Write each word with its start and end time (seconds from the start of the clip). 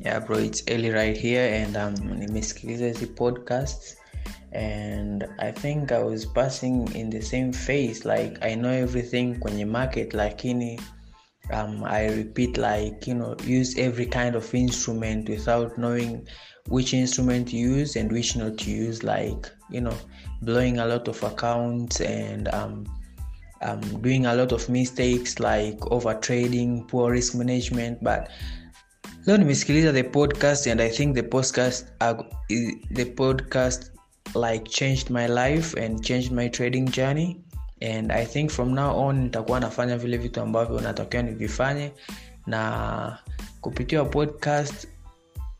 Yeah, 0.00 0.20
bro, 0.20 0.38
it's 0.38 0.62
Eli 0.68 0.90
right 0.90 1.16
here 1.16 1.54
and 1.54 1.76
um, 1.76 1.94
nimesikiliza 1.94 2.86
hizi 2.86 3.06
podcasts 3.06 3.96
and 4.52 5.26
I 5.38 5.50
think 5.52 5.92
I 5.92 6.02
was 6.02 6.24
passing 6.24 6.88
in 6.94 7.10
the 7.10 7.20
same 7.20 7.52
phase. 7.52 8.04
Like 8.04 8.38
I 8.42 8.54
know 8.54 8.70
everything 8.70 9.28
when 9.28 9.40
kwenye 9.40 9.66
market 9.66 10.14
lakini 10.14 10.80
um, 11.52 11.84
I 11.84 12.06
repeat 12.06 12.56
like 12.56 13.06
you 13.06 13.14
know 13.14 13.36
use 13.44 13.76
every 13.78 14.06
kind 14.06 14.36
of 14.36 14.54
instrument 14.54 15.28
without 15.28 15.76
knowing 15.78 16.26
which 16.68 16.94
instrument 16.94 17.48
to 17.48 17.56
use 17.56 17.96
and 17.96 18.12
which 18.12 18.36
not 18.36 18.58
to 18.58 18.70
use. 18.70 19.02
Like 19.02 19.50
you 19.70 19.80
know 19.80 19.96
blowing 20.42 20.78
a 20.78 20.86
lot 20.86 21.08
of 21.08 21.22
accounts 21.22 22.00
and 22.00 22.48
um, 22.48 22.86
um, 23.62 23.80
doing 24.00 24.26
a 24.26 24.34
lot 24.34 24.52
of 24.52 24.68
mistakes 24.68 25.40
like 25.40 25.78
over 25.90 26.14
trading 26.14 26.84
poor 26.86 27.10
risk 27.10 27.34
management. 27.34 28.02
But 28.02 28.30
leo 29.28 29.36
nimesikiliza 29.36 29.92
the 29.92 30.02
podcast 30.02 30.66
and 30.66 30.80
i 30.80 30.90
think 30.90 31.14
the 31.14 31.22
podcast 31.22 31.86
uh, 32.00 32.24
the 32.94 33.04
podcast 33.04 33.92
like 34.34 34.70
changed 34.70 35.10
my 35.10 35.26
life 35.26 35.84
and 35.84 36.02
changed 36.02 36.32
my 36.32 36.48
trading 36.48 36.90
journey. 36.90 37.36
And 37.82 38.12
i 38.12 38.26
think 38.26 38.50
from 38.50 38.74
now 38.74 39.06
on 39.06 39.22
nitakuwa 39.22 39.60
nafanya 39.60 39.98
vile 39.98 40.16
vitu 40.16 40.40
ambavyo 40.40 40.80
natakiwa 40.80 41.22
nivifanye. 41.22 41.92
Na 42.46 43.18
kupitia 43.60 44.04
podcast 44.04 44.88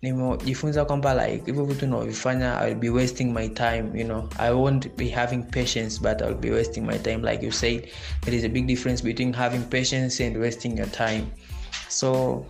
nimejifunza 0.02 0.84
kwamba 0.84 1.26
like 1.26 1.46
hivyo 1.46 1.64
vitu 1.64 1.86
navyofanya 1.86 2.60
iwill 2.62 2.74
be 2.74 2.90
wasting 2.90 3.32
my 3.32 3.48
time 3.48 3.84
you 3.94 4.04
know. 4.04 4.28
I 4.38 4.52
won't 4.52 4.96
be 4.96 5.08
having 5.08 5.42
patience 5.42 6.00
but 6.00 6.20
iwill 6.20 6.34
be 6.34 6.50
wasting 6.50 6.80
my 6.80 6.98
time. 6.98 7.30
Like 7.30 7.46
you 7.46 7.52
said 7.52 7.88
there 8.20 8.36
is 8.38 8.44
a 8.44 8.48
big 8.48 8.66
difference 8.66 9.04
between 9.04 9.32
having 9.32 9.60
patience 9.60 10.26
and 10.26 10.36
wasting 10.36 10.78
your 10.78 10.90
time. 10.90 11.26
So 11.88 12.46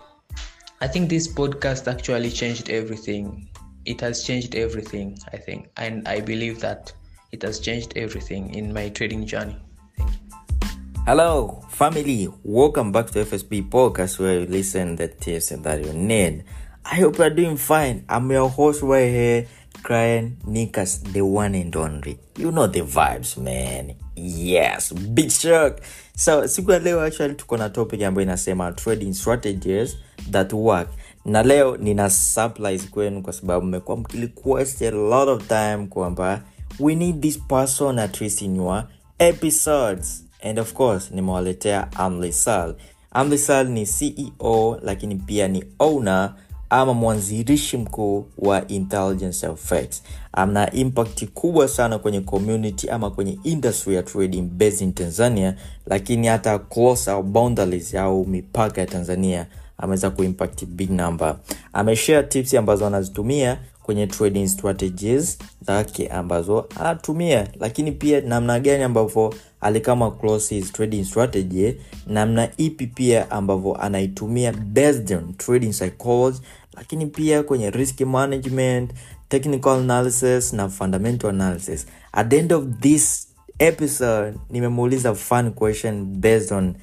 i 0.80 0.86
think 0.86 1.08
this 1.08 1.26
podcast 1.26 1.90
actually 1.90 2.30
changed 2.30 2.70
everything 2.70 3.48
it 3.84 4.00
has 4.00 4.22
changed 4.22 4.54
everything 4.54 5.18
i 5.32 5.36
think 5.36 5.68
and 5.76 6.06
i 6.06 6.20
believe 6.20 6.60
that 6.60 6.92
it 7.32 7.42
has 7.42 7.58
changed 7.60 7.92
everything 7.96 8.54
in 8.54 8.72
my 8.72 8.88
trading 8.88 9.26
journey 9.26 9.56
Hello, 11.06 11.64
family. 11.70 12.28
Welcome 12.42 12.92
back 12.92 13.06
to 13.12 13.24
FSB 13.24 13.70
Podcast 13.70 14.18
where 14.18 14.40
you 14.40 14.46
listen 14.46 14.96
the 14.96 15.08
tips 15.08 15.48
that 15.48 15.82
you 15.82 15.94
need. 15.94 16.44
I 16.84 16.96
hope 16.96 17.16
you're 17.16 17.30
doing 17.30 17.56
fine. 17.56 18.04
I'm 18.10 18.30
your 18.30 18.50
host 18.50 18.82
right 18.82 19.08
here, 19.08 19.46
Crying 19.82 20.36
Nikas, 20.44 21.02
the 21.10 21.22
one 21.22 21.54
and 21.54 21.74
only. 21.74 22.18
You 22.36 22.52
know 22.52 22.66
the 22.66 22.80
vibes, 22.80 23.38
man. 23.38 23.94
Yes, 24.16 24.92
big 24.92 25.32
shock. 25.32 25.80
So 26.18 26.48
siku 26.48 26.70
ya 26.72 26.78
leo 26.78 27.00
actually 27.00 27.34
tuko 27.34 27.56
na 27.56 27.68
topic 27.70 28.02
ambayo 28.02 28.22
inasema 28.22 28.72
trading 28.72 29.14
strategies 29.14 29.96
that 30.30 30.52
work. 30.52 30.88
Na 31.24 31.42
leo 31.42 31.76
nina 31.76 32.10
supplies 32.10 32.90
kwenu 32.90 33.22
kwa 33.22 33.32
sababu 33.32 33.66
mmekuwa 33.66 33.96
mkiliquest 33.96 34.82
a 34.82 34.90
lot 34.90 35.30
of 35.30 35.46
time 35.48 35.86
kwamba 35.86 36.42
we 36.80 36.94
need 36.94 37.20
this 37.20 37.38
person 37.38 37.98
at 37.98 38.42
in 38.42 38.56
your 38.56 38.84
episodes. 39.18 40.24
And 40.42 40.58
of 40.58 40.72
course 40.72 41.10
nimewaletea 41.10 41.92
amlisal. 41.92 42.74
Amlisal 43.10 43.68
ni 43.68 43.86
ceo 43.86 44.80
lakini 44.82 45.14
pia 45.16 45.48
ni 45.48 45.64
owner 45.78 46.34
ama 46.70 46.94
mwanzilishi 46.94 47.76
mkuu 47.76 48.26
wa 48.38 48.66
intelligence 48.66 49.46
effects 49.46 50.02
ana 50.32 50.70
impact 50.72 51.24
kubwa 51.24 51.68
sana 51.68 51.98
kwenye 51.98 52.20
community 52.20 52.90
ama 52.90 53.10
kwenye 53.10 53.38
industry 53.44 53.94
ya 53.94 54.02
trading 54.02 54.42
based 54.42 54.80
in 54.80 54.92
tanzania 54.92 55.54
lakini 55.86 56.26
hata 56.26 56.58
close 56.58 57.22
boundaries 57.22 57.94
au 57.94 58.26
mipaka 58.26 58.80
ya 58.80 58.86
tanzania 58.86 59.46
ameweza 59.78 60.10
kuimpact 60.10 60.64
big 60.64 60.90
number. 60.90 61.36
Ameshare 61.72 62.26
tips 62.26 62.54
ambazo 62.54 62.86
anazitumia 62.86 63.58
kwenye 63.82 64.06
trading 64.06 64.46
strategies 64.48 65.38
zake 65.60 66.08
ambazo 66.08 66.66
anatumia 66.80 67.48
lakini 67.60 67.92
pia 67.92 68.20
namna 68.20 68.60
gani 68.60 68.82
ambavyo 68.82 69.34
alikama 69.60 70.12
trading 70.72 71.04
strategy 71.04 71.74
namna 72.06 72.48
ipi 72.56 72.86
pia 72.86 73.30
ambavyo 73.30 73.74
anaitumia 73.74 74.52
based 74.52 75.12
on 75.12 75.34
trading 75.36 75.70
psychology 75.72 76.38
lakini 76.78 77.06
pia 77.06 77.42
kwenye 77.42 77.70
risk 77.70 78.00
management 78.00 78.90
technical 79.28 79.70
analysis 79.72 80.52
na 80.52 80.68
fundamental 80.68 81.30
analysis. 81.30 81.86
At 82.12 82.28
the 82.28 82.38
end 82.38 82.52
of 82.52 82.64
this 82.80 83.28
episode 83.58 84.38
nimemuuliza 84.50 85.14
fun 85.14 85.50
question 85.50 86.04
based 86.04 86.52
on 86.52 86.74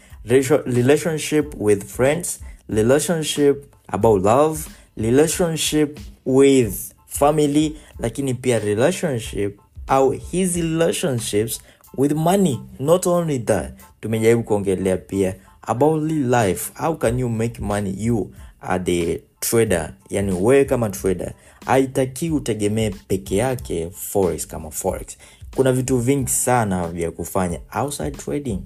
relationship 0.66 1.54
with 1.58 1.86
friends 1.86 2.40
relationship 2.70 3.66
about 3.88 4.24
love 4.24 4.60
relationship 4.98 6.00
with 6.26 6.74
family 7.08 7.78
lakini 8.00 8.34
pia 8.34 8.60
relationship 8.60 9.60
au 9.88 10.12
his 10.12 10.56
relationships 10.56 11.62
with 11.98 12.12
money. 12.12 12.60
Not 12.80 13.08
only 13.08 13.40
that 13.40 13.74
tumejaribu 14.02 14.44
kuongelea 14.44 14.98
pia 14.98 15.36
about 15.62 16.12
life. 16.12 16.72
How 16.74 16.96
can 16.96 17.20
you 17.20 17.30
make 17.30 17.62
money 17.62 17.96
you 17.98 18.32
are 18.62 18.84
the 18.84 19.22
trader 19.50 19.94
yani 20.10 20.32
wewe 20.34 20.66
kama 20.66 20.90
trader 20.90 21.34
haitaki 21.66 22.32
utegemee 22.32 22.90
peke 22.90 23.36
yake 23.36 23.90
forex 23.92 24.48
kama 24.48 24.72
forex. 24.72 25.18
Kuna 25.56 25.72
vitu 25.72 25.98
vingi 25.98 26.30
sana 26.30 26.88
vya 26.88 27.12
kufanya 27.12 27.60
outside 27.82 28.12
trading 28.18 28.60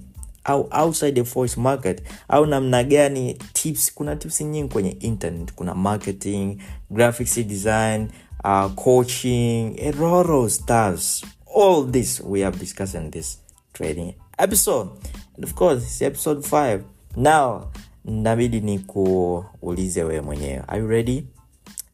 au 0.44 0.68
outside 0.72 1.12
the 1.12 1.24
forex 1.24 1.56
market 1.56 2.02
au 2.28 2.46
namna 2.46 2.84
gani 2.84 3.34
tips. 3.52 3.94
Kuna 3.94 4.16
tips 4.16 4.40
nyingi 4.40 4.72
kwenye 4.72 4.90
internet. 4.90 5.52
Kuna 5.54 5.74
marketing 5.74 6.58
graphics 6.90 7.38
design 7.46 8.08
uh, 8.44 8.72
coaching 8.74 9.76
a 9.80 10.48
stuffs 10.48 11.24
all 11.56 11.84
this 11.92 12.20
we 12.20 12.40
have 12.40 12.58
discussed 12.58 12.94
in 12.94 13.10
this 13.10 13.38
trading 13.72 14.14
episode. 14.38 14.88
And 15.36 15.44
of 15.44 15.54
course 15.54 16.02
episode 16.02 16.44
5 16.44 16.84
now 17.16 17.70
nabidi 18.04 18.60
ni 18.60 18.78
kuulize 18.78 20.02
wewe 20.04 20.20
mwenyewe. 20.20 20.62
Are 20.68 20.80
you 20.80 20.88
ready? 20.88 21.24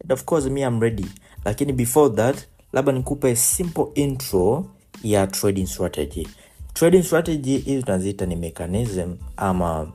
And 0.03 0.13
of 0.13 0.25
course 0.25 0.47
me 0.47 0.61
I'm 0.61 0.81
ready. 0.81 1.07
Lakini 1.45 1.73
before 1.73 2.15
that 2.17 2.37
labda 2.73 2.93
nikupe 2.93 3.37
simple 3.37 3.87
intro 3.95 4.67
ya 5.03 5.27
trading 5.27 5.67
strategy. 5.67 6.29
Trading 6.75 7.03
strategy 7.03 7.59
hizi 7.59 7.83
tunaziita 7.83 8.27
ni 8.27 8.37
mechanism 8.37 9.17
ama 9.37 9.93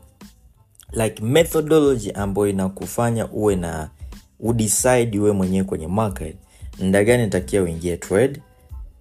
like 0.91 1.23
methodology 1.23 2.11
ambayo 2.11 2.47
inakufanya 2.47 3.27
uwe 3.27 3.55
na 3.55 3.89
udecide 4.39 5.19
uwe 5.19 5.31
mwenyewe 5.31 5.63
kwenye 5.63 5.87
market. 5.87 6.35
Mda 6.79 7.03
gani 7.03 7.23
uingie 7.63 7.97
trade? 7.97 8.41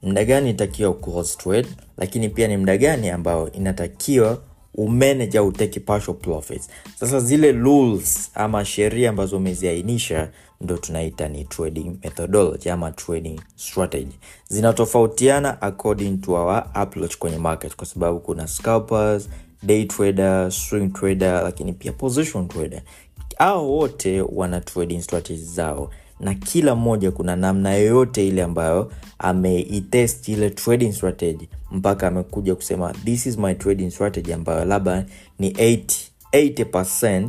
Mda 0.03 0.25
itakiwa 0.51 0.93
trade? 1.39 1.69
Lakini 1.97 2.29
pia 2.29 2.49
ni 2.49 2.57
mda 2.57 2.77
gani 2.77 3.09
ambayo 3.11 3.53
inatakiwa 3.53 4.43
umanage 4.75 5.39
au 5.39 5.53
partial 5.85 6.15
profits. 6.17 6.69
Sasa 7.01 7.21
zile 7.21 7.53
rules 7.53 8.31
ama 8.35 8.65
sheria 8.65 9.11
ambazo 9.11 9.37
umeziainisha 9.37 10.31
ndo 10.61 10.77
tunaita 10.77 11.29
ni 11.29 11.45
trading 11.45 11.97
methodology 12.05 12.71
ama 12.71 12.93
trading 12.93 13.41
strategy. 13.57 14.17
Zinatofautiana 14.49 15.63
according 15.63 16.17
to 16.21 16.33
our 16.33 16.65
approach 16.75 17.17
kwenye 17.19 17.39
market 17.39 17.77
kwa 17.77 17.87
sababu 17.87 18.21
kuna 18.21 18.49
scalpers 18.49 19.29
day 19.63 19.85
trader 19.85 20.53
swing 20.53 20.89
trader 20.89 21.43
lakini 21.43 21.73
pia 21.73 21.93
position 21.93 22.49
trader. 22.49 22.83
Hao 23.39 23.71
wote 23.71 24.21
wana 24.21 24.61
trading 24.61 25.01
strategy 25.03 25.43
zao 25.45 25.91
na 26.21 26.35
kila 26.35 26.75
mmoja 26.75 27.11
kuna 27.11 27.37
namna 27.37 27.75
yoyote 27.75 28.29
ile 28.29 28.43
ambayo 28.43 28.93
ameitest 29.19 30.29
ile 30.29 30.51
trading 30.51 30.93
strategy. 30.93 31.49
Mpaka 31.73 32.07
amekuja 32.09 32.55
kusema 32.55 32.93
this 33.05 33.27
is 33.27 33.39
my 33.39 33.55
trading 33.55 33.91
strategy 33.91 34.33
ambayo 34.33 34.65
labda 34.65 35.05
ni 35.39 35.51
80, 35.51 35.83
80% 36.33 37.29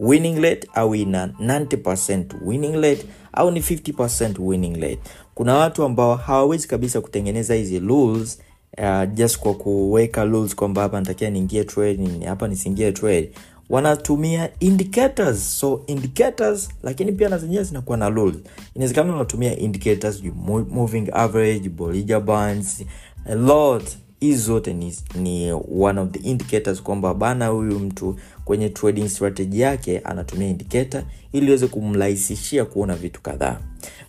winning 0.00 0.38
rate 0.42 0.68
au 0.74 0.94
ina 0.94 1.26
90% 1.26 2.24
winning 2.44 2.74
rate 2.82 3.06
au 3.32 3.50
ni 3.50 3.60
50% 3.60 4.34
winning 4.38 4.76
rate 4.80 4.98
kuna 5.34 5.54
watu 5.54 5.84
ambao 5.84 6.14
hawawezi 6.16 6.68
kabisa 6.68 7.00
kutengeneza 7.00 7.54
hizi 7.54 7.78
rules 7.78 8.38
uh, 8.78 9.12
just 9.14 9.38
kwa 9.38 9.54
kuweka 9.54 10.24
rules 10.24 10.54
kwamba 10.56 10.82
hapa 10.82 11.00
natakia 11.00 11.30
niingie 11.30 11.64
trade 11.64 12.08
hapa 12.26 12.48
nisiingie 12.48 12.92
trade 12.92 13.30
wanatumia 13.70 14.50
indicators. 14.60 15.58
So 15.60 15.82
indicators 15.86 16.68
lakini 16.82 17.12
pia 17.12 17.28
na 17.28 17.38
zenyewe 17.38 17.64
zinakuwa 17.64 17.96
na 17.96 18.08
rules. 18.08 18.36
Inawezekana 18.74 19.14
unatumia 19.14 19.58
indicators 19.58 20.22
moving 20.70 21.08
average 21.12 21.68
bollinger 21.68 22.20
bands 22.20 22.84
a 23.30 23.34
lot. 23.34 23.84
Hizi 24.20 24.42
zote 24.42 24.72
ni, 24.72 24.94
ni 25.14 25.52
one 25.80 26.00
of 26.00 26.10
the 26.10 26.18
indicators 26.18 26.82
kwamba 26.82 27.14
bana 27.14 27.46
huyu 27.46 27.78
mtu 27.78 28.16
kwenye 28.44 28.68
trading 28.68 29.08
strategy 29.08 29.60
yake 29.60 29.98
anatumia 29.98 30.48
indicator 30.48 31.02
ili 31.32 31.46
iweze 31.46 31.66
kumrahisishia 31.66 32.64
kuona 32.64 32.94
vitu 32.96 33.20
kadhaa. 33.20 33.58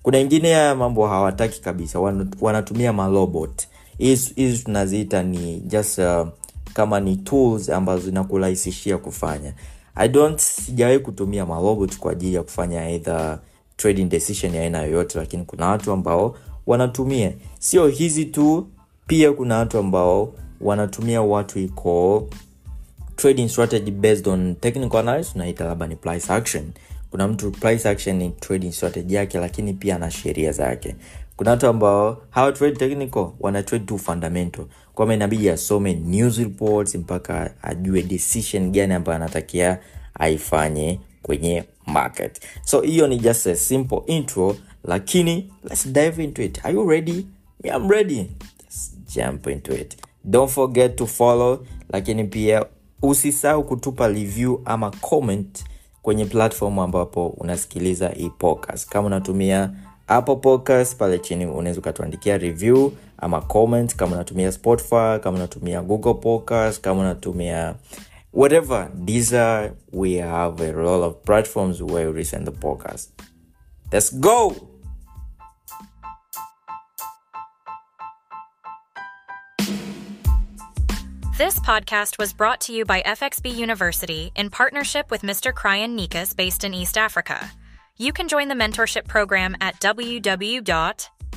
Kuna 0.04 0.20
ingine 0.20 0.50
ya 0.50 0.76
mambo 0.76 1.08
hawataki 1.08 1.62
kabisa 1.62 2.00
wanatumia 2.42 2.94
marobot 2.94 3.68
hizi 3.98 4.58
tunaziita 4.66 5.24
ni 5.24 5.60
just 5.60 5.98
uh, 5.98 6.28
kama 6.78 7.00
ni 7.00 7.16
tools 7.16 7.70
ambazo 7.70 8.02
zinakurahisishia 8.06 8.98
kufanya. 8.98 9.54
I 9.96 10.08
don't 10.10 10.40
sijawahi 10.40 11.00
kutumia 11.00 11.46
marobot 11.46 11.98
kwa 11.98 12.12
ajili 12.12 12.36
ya 12.36 12.44
kufanya 12.44 12.90
either 12.90 13.40
trading 13.78 14.06
decision 14.06 14.56
ya 14.56 14.62
aina 14.62 14.82
yoyote 14.82 15.20
lakini 15.20 15.44
kuna 15.46 15.68
watu 15.68 15.92
ambao 15.92 16.36
wanatumia. 16.68 17.32
Sio 17.60 17.88
hizi 17.88 18.26
tu 18.26 18.68
pia 19.08 19.32
kuna 19.32 19.58
watu 19.58 19.78
ambao 19.78 20.34
wanatumia 20.62 21.22
watu 21.22 21.60
iko 21.60 22.28
trading 23.16 23.50
strategy 23.50 23.92
based 23.92 24.28
on 24.28 24.56
technical 24.56 24.98
analysis 25.00 25.34
tunaita 25.34 25.66
labda 25.66 25.88
ni 25.88 25.96
price 25.96 26.34
action. 26.34 26.64
Kuna 27.12 27.28
mtu 27.28 27.52
price 27.52 27.90
action 27.90 28.16
ni 28.16 28.30
trading 28.30 28.72
strategy 28.72 29.16
yake 29.16 29.38
lakini 29.40 29.74
pia 29.74 29.96
ana 29.96 30.12
sheria 30.12 30.52
zake. 30.52 30.96
Kuna 31.38 31.52
watu 31.52 31.68
ambao 31.68 32.22
hawa 32.30 32.52
trade 32.52 32.76
technical 32.76 33.30
wana 33.40 33.64
trade 33.64 33.86
tu 33.86 33.98
fundamental 33.98 34.66
kwama 34.98 35.14
inabidi 35.14 35.50
asome 35.50 35.94
news 35.94 36.38
reports 36.38 36.96
mpaka 36.96 37.54
ajue 37.62 38.04
decision 38.04 38.72
gani 38.72 38.94
ambayo 38.94 39.16
anatakia 39.16 39.80
aifanye 40.14 41.00
kwenye 41.22 41.64
market. 41.86 42.42
So 42.64 42.82
hiyo 42.82 43.08
ni 43.08 43.18
just 43.18 43.48
a 43.48 43.56
simple 43.56 44.02
intro 44.06 44.56
lakini 44.84 45.54
let's 45.64 45.88
dive 45.88 46.24
into 46.24 46.44
it. 46.44 46.66
Are 46.66 46.74
you 46.74 46.90
ready? 46.90 47.28
Me, 47.64 47.70
I'm 47.70 47.90
ready. 47.90 48.32
Just 48.66 49.16
jump 49.16 49.48
into 49.48 49.74
it. 49.76 49.98
Don't 50.24 50.52
forget 50.52 50.96
to 50.96 51.06
follow 51.08 51.66
lakini 51.90 52.24
pia 52.24 52.66
usisahau 53.02 53.64
kutupa 53.64 54.08
review 54.08 54.62
ama 54.66 54.92
comment 54.92 55.64
kwenye 56.02 56.26
platform 56.26 56.80
ambapo 56.80 57.28
unasikiliza 57.28 58.10
hii 58.10 58.30
podcast. 58.30 58.90
Kama 58.90 59.08
unatumia 59.08 59.74
apple 60.08 60.36
podcast 60.36 60.96
pale 60.98 61.20
chini 61.20 61.46
unaweza 61.46 61.80
ukatuandikia 61.80 62.38
review 62.38 62.92
ama 63.18 63.42
comment 63.42 63.96
kama 63.96 64.16
unatumia 64.16 64.52
spotify 64.52 65.20
kama 65.22 65.38
unatumia 65.38 65.82
google 65.82 66.14
podcast 66.14 66.82
kama 66.82 67.02
unatumia 67.02 67.76
whatever 68.34 68.90
these 69.06 69.40
are 69.40 69.72
we 69.94 70.22
have 70.22 70.70
a 70.70 70.72
lot 70.72 71.06
of 71.06 71.16
platforms 71.26 71.82
where 71.82 72.04
you 72.04 72.14
listen 72.14 72.46
the 72.46 72.52
podcast 72.52 73.10
let's 73.92 74.20
go 74.20 74.56
This 81.38 81.60
podcast 81.60 82.18
was 82.18 82.34
brought 82.34 82.60
to 82.62 82.74
you 82.74 82.84
by 82.84 83.04
FXB 83.04 83.54
University 83.54 84.32
in 84.36 84.50
partnership 84.50 85.12
with 85.12 85.22
Mr. 85.22 85.54
Kryan 85.54 85.96
Nikas 85.96 86.36
based 86.36 86.64
in 86.64 86.74
East 86.74 86.98
Africa. 86.98 87.52
You 88.00 88.12
can 88.12 88.28
join 88.28 88.48
the 88.48 88.56
mentorship 88.56 89.08
program 89.08 89.56
at 89.62 89.80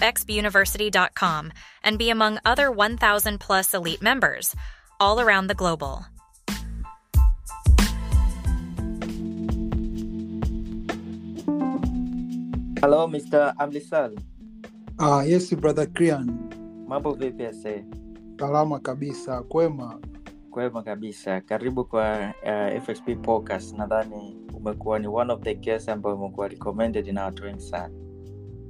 www.xbuniversity.com 0.00 1.52
and 1.82 1.98
be 1.98 2.10
among 2.10 2.38
other 2.44 2.70
1,000 2.70 3.38
plus 3.38 3.74
elite 3.74 4.02
members 4.02 4.54
all 4.98 5.20
around 5.20 5.46
the 5.46 5.54
global. 5.54 6.06
hello 12.80 13.06
mr 13.08 13.52
amlisal 13.58 14.12
Ah, 15.00 15.24
yes 15.24 15.48
brother 15.56 15.86
Krian, 15.88 16.28
mambo 16.86 17.12
vipi 17.16 17.46
ase? 17.48 17.84
Salama 18.38 18.78
kabisa, 18.80 19.42
kwema. 19.42 19.98
kwema 20.50 20.82
kabisa. 20.82 21.40
Karibu 21.40 21.84
kwa 21.84 22.34
uh, 22.44 22.82
fxp 22.82 23.16
podcast. 23.22 23.76
Nadhani 23.78 24.36
umekuwa 24.54 24.98
ni 24.98 25.06
one 25.08 25.32
of 25.32 25.40
the 25.40 25.54
guests 25.54 25.88
ambayo 25.88 26.16
umekuwa 26.16 26.48
recommended 26.48 27.06
na 27.08 27.24
watu 27.24 27.42
wengi 27.44 27.60
sana 27.60 27.94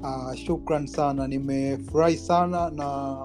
Ah, 0.02 0.36
shukran 0.36 0.86
sana, 0.86 1.28
nimefurahi 1.28 2.16
sana 2.16 2.70
na 2.70 3.18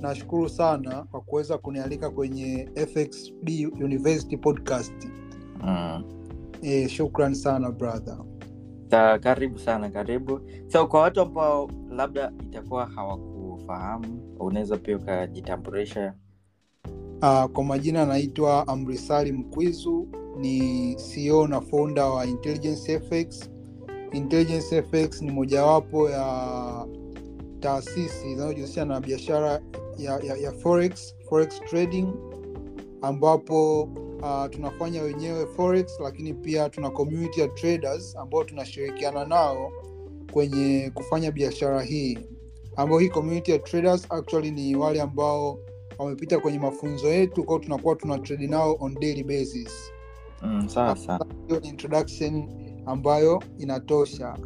nashukuru 0.00 0.48
sana 0.48 1.02
kwa 1.10 1.20
kuweza 1.20 1.58
kunialika 1.58 2.10
kwenye 2.10 2.68
FXB 2.76 3.48
University 3.84 4.36
podcast. 4.36 5.08
mm. 5.64 6.04
E, 6.62 6.88
shukran 6.88 7.34
sana 7.34 7.70
brother. 7.70 8.18
Ta, 8.88 9.18
karibu 9.18 9.58
sana 9.58 9.90
karibu 9.90 10.40
so 10.68 10.86
kwa 10.86 11.00
watu 11.00 11.20
ambao 11.20 11.70
labda 11.90 12.32
itakuwa 12.42 12.86
hawakufahamu 12.86 14.36
unaweza 14.40 14.76
pia 14.76 14.96
ukajitambulisha 14.96 16.14
Uh, 17.22 17.44
kwa 17.44 17.64
majina 17.64 18.02
anaitwa 18.02 18.68
Amrisali 18.68 19.32
Mkwizu, 19.32 20.08
ni 20.38 20.94
CEO 20.96 21.46
na 21.46 21.60
founder 21.60 22.04
wa 22.04 22.26
Intelligence 22.26 23.00
FX. 23.00 23.50
Intelligence 24.12 24.82
FX 24.82 25.22
ni 25.22 25.30
mojawapo 25.30 26.10
ya 26.10 26.86
taasisi 27.60 28.28
zinazojihusisha 28.28 28.84
na 28.84 29.00
biashara 29.00 29.60
ya, 29.98 30.20
ya, 30.24 30.36
ya 30.36 30.52
forex, 30.52 31.14
forex 31.28 31.60
trading 31.60 32.06
ambapo 33.02 33.82
uh, 34.22 34.46
tunafanya 34.50 35.02
wenyewe 35.02 35.46
forex, 35.46 36.00
lakini 36.00 36.34
pia 36.34 36.68
tuna 36.70 36.90
community 36.90 37.40
ya 37.40 37.48
traders 37.48 38.16
ambao 38.16 38.44
tunashirikiana 38.44 39.24
nao 39.24 39.72
kwenye 40.32 40.90
kufanya 40.94 41.30
biashara 41.32 41.82
hii, 41.82 42.18
ambao 42.76 42.98
hii 42.98 43.08
community 43.08 43.50
ya 43.52 43.58
traders 43.58 44.06
actually 44.10 44.50
ni 44.50 44.76
wale 44.76 45.00
ambao 45.00 45.58
wamepita 45.98 46.38
kwenye 46.38 46.58
mafunzo 46.58 47.08
yetu, 47.08 47.44
kwao 47.44 47.58
tunakuwa 47.58 47.96
tuna 47.96 48.18
trade 48.18 48.46
nao 48.46 48.76
on 48.80 48.94
daily 49.00 49.22
basis. 49.24 49.92
mm, 50.42 50.68
sawa 50.68 50.96
sawa 50.96 51.26
Hiyo 51.48 51.60
introduction 51.60 52.48
ambayo 52.86 53.42
inatosha. 53.58 54.36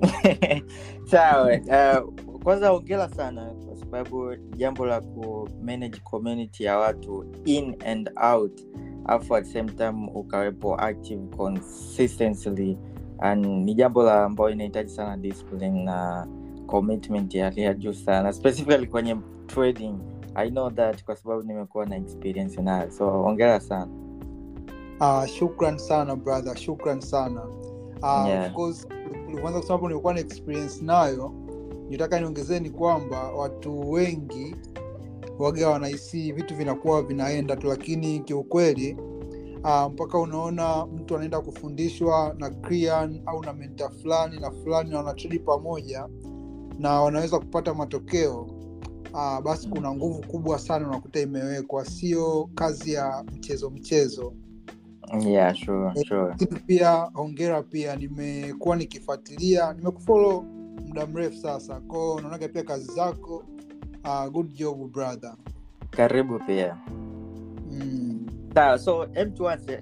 sawa 1.10 1.52
uh, 1.52 2.14
kwanza 2.42 2.72
ongela 2.72 3.08
sana 3.08 3.44
kwa 3.66 3.76
sababu 3.76 4.36
jambo 4.56 4.86
la 4.86 5.00
ku 5.00 5.48
manage 5.62 5.98
community 6.04 6.64
ya 6.64 6.78
watu 6.78 7.26
in 7.44 7.76
and 7.86 8.10
out 8.32 8.60
alafu 9.04 9.36
at 9.36 9.44
same 9.46 9.70
time 9.72 10.10
ukawepo 10.14 10.76
active 10.80 11.36
consistently. 11.36 12.78
And 13.20 13.46
ni 13.46 13.74
jambo 13.74 14.02
la 14.02 14.24
ambayo 14.24 14.50
inahitaji 14.50 14.90
sana 14.90 15.16
discipline 15.16 15.84
na 15.84 16.26
commitment 16.66 17.34
ya 17.34 17.44
hali 17.44 17.60
ya 17.62 17.74
juu 17.74 17.92
sana 17.92 18.32
specifically 18.32 18.86
kwenye 18.86 19.16
trading. 19.46 19.94
I 20.34 20.50
know 20.50 20.70
that 20.70 21.04
kwa 21.04 21.16
sababu 21.16 21.42
nimekuwa 21.42 21.86
na 21.86 21.96
experience 21.96 22.62
nayo. 22.62 22.90
So 22.90 23.24
ongera 23.24 23.60
sana. 23.60 23.88
Uh, 25.00 25.26
shukran 25.26 25.78
sana 25.78 26.16
brother, 26.16 26.56
shukran 26.56 27.00
sana. 27.00 27.42
Uh, 28.04 28.26
Yeah. 28.28 28.46
of 28.46 28.52
course 28.52 28.86
ulivyoanza 29.28 29.60
kusema 29.60 29.74
hapo 29.76 29.88
nilikuwa 29.88 30.14
na 30.14 30.20
experience 30.20 30.84
nayo 30.84 31.32
nitaka 31.88 32.20
niongezee 32.20 32.60
ni 32.60 32.70
kwamba 32.70 33.32
watu 33.32 33.90
wengi 33.90 34.56
waga 35.38 35.68
wanahisi 35.70 36.32
vitu 36.32 36.56
vinakuwa 36.56 37.02
vinaenda 37.02 37.56
tu 37.56 37.66
lakini 37.66 38.20
kiukweli 38.20 38.96
uh, 39.64 39.92
mpaka 39.92 40.18
unaona 40.18 40.86
mtu 40.86 41.16
anaenda 41.16 41.40
kufundishwa 41.40 42.34
na 42.38 42.50
Krian 42.50 43.22
au 43.26 43.42
na 43.42 43.52
menta 43.52 43.88
fulani 43.90 44.40
na 44.40 44.50
fulani 44.50 44.90
na 44.90 44.96
wanatredi 44.96 45.38
pamoja 45.38 46.08
na 46.78 47.00
wanaweza 47.02 47.38
kupata 47.38 47.74
matokeo 47.74 48.46
uh, 49.12 49.40
basi 49.40 49.68
kuna 49.68 49.94
nguvu 49.94 50.26
kubwa 50.26 50.58
sana 50.58 50.88
unakuta 50.88 51.20
imewekwa 51.20 51.84
sio 51.84 52.50
kazi 52.54 52.92
ya 52.92 53.24
mchezo 53.36 53.70
mchezo 53.70 54.32
yeah 55.26 55.54
sure 55.54 56.04
sure. 56.08 56.34
pia 56.66 56.90
hongera 57.14 57.62
pia 57.62 57.96
nimekuwa 57.96 58.76
nikifuatilia 58.76 59.72
nimekufolo 59.72 60.44
muda 60.86 61.06
mrefu 61.06 61.36
sasa. 61.36 61.80
Kwao 61.80 62.20
naonaga 62.20 62.48
pia 62.48 62.62
kazi 62.62 62.92
zako 62.94 63.44
uh, 64.04 64.26
good 64.32 64.52
job 64.52 64.92
brother. 64.92 65.34
Karibu 65.90 66.38
pia. 66.46 66.76
Mm. 67.70 68.26
sawa 68.54 68.78
so 68.78 69.08
em 69.14 69.32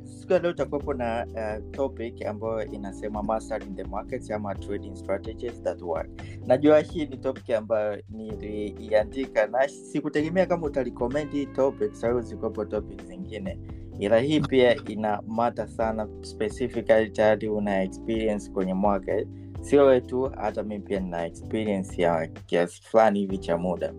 siku 0.05 0.33
ya 0.33 0.39
leo 0.39 0.51
utakuwepo 0.51 0.95
na 0.95 1.27
uh, 1.35 1.71
topic 1.71 2.27
ambayo 2.27 2.65
inasema 2.65 3.23
mastering 3.23 3.77
the 3.77 3.85
markets 3.85 4.31
ama 4.31 4.55
trading 4.55 4.97
strategies 4.97 5.63
that 5.63 5.83
work. 5.83 6.11
Najua 6.47 6.81
hii 6.81 7.07
ni 7.07 7.17
topic 7.17 7.51
ambayo 7.51 8.03
niliiandika 8.09 9.47
na 9.47 9.69
sikutegemea 9.69 10.47
kama 10.47 10.67
utalikomendi 10.67 11.37
hii 11.37 11.47
topic 11.47 11.93
sababu 11.95 12.21
zikuwepo 12.21 12.65
topic 12.65 13.05
zingine 13.07 13.59
ila 13.99 14.19
hii 14.21 14.41
pia 14.41 14.77
ina 14.89 15.23
mata 15.27 15.69
sana 15.69 16.09
specifically 16.23 17.11
tayari 17.11 17.49
una 17.49 17.83
experience 17.83 18.51
kwenye 18.51 18.75
mwaka. 18.75 19.13
Sio 19.61 20.01
tu 20.01 20.23
hata 20.37 20.63
mi 20.63 20.79
pia 20.81 21.01
nina 21.01 21.27
experience 21.27 22.03
ya 22.03 22.27
kiasi 22.27 22.83
fulani 22.83 23.19
hivi 23.19 23.39
cha 23.39 23.59
muda. 23.59 23.95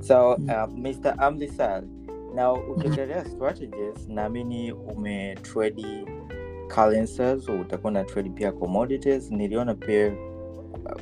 So 0.00 0.32
uh, 0.34 0.68
mr 0.78 1.14
amlisal 1.18 1.84
na 2.34 2.52
ukiongelea 2.52 3.24
strategies 3.24 4.08
naamini 4.08 4.72
umetredi 4.72 6.06
currencies 6.74 7.48
utakuwa 7.48 7.92
na 7.92 8.04
trade 8.04 8.30
pia 8.30 8.52
commodities. 8.52 9.30
Niliona 9.30 9.74
pia 9.74 10.12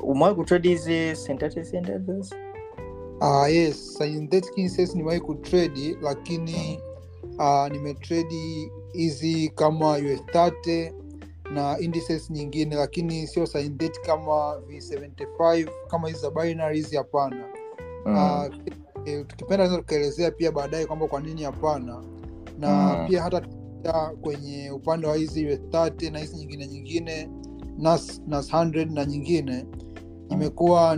umewahi 0.00 0.34
kutrade 0.34 0.68
hizi 0.68 1.16
synthetic 1.16 1.72
indices 1.74 2.34
uh, 3.20 3.46
yes 3.52 3.94
synthetic 3.98 4.56
ni 4.56 4.70
nimewahi 4.94 5.20
kutredi 5.20 5.96
lakini 6.02 6.80
uh, 7.40 7.68
nimetredi 7.72 8.70
hizi 8.92 9.48
kama 9.48 9.98
us30 9.98 10.92
na 11.54 11.78
indices 11.78 12.30
nyingine 12.30 12.76
lakini 12.76 13.26
sio 13.26 13.46
synthetic 13.46 14.02
kama 14.06 14.54
v75 14.68 15.68
kama 15.88 16.08
hizi 16.08 16.20
za 16.20 16.30
binary 16.30 16.76
hizi 16.76 16.96
hapana 16.96 17.44
Mm. 18.06 18.16
uh, 18.16 18.46
tukipenda 19.26 19.68
tukaelezea 19.68 20.30
pia 20.30 20.52
baadaye 20.52 20.86
kwamba 20.86 21.06
kwa 21.08 21.20
nini 21.20 21.42
hapana 21.42 22.02
na 22.58 22.96
Mm. 22.98 23.06
pia 23.08 23.22
hata 23.22 23.42
kwenye 24.20 24.70
upande 24.70 25.06
wa 25.06 25.16
hizi 25.16 25.44
US30 25.46 26.12
na 26.12 26.18
hizi 26.18 26.36
nyingine 26.36 26.66
nyingine 26.66 27.28
nas, 27.78 28.22
nas 28.26 28.52
100 28.52 28.94
na 28.94 29.04
nyingine 29.04 29.66
imekuwa 30.30 30.96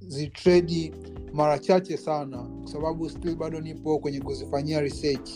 nikizitredi 0.00 0.92
mara 1.32 1.58
chache 1.58 1.96
sana 1.96 2.38
kwa 2.38 2.72
sababu 2.72 3.08
still 3.10 3.36
bado 3.36 3.60
nipo 3.60 3.98
kwenye 3.98 4.20
kuzifanyia 4.20 4.80
research. 4.80 5.30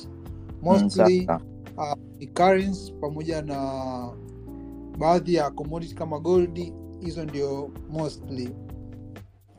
Mostly 0.62 1.28
uh, 1.76 2.28
currency 2.34 2.92
pamoja 3.00 3.42
na 3.42 3.58
baadhi 4.98 5.34
ya 5.34 5.50
commodity 5.50 5.94
kama 5.94 6.18
gold 6.18 6.72
hizo 7.00 7.24
ndio 7.24 7.70
mostly. 7.90 8.50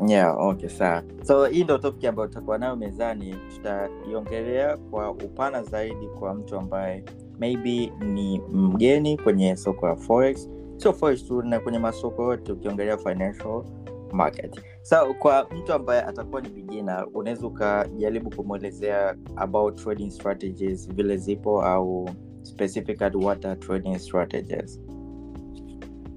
Yeah 0.07 0.37
okay 0.39 0.69
sawa. 0.69 1.03
So 1.23 1.45
hii 1.45 1.63
ndo 1.63 1.77
topic 1.77 2.05
ambayo 2.05 2.27
tutakuwa 2.27 2.57
nayo 2.57 2.75
mezani. 2.75 3.35
Tutaiongelea 3.55 4.77
kwa 4.77 5.11
upana 5.11 5.63
zaidi 5.63 6.07
kwa 6.19 6.33
mtu 6.33 6.57
ambaye 6.57 7.03
maybe 7.39 7.91
ni 8.13 8.41
mgeni 8.51 9.17
kwenye 9.17 9.55
soko 9.55 9.87
la 9.87 9.95
forex. 9.95 10.49
Sio 10.77 10.93
forex 10.93 11.25
tu 11.25 11.41
na 11.41 11.59
kwenye 11.59 11.79
masoko 11.79 12.23
yote 12.23 12.51
ukiongelea 12.51 12.97
financial 12.97 13.63
market 14.11 14.61
so 14.83 15.13
kwa 15.13 15.47
mtu 15.57 15.73
ambaye 15.73 16.01
atakuwa 16.01 16.41
ni 16.41 16.49
vijina 16.49 17.07
unaweza 17.07 17.47
ukajaribu 17.47 18.29
kumwelezea 18.29 19.15
about 19.35 19.83
trading 19.83 20.09
strategies 20.11 20.89
vile 20.89 21.17
zipo 21.17 21.61
au 21.63 22.09
specifically 22.43 23.17
what 23.25 23.45
are 23.45 23.55
trading 23.55 23.99
strategies. 23.99 24.79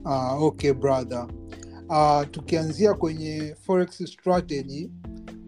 Uh, 0.04 0.42
okay 0.42 0.72
brother. 0.72 1.26
Uh, 1.88 2.22
tukianzia 2.30 2.94
kwenye 2.94 3.54
forex 3.60 4.04
strategy 4.04 4.90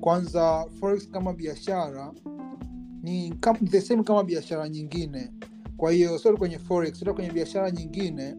kwanza 0.00 0.66
forex 0.80 1.10
kama 1.10 1.32
biashara 1.32 2.12
ni 3.02 3.34
the 3.64 3.80
same 3.80 4.02
kama 4.02 4.24
biashara 4.24 4.68
nyingine. 4.68 5.30
Kwa 5.76 5.92
hiyo 5.92 6.18
sio 6.18 6.36
kwenye 6.36 6.58
forex 6.58 6.98
hata 7.00 7.12
kwenye 7.12 7.30
biashara 7.30 7.70
nyingine 7.70 8.36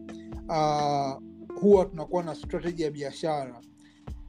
uh, 0.48 1.22
huwa 1.60 1.84
tunakuwa 1.84 2.22
na 2.22 2.34
strategy 2.34 2.82
ya 2.82 2.90
biashara 2.90 3.60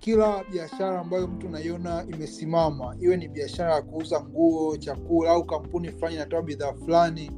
kila 0.01 0.43
biashara 0.51 0.99
ambayo 0.99 1.27
mtu 1.27 1.47
unaiona 1.47 2.05
imesimama 2.13 2.95
iwe 2.99 3.17
ni 3.17 3.27
biashara 3.27 3.75
ya 3.75 3.81
kuuza 3.81 4.21
nguo 4.23 4.77
chakula 4.77 5.31
au 5.31 5.43
kampuni 5.45 5.91
fulani 5.91 6.15
inatoa 6.15 6.41
bidhaa 6.41 6.73
fulani 6.73 7.31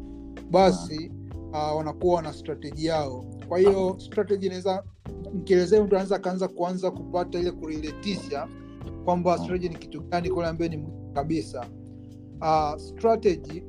basi 0.52 1.12
uh, 1.52 1.78
wanakuwa 1.78 2.22
na 2.22 2.34
strateji 2.34 2.86
yao. 2.86 3.26
Kwa 3.48 3.60
hiyo 3.60 3.96
strateji 4.00 4.46
inaweza 4.46 4.84
mkielezea 5.34 5.84
mtu 5.84 5.96
anaweza 5.96 6.16
akaanza 6.16 6.48
kuanza 6.48 6.92
kupata 6.92 7.40
ile 7.40 7.52
kuriletisha 7.52 8.48
kwamba 9.06 9.38
strategy 9.38 9.70
ni 9.70 9.76
kitu 9.76 10.02
gani 10.02 10.30
kule 10.30 10.48
ambaye 10.48 10.70
ni 10.76 10.88
kabisa. 11.14 11.66
Uh, 12.42 12.76
strategy 12.78 13.64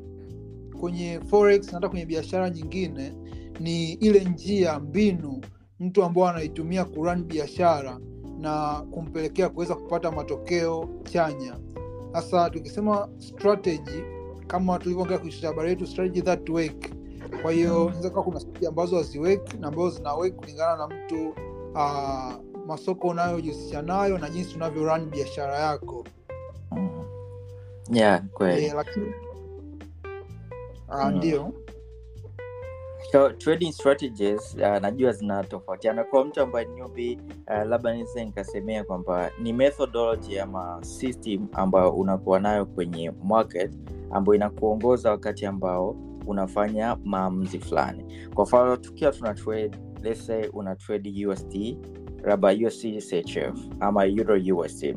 kwenye 0.80 1.20
forex 1.30 1.66
na 1.66 1.72
hata 1.72 1.88
kwenye 1.88 2.06
biashara 2.06 2.50
nyingine 2.50 3.12
ni 3.60 3.92
ile 3.92 4.24
njia 4.24 4.78
mbinu 4.80 5.40
mtu 5.80 6.04
ambao 6.04 6.28
anaitumia 6.28 6.84
kuran 6.84 7.24
biashara 7.24 8.00
na 8.44 8.82
kumpelekea 8.90 9.48
kuweza 9.48 9.74
kupata 9.74 10.10
matokeo 10.10 10.88
chanya. 11.04 11.56
Sasa 12.12 12.50
tukisema 12.50 13.08
strategy 13.18 14.02
kama 14.46 14.78
tulivyoongea 14.78 15.18
kwenye 15.18 15.46
habari 15.46 15.70
yetu 15.70 15.86
strategy 15.86 16.22
that 16.22 16.48
work. 16.48 16.90
Kwa 17.42 17.52
hiyo 17.52 17.92
kuwa 18.12 18.24
kuna 18.24 18.40
strategy 18.40 18.66
ambazo 18.66 18.96
haziweki 18.96 19.56
na 19.56 19.68
ambazo 19.68 19.90
zinaweki 19.90 20.36
kulingana 20.36 20.76
na 20.76 20.88
mtu 20.88 21.28
uh, 21.74 22.32
masoko 22.66 23.08
unayojihusisha 23.08 23.82
nayo 23.82 24.18
na 24.18 24.30
jinsi 24.30 24.56
unavyo 24.56 24.84
run 24.84 25.06
biashara 25.10 25.58
yako. 25.58 26.04
Mm. 26.72 27.04
yeah 27.92 28.22
kweli. 28.32 28.64
E, 28.66 28.72
lakini 28.74 29.06
uh, 30.88 31.04
Mm. 31.04 31.16
ndio 31.16 31.52
so 33.14 33.30
trading 33.30 33.72
strategies 33.72 34.54
uh, 34.54 34.78
najua 34.82 35.12
zinatofautiana. 35.12 36.04
Kwa 36.04 36.24
mtu 36.24 36.40
ambaye 36.40 36.66
newbie 36.66 37.18
uh, 37.48 37.66
labda 37.68 37.94
nise 37.94 38.24
nikasemea 38.24 38.84
kwamba 38.84 39.30
ni 39.42 39.52
methodology 39.52 40.38
ama 40.40 40.78
system 40.84 41.46
ambayo 41.52 41.90
unakuwa 41.90 42.40
nayo 42.40 42.66
kwenye 42.66 43.10
market 43.24 43.72
ambayo 44.10 44.34
inakuongoza 44.34 45.10
wakati 45.10 45.46
ambao 45.46 45.96
unafanya 46.26 46.96
maamuzi 47.04 47.58
fulani. 47.60 48.28
Kwa 48.34 48.44
mfano 48.44 48.76
tukiwa 48.76 49.12
tuna 49.12 49.34
trade 49.34 49.78
let's 50.02 50.26
say 50.26 50.48
una 50.52 50.76
trade 50.76 51.26
usd 51.26 51.76
labda 52.24 52.48
usd 52.66 53.34
ama 53.80 54.06
euro 54.06 54.56
usd 54.56 54.96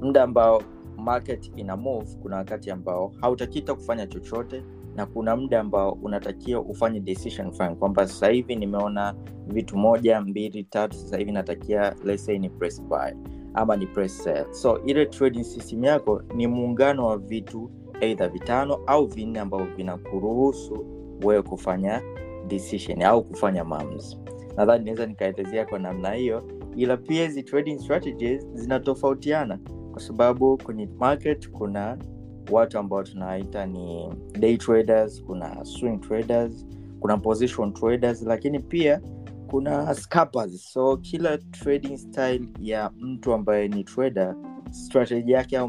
muda 0.00 0.22
ambao 0.22 0.62
market 0.96 1.52
ina 1.56 1.76
move 1.76 2.06
kuna 2.22 2.36
wakati 2.36 2.70
ambao 2.70 3.12
hautakita 3.20 3.74
kufanya 3.74 4.06
chochote 4.06 4.62
na 4.98 5.06
kuna 5.06 5.36
muda 5.36 5.60
ambao 5.60 5.92
unatakiwa 5.92 6.60
ufanye 6.60 7.00
decision 7.00 7.52
fine 7.52 7.74
kwamba 7.74 8.06
sasa 8.06 8.28
hivi 8.28 8.56
nimeona 8.56 9.14
vitu 9.46 9.76
moja 9.78 10.20
mbili 10.20 10.64
tatu 10.64 10.96
sasa 10.96 11.16
hivi 11.18 11.32
natakia 11.32 11.94
let's 12.04 12.24
say 12.24 12.38
ni 12.38 12.50
press 12.50 12.82
buy 12.82 13.10
ama 13.54 13.76
ni 13.76 13.86
press 13.86 14.22
sell. 14.22 14.46
So 14.52 14.80
ile 14.86 15.06
trading 15.06 15.44
system 15.44 15.84
yako 15.84 16.22
ni 16.34 16.46
muungano 16.46 17.06
wa 17.06 17.18
vitu 17.18 17.70
eidha 18.00 18.28
vitano 18.28 18.74
au 18.86 19.06
vinne 19.06 19.40
ambavyo 19.40 19.66
vinakuruhusu 19.76 20.86
wewe 21.24 21.42
kufanya 21.42 22.02
decision 22.46 23.02
au 23.02 23.24
kufanya 23.24 23.64
maamuzi. 23.64 24.18
Nadhani 24.56 24.84
naweza 24.84 25.06
nikaelezea 25.06 25.66
kwa 25.66 25.78
namna 25.78 26.12
hiyo 26.12 26.42
ila 26.76 26.96
pia 26.96 27.22
hizi 27.24 27.42
trading 27.42 27.78
strategies 27.78 28.46
zinatofautiana. 28.54 29.58
Kwa 29.92 30.00
sababu 30.00 30.58
kwenye 30.64 30.88
market 30.98 31.50
kuna 31.50 31.98
watu 32.50 32.78
ambao 32.78 33.02
tunaita 33.02 33.66
ni 33.66 34.08
day 34.38 34.56
traders 34.56 35.22
kuna 35.24 35.64
swing 35.64 35.98
traders 35.98 36.66
kuna 37.00 37.16
position 37.18 37.72
traders 37.72 38.22
lakini 38.22 38.58
pia 38.60 39.00
kuna 39.50 39.94
scappers. 39.94 40.72
so 40.72 40.96
kila 40.96 41.38
trading 41.38 41.96
style 41.96 42.48
ya 42.60 42.90
mtu 42.98 43.32
ambaye 43.32 43.68
ni 43.68 43.84
trader 43.84 44.34
strategy 44.70 45.32
yake 45.32 45.58
au 45.58 45.68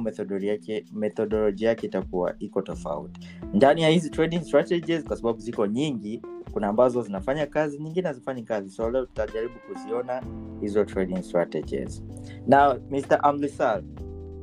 methodology 0.94 1.66
yake 1.66 1.86
itakuwa 1.88 2.36
iko 2.40 2.62
tofauti. 2.62 3.20
Ndani 3.54 3.82
ya 3.82 3.90
hizi 3.90 4.10
trading 4.10 4.42
strategies 4.42 5.04
kwa 5.04 5.16
sababu 5.18 5.40
ziko 5.40 5.68
nyingi 5.68 6.22
kuna 6.52 6.68
ambazo 6.68 7.02
zinafanya 7.02 7.46
kazi 7.48 7.80
nyingine 7.80 8.08
hazifanyi 8.08 8.44
kazi. 8.44 8.70
So 8.70 8.90
leo 8.90 9.06
tutajaribu 9.06 9.54
kuziona 9.68 10.24
hizo 10.62 10.86
trading 10.86 11.22
strategies. 11.24 12.04
Now 12.48 12.74
mr 12.90 13.20
amlisal. 13.24 13.84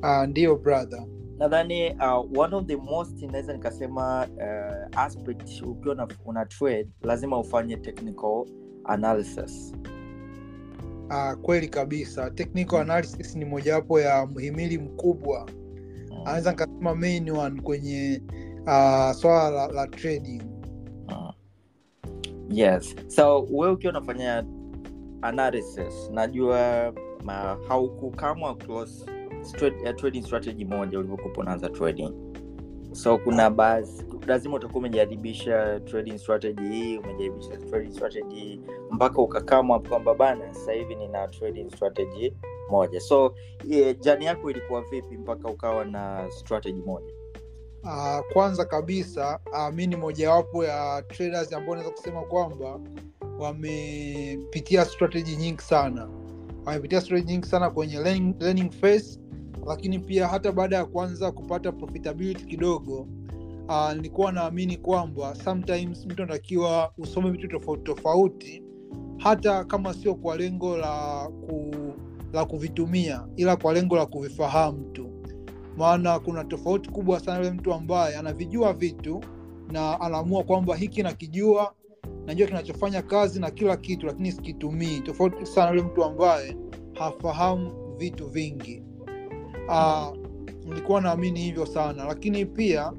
Uh, 0.03 0.25
ndio 0.29 0.57
brother 0.57 1.07
nadhani 1.39 1.91
uh, 1.91 2.39
one 2.39 2.57
of 2.57 2.67
the 2.67 2.77
most 2.77 3.23
inaweza 3.23 3.53
nikasema 3.53 4.27
uh, 4.37 4.99
aspect 4.99 5.63
ukiwa 5.63 5.95
una, 5.95 6.09
una 6.25 6.47
trade 6.47 6.89
lazima 7.03 7.39
ufanye 7.39 7.77
technical 7.77 8.45
analysis. 8.85 9.75
Uh, 11.11 11.33
kweli 11.43 11.69
kabisa. 11.69 12.31
Technical 12.31 12.77
analysis 12.81 13.37
ni 13.37 13.45
mojawapo 13.45 14.01
ya 14.01 14.27
mhimili 14.27 14.79
mkubwa. 14.79 15.49
Mm, 16.11 16.21
anaweza 16.25 16.51
nikasema 16.51 16.95
main 16.95 17.31
one 17.31 17.61
kwenye 17.61 18.23
uh, 18.63 19.13
swala 19.13 19.51
la, 19.51 19.67
la 19.69 19.87
trading. 19.87 20.43
Mm. 21.09 21.33
yes. 22.51 22.97
So 23.09 23.49
we 23.51 23.71
ukiwa 23.71 23.91
unafanya 23.91 24.45
analysis 25.23 26.11
najua 26.13 26.93
uh, 27.25 27.69
haukukamwa 27.69 28.57
close 28.57 29.07
uh, 29.55 29.95
trading 29.97 30.23
strategy 30.23 30.65
moja 30.65 30.99
ulivyokupa 30.99 31.41
unaanza 31.41 31.69
trading. 31.69 32.13
So 32.93 33.19
kuna 33.19 33.51
baadhi 33.51 34.05
lazima 34.27 34.57
utakuwa 34.57 34.79
umejaribisha 34.79 35.81
trading 35.81 36.19
strategy 36.19 36.69
hii 36.69 36.99
umejaribisha 36.99 37.57
trading 37.57 37.93
strategy 37.93 38.35
hii 38.35 38.61
mpaka 38.91 39.23
ukakamwa 39.23 39.81
kwamba 39.81 40.15
bana 40.15 40.55
sasa 40.55 40.73
hivi 40.73 40.95
nina 40.95 41.29
trading 41.29 41.71
strategy 41.71 42.33
moja. 42.71 43.01
So 43.01 43.35
yeah, 43.65 43.97
jani 44.01 44.25
yako 44.25 44.51
ilikuwa 44.51 44.83
vipi 44.83 45.17
mpaka 45.19 45.49
ukawa 45.49 45.85
na 45.85 46.31
strategy 46.31 46.83
moja? 46.83 47.13
Uh, 47.83 48.33
kwanza 48.33 48.65
kabisa 48.65 49.41
uh, 49.53 49.75
mi 49.75 49.87
ni 49.87 49.97
mojawapo 49.97 50.65
ya 50.65 51.03
traders 51.09 51.53
ambao 51.53 51.75
naweza 51.75 51.93
kusema 51.93 52.23
kwamba 52.23 52.81
wamepitia 53.39 54.85
strategy 54.85 55.37
nyingi 55.37 55.63
sana. 55.63 56.09
Wamepitia 56.65 57.01
strategy 57.01 57.33
nyingi 57.33 57.47
sana 57.47 57.71
kwenye 57.71 57.99
learning 58.41 58.71
phase 58.71 59.21
lakini 59.67 59.99
pia 59.99 60.29
hata 60.29 60.53
baada 60.53 60.77
ya 60.77 60.85
kuanza 60.85 61.33
kupata 61.33 61.73
profitability 61.73 62.45
kidogo 62.45 63.09
uh, 63.69 63.93
nilikuwa 63.93 64.33
naamini 64.33 64.77
kwamba 64.77 65.35
sometimes 65.35 66.07
mtu 66.07 66.23
anatakiwa 66.23 66.93
usome 66.99 67.31
vitu 67.31 67.49
tofauti 67.49 67.83
tofauti 67.85 68.63
hata 69.19 69.65
kama 69.65 69.95
sio 69.95 70.15
kwa 70.15 70.37
lengo 70.37 70.77
la 70.77 71.29
ku, 71.47 71.75
la 72.33 72.45
kuvitumia 72.45 73.27
ila 73.37 73.57
kwa 73.57 73.73
lengo 73.73 73.97
la 73.97 74.07
kuvifahamu 74.07 74.85
tu. 74.93 75.11
Maana 75.77 76.19
kuna 76.19 76.45
tofauti 76.45 76.91
kubwa 76.91 77.21
sana 77.21 77.39
yule 77.39 77.51
mtu 77.51 77.75
ambaye 77.75 78.17
anavijua 78.17 78.73
vitu 78.73 79.21
na 79.73 80.01
anaamua 80.01 80.43
kwamba 80.45 80.77
hiki 80.77 81.03
nakijua 81.03 81.75
najua 82.27 82.47
kinachofanya 82.47 83.03
kazi 83.03 83.41
na 83.41 83.51
kila 83.51 83.77
kitu 83.77 84.07
lakini 84.07 84.33
sikitumii. 84.33 85.01
Tofauti 85.01 85.47
sana 85.47 85.69
yule 85.71 85.83
mtu 85.83 86.05
ambaye 86.05 86.57
hafahamu 86.95 87.95
vitu 87.99 88.27
vingi 88.27 88.83
uh, 89.69 90.17
nilikuwa 90.65 91.01
naamini 91.01 91.41
hivyo 91.41 91.67
sana. 91.67 92.05
Lakini 92.05 92.47
pia 92.47 92.93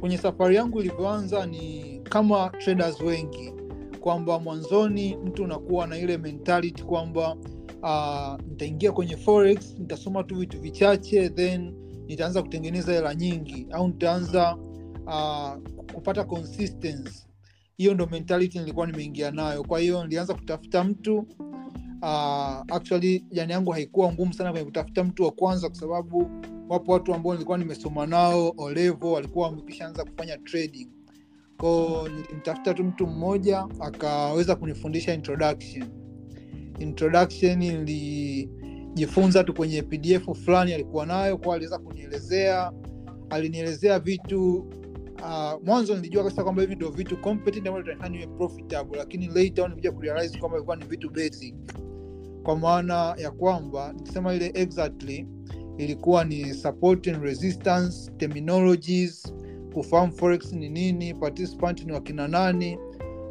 kwenye 0.00 0.18
safari 0.18 0.56
yangu 0.56 0.80
ilivyoanza 0.80 1.46
ni 1.46 2.00
kama 2.04 2.48
traders 2.50 3.00
wengi. 3.00 3.52
Kwamba 4.00 4.38
mwanzoni 4.38 5.16
mtu 5.16 5.44
unakuwa 5.44 5.86
na 5.86 5.98
ile 5.98 6.18
mentality 6.18 6.82
kwamba 6.82 7.36
uh, 7.82 8.40
nitaingia 8.48 8.92
kwenye 8.92 9.16
forex 9.16 9.78
nitasoma 9.78 10.24
tu 10.24 10.34
vitu 10.36 10.60
vichache 10.60 11.28
then 11.28 11.74
nitaanza 12.06 12.42
kutengeneza 12.42 12.92
hela 12.92 13.14
nyingi 13.14 13.66
au 13.70 13.88
nitaanza 13.88 14.56
uh, 15.06 15.52
kupata 15.94 16.24
consistency. 16.24 17.26
Hiyo 17.76 17.94
ndo 17.94 18.06
mentality 18.06 18.58
nilikuwa 18.58 18.86
nimeingia 18.86 19.30
nayo. 19.30 19.62
Kwa 19.64 19.80
hiyo 19.80 20.02
nilianza 20.04 20.34
kutafuta 20.34 20.84
mtu 20.84 21.26
uh, 22.02 22.74
actually 22.76 23.24
jani 23.30 23.52
yangu 23.52 23.70
haikuwa 23.70 24.12
ngumu 24.12 24.32
sana 24.34 24.50
kwenye 24.50 24.64
kutafuta 24.64 25.04
mtu 25.04 25.22
wa 25.22 25.30
kwanza 25.30 25.68
kwa 25.68 25.78
sababu 25.78 26.30
wapo 26.68 26.92
watu 26.92 27.14
ambao 27.14 27.32
nilikuwa 27.32 27.58
nimesoma 27.58 28.06
nao 28.06 28.54
olevo 28.56 29.12
walikuwa 29.12 29.46
wamekishaanza 29.48 30.04
kufanya 30.04 30.38
trading. 30.38 30.88
Ko 31.56 32.02
nilimtafuta 32.08 32.74
tu 32.74 32.84
mtu 32.84 33.06
mmoja 33.06 33.66
akaweza 33.80 34.56
kunifundisha 34.56 35.14
introduction. 35.14 35.84
Introduction 36.78 37.58
nilijifunza 37.58 39.44
tu 39.44 39.54
kwenye 39.54 39.82
pdf 39.82 40.44
fulani 40.44 40.72
alikuwa 40.74 41.06
nayo 41.06 41.38
kwa 41.38 41.54
aliweza 41.54 41.78
kunielezea. 41.78 42.72
Alinielezea 43.30 43.98
vitu 43.98 44.56
uh, 45.22 45.62
mwanzo 45.64 45.94
nilijua 45.94 46.22
kabisa 46.22 46.42
kwamba 46.42 46.62
hivi 46.62 46.74
ndio 46.74 46.90
vitu 46.90 47.16
competent 47.16 47.66
ambavyo 47.66 47.82
vitanifanya 47.82 48.18
niwe 48.26 48.36
profitable 48.36 48.98
lakini 48.98 49.26
later 49.26 49.64
nilikuja 49.64 49.92
kurealize 49.92 50.38
kwamba 50.38 50.56
ilikuwa 50.58 50.76
ni 50.76 50.84
vitu 50.84 51.10
basic 51.10 51.54
kwa 52.42 52.56
maana 52.58 53.14
ya 53.18 53.30
kwamba 53.30 53.92
nikisema 53.92 54.34
ile 54.34 54.50
exactly 54.54 55.26
ilikuwa 55.78 56.24
ni 56.24 56.54
support 56.54 57.08
and 57.08 57.22
resistance 57.22 58.10
terminologies 58.16 59.34
kufahamu 59.74 60.12
forex 60.12 60.52
ni 60.52 60.68
nini 60.68 61.14
participant 61.14 61.84
ni 61.84 61.92
wakina 61.92 62.28
nani 62.28 62.78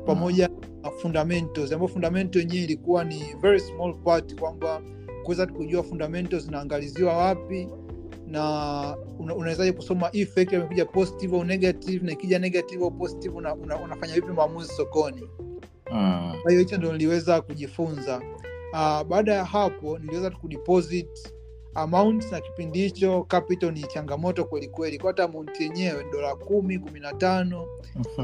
pamoja 0.05 0.49
na 0.83 0.91
fundamentals 0.91 1.71
ambayo 1.71 1.87
fundamento 1.87 2.39
yenyewe 2.39 2.63
ilikuwa 2.63 3.03
ni 3.03 3.23
very 3.41 3.59
small 3.59 3.93
part 4.03 4.35
kwamba 4.39 4.81
kuweza 5.23 5.47
kujua 5.47 5.83
fundamentals 5.83 6.45
zinaangaliziwa 6.45 7.17
wapi 7.17 7.67
na 8.27 8.97
una- 9.19 9.35
unawezaje 9.35 9.71
kusoma 9.71 10.09
effect 10.13 10.53
amekuja 10.53 10.85
positive 10.85 11.35
au 11.35 11.43
negative 11.43 12.05
na 12.05 12.11
ikija 12.11 12.39
negative 12.39 12.83
au 12.83 12.91
positive 12.91 13.35
una, 13.35 13.55
una, 13.55 13.79
unafanya 13.79 14.13
vipi 14.13 14.27
maamuzi 14.31 14.73
sokoni 14.73 15.21
mm. 15.91 16.33
kwa 16.41 16.51
hiyo 16.51 16.59
hicho 16.63 16.77
ndo 16.77 16.91
niliweza 16.91 17.41
kujifunza 17.41 18.21
uh, 18.73 19.03
baada 19.03 19.33
ya 19.33 19.45
hapo 19.45 19.99
niliweza 19.99 20.29
kudeposit 20.31 21.33
amount 21.75 22.31
na 22.31 22.41
kipindi 22.41 22.79
hicho 22.79 23.23
capital 23.23 23.71
ni 23.73 23.81
changamoto 23.83 24.45
kwelikweli 24.45 24.97
kwa 24.99 25.09
hata 25.09 25.23
amount 25.23 25.59
yenyewe 25.59 26.03
ni 26.03 26.11
dola 26.11 26.35
kumi 26.35 26.79
kumi 26.79 26.99
na 26.99 27.13
tano. 27.13 27.65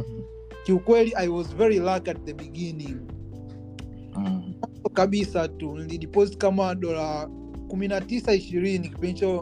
Kiukweli 0.66 1.14
i 1.16 1.28
was 1.28 1.56
very 1.56 1.80
luck 1.80 2.08
at 2.08 2.24
the 2.26 2.34
beginning. 2.34 2.98
Mm. 4.18 4.54
kabisa 4.94 5.48
tu 5.48 5.78
nilideposit 5.78 6.38
kama 6.38 6.76
dola 6.76 7.30
kumi 7.68 7.88
na 7.88 8.02
tisa 8.02 8.34
ishirini 8.34 8.90
kipindi 8.90 9.08
hicho 9.08 9.40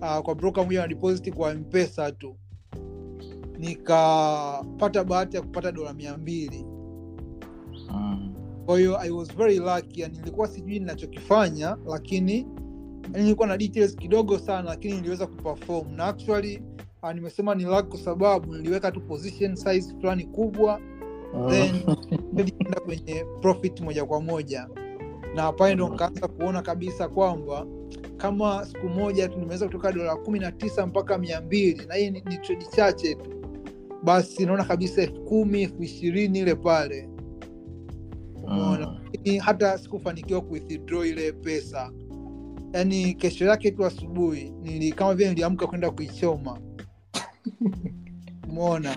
uh, 0.00 0.18
kwa 0.18 0.34
broker 0.34 0.64
moja 0.64 0.80
nadeposit 0.80 1.34
kwa 1.34 1.54
mpesa 1.54 2.12
tu. 2.12 2.36
Nikapata 3.58 5.04
bahati 5.04 5.36
ya 5.36 5.42
kupata 5.42 5.72
dola 5.72 5.92
mia 5.92 6.16
mbili. 6.18 6.64
Mm. 7.90 8.34
Kwa 8.70 8.78
hiyo 8.78 8.98
i 9.00 9.10
was 9.10 9.36
very 9.36 9.58
lucky 9.58 10.00
yani 10.00 10.18
nilikuwa 10.18 10.48
sijui 10.48 10.78
ninachokifanya 10.78 11.76
lakini 11.86 12.46
yani 13.12 13.22
nilikuwa 13.24 13.48
na 13.48 13.56
details 13.56 13.96
kidogo 13.96 14.38
sana 14.38 14.62
lakini 14.62 14.94
niliweza 14.94 15.26
kuperform. 15.26 15.92
Na 15.96 16.04
actually 16.04 16.62
uh, 17.02 17.12
nimesema 17.12 17.54
ni 17.54 17.64
luck 17.64 17.88
kwa 17.88 17.98
sababu 17.98 18.56
niliweka 18.56 18.92
tu 18.92 19.00
position 19.00 19.56
size 19.56 19.94
fulani 20.00 20.24
kubwa 20.24 20.80
then 21.48 21.74
nilienda 22.32 22.80
kwenye 22.80 23.24
profit 23.40 23.80
moja 23.80 24.04
kwa 24.04 24.20
moja. 24.20 24.68
Na 25.34 25.52
pale 25.52 25.74
ndo 25.74 25.88
nikaanza 25.88 26.28
kuona 26.28 26.62
kabisa 26.62 27.08
kwamba 27.08 27.66
kama 28.16 28.64
siku 28.66 28.88
moja 28.88 29.28
tu 29.28 29.38
nimeweza 29.38 29.66
kutoka 29.66 29.92
dola 29.92 30.16
kumi 30.16 30.38
na 30.38 30.52
tisa 30.52 30.86
mpaka 30.86 31.18
mia 31.18 31.40
mbili 31.40 31.86
na 31.86 31.94
hii 31.94 32.10
ni, 32.10 32.20
ni 32.20 32.38
tredi 32.38 32.66
chache 32.76 33.14
tu. 33.14 33.30
Basi 34.02 34.46
naona 34.46 34.64
kabisa 34.64 35.02
elfu 35.02 35.20
kumi 35.20 35.62
elfu 35.62 35.82
ishirini 35.82 36.38
ile 36.38 36.54
pale 36.54 37.09
umeona? 38.42 38.86
Mm. 38.86 38.98
lakini 39.04 39.38
hata 39.38 39.78
sikufanikiwa 39.78 40.40
kuwithdraw 40.40 41.04
ile 41.04 41.32
pesa. 41.32 41.92
Yaani 42.72 43.14
kesho 43.14 43.44
yake 43.44 43.70
tu 43.70 43.84
asubuhi 43.86 44.50
nili 44.62 44.92
kama 44.92 45.14
vile 45.14 45.28
niliamka 45.28 45.66
kwenda 45.66 45.90
kuichoma. 45.90 46.58
Umeona? 48.48 48.96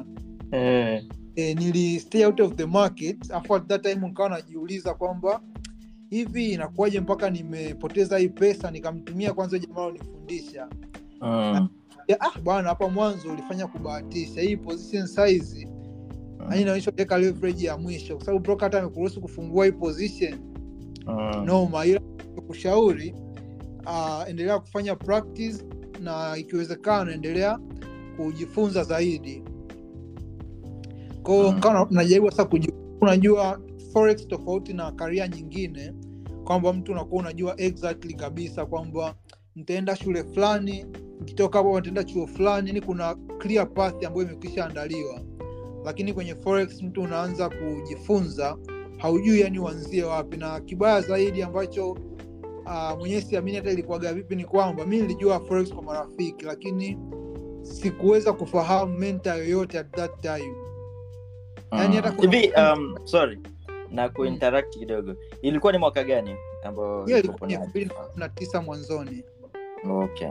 Eh, 0.51 1.03
e, 1.35 1.53
nili 1.53 1.99
stay 1.99 2.25
out 2.25 2.39
of 2.39 2.53
the 2.55 2.65
market 2.65 3.31
afu 3.31 3.55
at 3.55 3.67
that 3.67 3.81
time 3.81 4.07
nikawa 4.07 4.29
najiuliza 4.29 4.93
kwamba 4.93 5.41
hivi 6.09 6.51
inakuwaje 6.51 6.99
mpaka 6.99 7.29
nimepoteza 7.29 8.17
hii 8.17 8.29
pesa 8.29 8.71
nikamtumia 8.71 9.33
kwanza 9.33 9.59
jamaa 9.59 9.85
unifundisha 9.85 10.67
mm. 11.21 11.67
ah 12.19 12.39
bwana 12.43 12.69
hapa 12.69 12.89
mwanzo 12.89 13.33
ulifanya 13.33 13.67
kubahatisha. 13.67 14.41
Hii 14.41 14.57
position 14.57 15.07
size 15.07 15.67
mm. 16.49 16.53
inaonyesha 16.61 16.91
uweka 16.91 17.17
leverage 17.17 17.65
ya 17.67 17.77
mwisho 17.77 18.15
kwa 18.15 18.25
sababu 18.25 18.43
broker 18.43 18.63
hata 18.65 18.79
amekuruhusu 18.79 19.21
kufungua 19.21 19.65
hii 19.65 19.71
position 19.71 20.39
Mm. 21.07 21.45
noma 21.45 21.85
ila 21.85 21.99
kushauri 22.47 23.15
uh, 23.85 24.29
endelea 24.29 24.59
kufanya 24.59 24.95
practice 24.95 25.63
na 26.01 26.37
ikiwezekana 26.37 27.11
endelea 27.13 27.59
kujifunza 28.17 28.83
zaidi 28.83 29.43
kwao 31.23 31.51
Mm. 31.51 31.61
mm. 31.65 31.87
najaribu 31.91 32.31
sasa 32.31 32.49
unajua 33.01 33.61
forex 33.93 34.27
tofauti 34.27 34.73
na 34.73 34.91
karia 34.91 35.27
nyingine 35.27 35.93
kwamba 36.43 36.73
mtu 36.73 36.91
unakuwa 36.91 37.21
unajua 37.21 37.61
exactly 37.61 38.13
kabisa 38.13 38.65
kwamba 38.65 39.15
nitaenda 39.55 39.95
shule 39.95 40.23
fulani 40.23 40.85
nikitoka 41.19 41.57
hapo 41.57 41.75
nitaenda 41.77 42.03
chuo 42.03 42.27
fulani 42.27 42.67
yani 42.69 42.81
kuna 42.81 43.15
clear 43.15 43.73
path 43.73 44.05
ambayo 44.05 44.25
imekwisha 44.27 44.65
andaliwa 44.65 45.21
lakini 45.85 46.13
kwenye 46.13 46.35
forex 46.35 46.81
mtu 46.81 47.01
unaanza 47.01 47.49
kujifunza 47.49 48.57
haujui 48.97 49.41
yani 49.41 49.59
uanzie 49.59 50.03
wapi. 50.03 50.37
Na 50.37 50.59
kibaya 50.59 51.01
zaidi 51.01 51.43
ambacho 51.43 51.91
uh, 52.65 52.97
mwenyewe 52.99 53.21
siamini 53.21 53.57
hata 53.57 53.71
ilikuwaga 53.71 54.13
vipi 54.13 54.35
ni 54.35 54.45
kwamba 54.45 54.85
mi 54.85 54.97
nilijua 55.01 55.39
forex 55.39 55.73
kwa 55.73 55.83
marafiki 55.83 56.45
lakini 56.45 56.97
sikuweza 57.61 58.33
kufahamu 58.33 58.97
menta 58.97 59.35
yoyote 59.35 59.79
at 59.79 59.91
that 59.95 60.21
time. 60.21 60.53
Yani 61.71 61.95
hata 61.95 62.11
Mm. 62.11 62.17
hivi 62.31 62.51
um, 62.57 62.95
sorry 63.03 63.39
na 63.91 64.09
kuinteract 64.09 64.77
kidogo. 64.77 65.15
Ilikuwa 65.41 65.71
ni 65.71 65.77
mwaka 65.77 66.03
gani 66.03 66.35
ambao 66.63 67.05
ilikuwa 67.07 67.47
ni 67.47 67.53
elfu 67.53 67.67
mbili 67.69 67.85
na 67.85 67.93
kumi 67.93 68.19
na 68.19 68.29
tisa 68.29 68.61
mwanzoni. 68.61 69.23
Okay. 69.89 70.27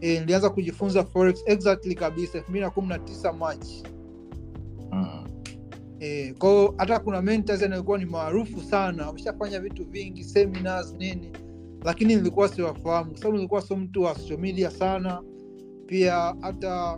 E, 0.00 0.20
nilianza 0.20 0.50
kujifunza 0.50 1.04
forex 1.04 1.42
exactly 1.46 1.94
kabisa 1.94 2.38
elfu 2.38 2.50
mbili 2.50 2.64
na 2.64 2.70
kumi 2.70 2.88
na 2.88 2.98
tisa 2.98 3.32
machi 3.32 3.82
mm. 3.86 3.97
E, 6.00 6.32
kwao 6.38 6.74
hata 6.78 6.98
kuna 6.98 7.22
mentors 7.22 7.62
anayokuwa 7.62 7.98
ni 7.98 8.04
maarufu 8.04 8.60
sana 8.60 9.06
wameshafanya 9.06 9.60
vitu 9.60 9.84
vingi 9.84 10.24
seminars 10.24 10.94
nini. 10.98 11.30
Lakini 11.84 12.16
nilikuwa 12.16 12.48
siwafahamu 12.48 13.10
kwa 13.10 13.18
sababu 13.18 13.36
nilikuwa 13.36 13.62
sio 13.62 13.76
mtu 13.76 14.02
wa 14.02 14.14
social 14.14 14.38
media 14.38 14.70
sana. 14.70 15.22
Pia 15.86 16.34
hata 16.40 16.94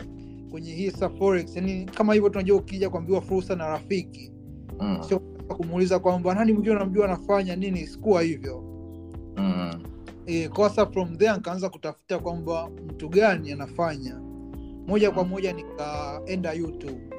kwenye 0.51 0.73
hii 0.73 0.91
forex 0.91 1.55
yani 1.55 1.85
kama 1.85 2.13
hivyo 2.13 2.29
tunajua 2.29 2.57
ukija 2.57 2.89
kuambiwa 2.89 3.21
fursa 3.21 3.55
na 3.55 3.67
rafiki 3.67 4.31
Mm. 4.79 5.03
sio 5.07 5.19
kumuuliza 5.47 5.99
kwamba 5.99 6.33
nani 6.35 6.53
mwingine 6.53 6.75
unamjua 6.75 7.05
anafanya 7.05 7.55
nini? 7.55 7.87
Sikuwa 7.87 8.21
hivyo. 8.21 8.63
Mm. 9.37 9.83
e, 10.25 10.47
kosa 10.49 10.85
from 10.85 11.17
there 11.17 11.33
nikaanza 11.33 11.69
kutafuta 11.69 12.19
kwamba 12.19 12.69
mtu 12.87 13.09
gani 13.09 13.51
anafanya. 13.51 14.21
Moja 14.87 15.11
kwa 15.11 15.23
moja 15.23 15.53
nikaenda 15.53 16.53
youtube 16.53 17.10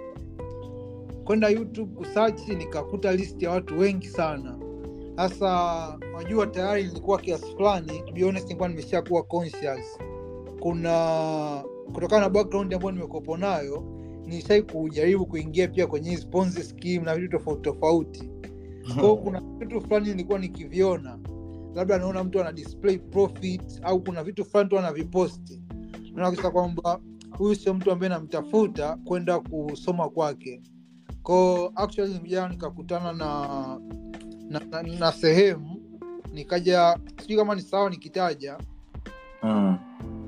kwenda 1.25 1.49
youtube 1.49 1.95
kusachi 1.95 2.55
nikakuta 2.55 3.13
list 3.13 3.43
ya 3.43 3.51
watu 3.51 3.79
wengi 3.79 4.09
sana. 4.09 4.59
Sasa 5.17 5.99
najua 6.17 6.47
tayari 6.47 6.85
nilikuwa 6.85 7.19
kiasi 7.19 7.47
fulani 7.57 8.03
nilikuwa 8.15 8.69
nimeshakuwa 8.69 9.23
conscious. 9.23 9.99
Kuna 10.61 11.65
kutokana 11.93 12.21
na 12.23 12.29
background 12.31 12.75
ambayo 12.75 12.93
nimekopo 12.93 13.37
nayo 13.37 13.85
nishai 14.27 14.63
kujaribu 14.63 15.27
kuingia 15.27 15.69
pia 15.69 15.87
kwenye 15.87 16.11
hizi 16.11 16.63
scheme 16.63 17.05
na 17.05 17.15
vitu 17.17 17.29
tofauti 17.29 17.63
tofauti. 17.63 18.31
Kwao 19.01 19.17
kuna 19.17 19.41
vitu 19.59 19.81
fulani 19.81 20.09
nilikuwa 20.09 20.39
nikiviona. 20.39 21.19
Labda 21.75 21.99
naona 21.99 22.25
mtu 22.25 22.41
ana 22.41 22.53
display 22.53 22.99
profit 22.99 23.63
au 23.83 24.01
kuna 24.05 24.25
vitu 24.25 24.45
fulani 24.45 24.69
tu 24.71 24.79
anaviposti. 24.79 25.63
Naona 26.05 26.31
kabisa 26.31 26.51
kwamba 26.51 27.01
huyu 27.31 27.55
sio 27.55 27.75
mtu 27.75 27.93
ambaye 27.93 28.11
namtafuta 28.11 28.97
kwenda 29.05 29.41
kusoma 29.41 30.09
kwake 30.09 30.63
ko 31.23 31.73
actually 31.77 32.13
nimejaa 32.15 32.49
nikakutana 32.49 33.13
na 33.13 33.49
na, 34.51 34.61
na, 34.71 34.83
na 34.83 35.13
sehemu 35.13 35.83
nikaja 36.33 36.99
sijui 37.21 37.37
kama 37.37 37.55
ni 37.55 37.63
sawa 37.63 37.91
nikitaja. 37.91 38.59
Mm. 39.43 39.79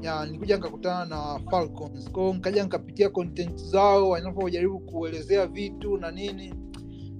ya 0.03 0.27
nilikuja 0.27 0.57
nikakutana 0.57 1.05
na 1.05 1.41
Falcons. 1.51 2.11
Kwao 2.11 2.35
nikaja 2.35 2.63
nikapitia 2.63 3.09
content 3.09 3.57
zao 3.57 4.09
wanapojaribu 4.09 4.79
kuelezea 4.81 5.47
vitu 5.47 5.97
na 5.99 6.11
nini. 6.11 6.55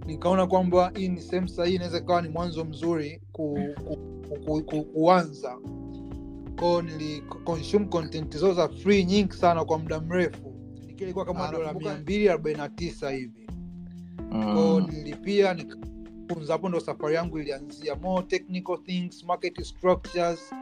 Nikaona 0.07 0.47
kwamba 0.47 0.93
hii 0.97 1.09
ni 1.09 1.21
sehemu 1.21 1.49
sahihi 1.49 1.75
inaweza 1.77 1.99
ikawa 1.99 2.23
ni 2.23 2.29
mwanzo 2.29 2.65
mzuri 2.65 3.21
ku, 3.33 3.59
ku, 3.85 3.97
ku, 4.29 4.37
ku, 4.45 4.63
ku, 4.63 4.85
kuanza. 4.85 5.59
Koo 6.59 6.83
nili 6.83 7.23
content 7.91 8.37
zao 8.37 8.53
za 8.55 8.69
free 8.69 9.05
nyingi 9.05 9.33
sana 9.33 9.65
kwa 9.65 9.79
muda 9.79 10.01
mrefu. 10.01 10.55
Nikiwa 10.87 11.01
ilikuwa 11.05 11.25
kama 11.25 11.49
dola 11.53 11.75
mia 11.75 11.95
mbili 11.97 12.29
arobaini 12.29 12.59
na 12.59 12.69
tisa 12.69 13.11
hivi 13.11 13.44
kwao 14.29 14.81
Mm. 14.81 14.87
nilipia 14.91 15.55
nikafunza 15.55 16.53
hapo 16.53 16.69
ndo 16.69 16.81
safari 16.81 17.15
yangu 17.15 17.39
ilianzia. 17.39 17.95
More 17.95 18.27
technical 18.27 18.79
things 18.85 19.25
market 19.25 19.63
structures 19.63 20.55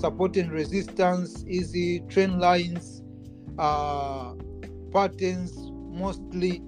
support 0.00 0.36
and 0.36 0.50
resistance 0.52 1.46
hizi 1.48 2.00
train 2.00 2.38
lines 2.40 3.04
uh, 3.58 4.32
patterns 4.92 5.72
mostly. 5.90 6.62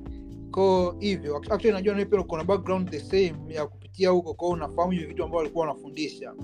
Ko 0.50 0.96
hivyo 1.00 1.36
actually 1.36 1.72
najua 1.72 1.94
nawe 1.94 2.04
pia 2.04 2.20
uko 2.20 2.44
background 2.44 2.90
the 2.90 3.00
same 3.00 3.54
ya 3.54 3.66
kupitia 3.66 4.10
huko 4.10 4.34
kwao 4.34 4.50
unafahamu 4.50 4.92
hivyo 4.92 5.08
vitu 5.08 5.24
ambao 5.24 5.38
walikuwa 5.38 5.66
wanafundisha. 5.66 6.34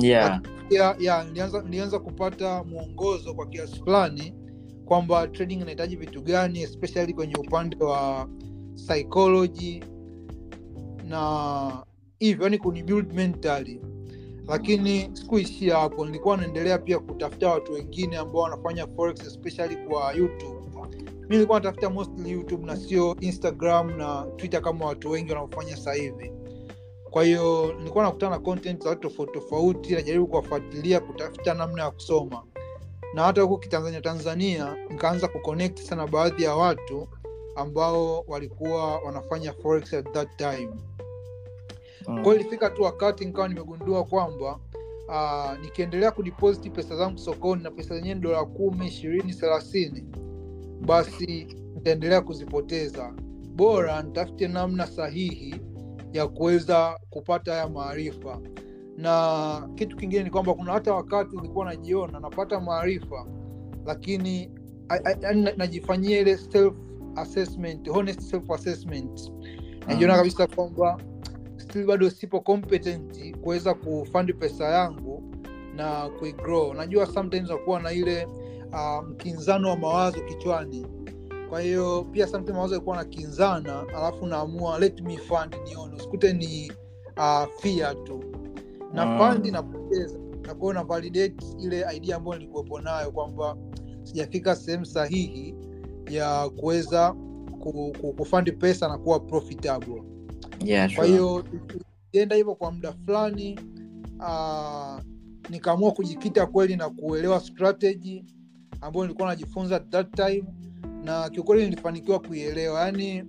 Yeah. 0.00 0.40
Nilianza 1.64 1.98
kupata 1.98 2.64
mwongozo 2.64 3.34
kwa 3.34 3.46
kiasi 3.46 3.76
fulani 3.76 4.34
kwamba 4.84 5.28
trading 5.28 5.54
inahitaji 5.60 5.96
vitu 5.96 6.22
gani 6.22 6.62
especially 6.62 7.14
kwenye 7.14 7.34
upande 7.36 7.76
wa 7.84 8.28
psychology 8.74 9.82
na 11.08 11.84
hivyo 12.18 12.44
yani 12.44 12.58
kunibuild 12.58 13.12
mentally. 13.12 13.80
Lakini 14.48 15.10
sikuishia 15.12 15.76
hapo 15.76 16.06
nilikuwa 16.06 16.36
naendelea 16.36 16.78
pia 16.78 16.98
kutafuta 16.98 17.50
watu 17.50 17.72
wengine 17.72 18.16
ambao 18.16 18.42
wanafanya 18.42 18.86
forex 18.86 19.26
especially 19.26 19.76
kwa 19.76 20.12
youtube. 20.12 20.60
Mi 21.28 21.28
nilikuwa 21.36 21.58
natafuta 21.60 21.90
mostly 21.90 22.30
youtube 22.30 22.66
na 22.66 22.76
sio 22.76 23.16
instagram 23.20 23.96
na 23.96 24.26
twitter 24.36 24.62
kama 24.62 24.86
watu 24.86 25.10
wengi 25.10 25.32
wanaofanya 25.32 25.76
sasa 25.76 25.92
hivi. 25.94 26.32
Kwa 27.10 27.24
hiyo 27.24 27.74
nilikuwa 27.78 28.04
nakutana 28.04 28.30
na 28.36 28.38
content 28.42 28.82
za 28.84 28.88
watu 28.90 29.00
tofauti 29.08 29.32
tofauti 29.32 29.94
najaribu 29.94 30.26
kuwafuatilia 30.26 31.00
kutafuta 31.00 31.54
namna 31.54 31.82
ya 31.82 31.90
kusoma. 31.90 32.42
Na 33.14 33.22
hata 33.22 33.42
huku 33.42 33.58
kitanzania 33.58 34.00
tanzania 34.00 34.76
nikaanza 34.90 35.28
kuconnect 35.28 35.78
sana 35.80 36.06
baadhi 36.06 36.42
ya 36.42 36.54
watu 36.56 37.08
ambao 37.56 38.24
walikuwa 38.28 38.98
wanafanya 38.98 39.52
forex 39.52 39.94
at 39.94 40.12
that 40.12 40.28
time. 40.36 40.70
Mm. 42.08 42.22
kwao 42.22 42.34
ilifika 42.34 42.70
tu 42.70 42.82
wakati 42.82 43.24
nikawa 43.24 43.48
nimegundua 43.48 44.04
kwamba 44.04 44.58
uh, 45.08 45.60
nikiendelea 45.64 46.10
kudipositi 46.10 46.70
pesa 46.70 46.96
zangu 46.96 47.18
sokoni 47.18 47.62
na 47.62 47.70
pesa 47.70 47.94
zenyewe 47.96 48.14
dola 48.14 48.44
kumi 48.44 48.86
ishirini 48.86 49.34
thelathini 49.34 50.04
basi 50.80 51.46
nitaendelea 51.74 52.20
kuzipoteza. 52.20 53.12
Bora 53.54 54.02
nitafute 54.02 54.48
namna 54.48 54.86
sahihi 54.86 55.54
ya 56.12 56.28
kuweza 56.28 57.00
kupata 57.10 57.52
haya 57.52 57.68
maarifa. 57.68 58.40
Na 58.96 59.68
kitu 59.74 59.96
kingine 59.96 60.22
ni 60.22 60.30
kwamba 60.30 60.54
kuna 60.54 60.72
hata 60.72 60.94
wakati 60.94 61.36
ulikuwa 61.36 61.64
najiona 61.64 62.20
napata 62.20 62.60
maarifa 62.60 63.26
lakini 63.86 64.50
yaani 65.22 65.42
na- 65.42 65.52
najifanyia 65.56 66.20
ile 66.20 66.36
self 66.36 66.74
assessment 67.16 67.88
honest 67.88 68.20
self 68.20 68.50
assessment 68.50 69.32
najiona 69.86 70.12
Mm. 70.14 70.18
kabisa 70.18 70.46
kwamba 70.46 70.98
still 71.56 71.86
bado 71.86 72.10
sipo 72.10 72.40
competent 72.40 73.36
kuweza 73.40 73.74
kufandi 73.74 74.32
pesa 74.32 74.64
yangu 74.64 75.22
na 75.76 76.08
kuigrow. 76.18 76.74
Najua 76.74 77.06
sometimes 77.06 77.48
nakuwa 77.50 77.80
na 77.80 77.92
ile 77.92 78.28
mkinzano 78.72 79.02
mkinzano 79.02 79.68
wa 79.68 79.76
mawazo 79.76 80.20
kichwani. 80.20 80.86
Kwa 81.48 81.60
hiyo 81.60 82.04
pia 82.12 82.26
sometimes 82.26 82.56
mawazo 82.56 82.74
yalikuwa 82.74 82.96
nakinzana 82.96 83.80
alafu 83.88 84.26
naamua 84.26 84.78
let 84.78 85.00
me 85.00 85.16
fund 85.16 85.56
nione. 85.68 85.96
Usikute 85.96 86.32
ni 86.32 86.72
uh, 87.16 87.44
fear 87.60 88.04
tu. 88.04 88.24
Na 88.92 89.06
Mm. 89.06 89.18
napoteza 89.50 90.18
na 90.46 90.54
kwao 90.54 90.72
na 90.72 90.84
validate 90.84 91.46
ile 91.60 91.86
idea 91.96 92.16
ambayo 92.16 92.38
nilikuwepo 92.38 92.80
nayo 92.80 93.10
kwamba 93.12 93.56
sijafika 94.02 94.56
sehemu 94.56 94.84
sahihi 94.86 95.54
ya 96.10 96.48
kuweza 96.48 97.12
ku- 97.60 97.92
ku- 98.00 98.12
kufandi 98.12 98.52
pesa 98.52 98.88
na 98.88 98.98
kuwa 98.98 99.20
profitable. 99.20 100.02
Yeah 100.64 100.94
kwa 100.96 101.04
hiyo 101.04 101.44
ienda 102.12 102.36
hivyo 102.36 102.54
kwa 102.54 102.70
muda 102.72 102.92
fulani 102.92 103.58
uh, 104.20 105.00
nikaamua 105.50 105.92
kujikita 105.92 106.46
kweli 106.46 106.76
na 106.76 106.90
kuelewa 106.90 107.40
strategy 107.40 108.24
ambayo 108.80 109.04
nilikuwa 109.06 109.28
najifunza 109.28 109.76
at 109.76 109.88
that 109.90 110.10
time 110.16 110.44
na 111.04 111.30
kiukweli 111.30 111.62
nilifanikiwa 111.64 112.18
kuielewa. 112.20 112.80
Yaani 112.80 113.24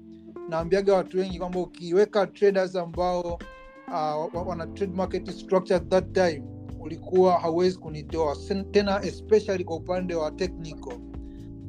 naambiaga 0.50 0.94
watu 0.94 1.18
wengi 1.18 1.40
kwamba 1.40 1.60
ukiweka 1.60 2.28
traders 2.28 2.76
ambao 2.76 3.40
uh, 3.88 4.48
wana 4.48 4.68
trade 4.68 4.94
market 4.96 5.32
structure 5.32 5.80
that 5.80 6.12
time 6.14 6.44
ulikuwa 6.80 7.40
hauwezi 7.40 7.78
kunitoa. 7.78 8.38
Tena 8.72 9.04
especially 9.04 9.64
kwa 9.64 9.76
upande 9.76 10.16
wa 10.16 10.32
technical 10.32 10.98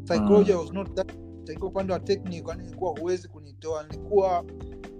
psychology 0.07 0.53
was 0.53 0.73
not 0.73 0.95
that 0.95 1.12
Kwa 1.59 1.69
upande 1.69 1.92
wa 1.92 2.01
technique 2.01 2.49
yani 2.49 2.64
ilikuwa 2.66 2.90
huwezi 3.01 3.29
kunitoa. 3.29 3.83
Nilikuwa 3.90 4.45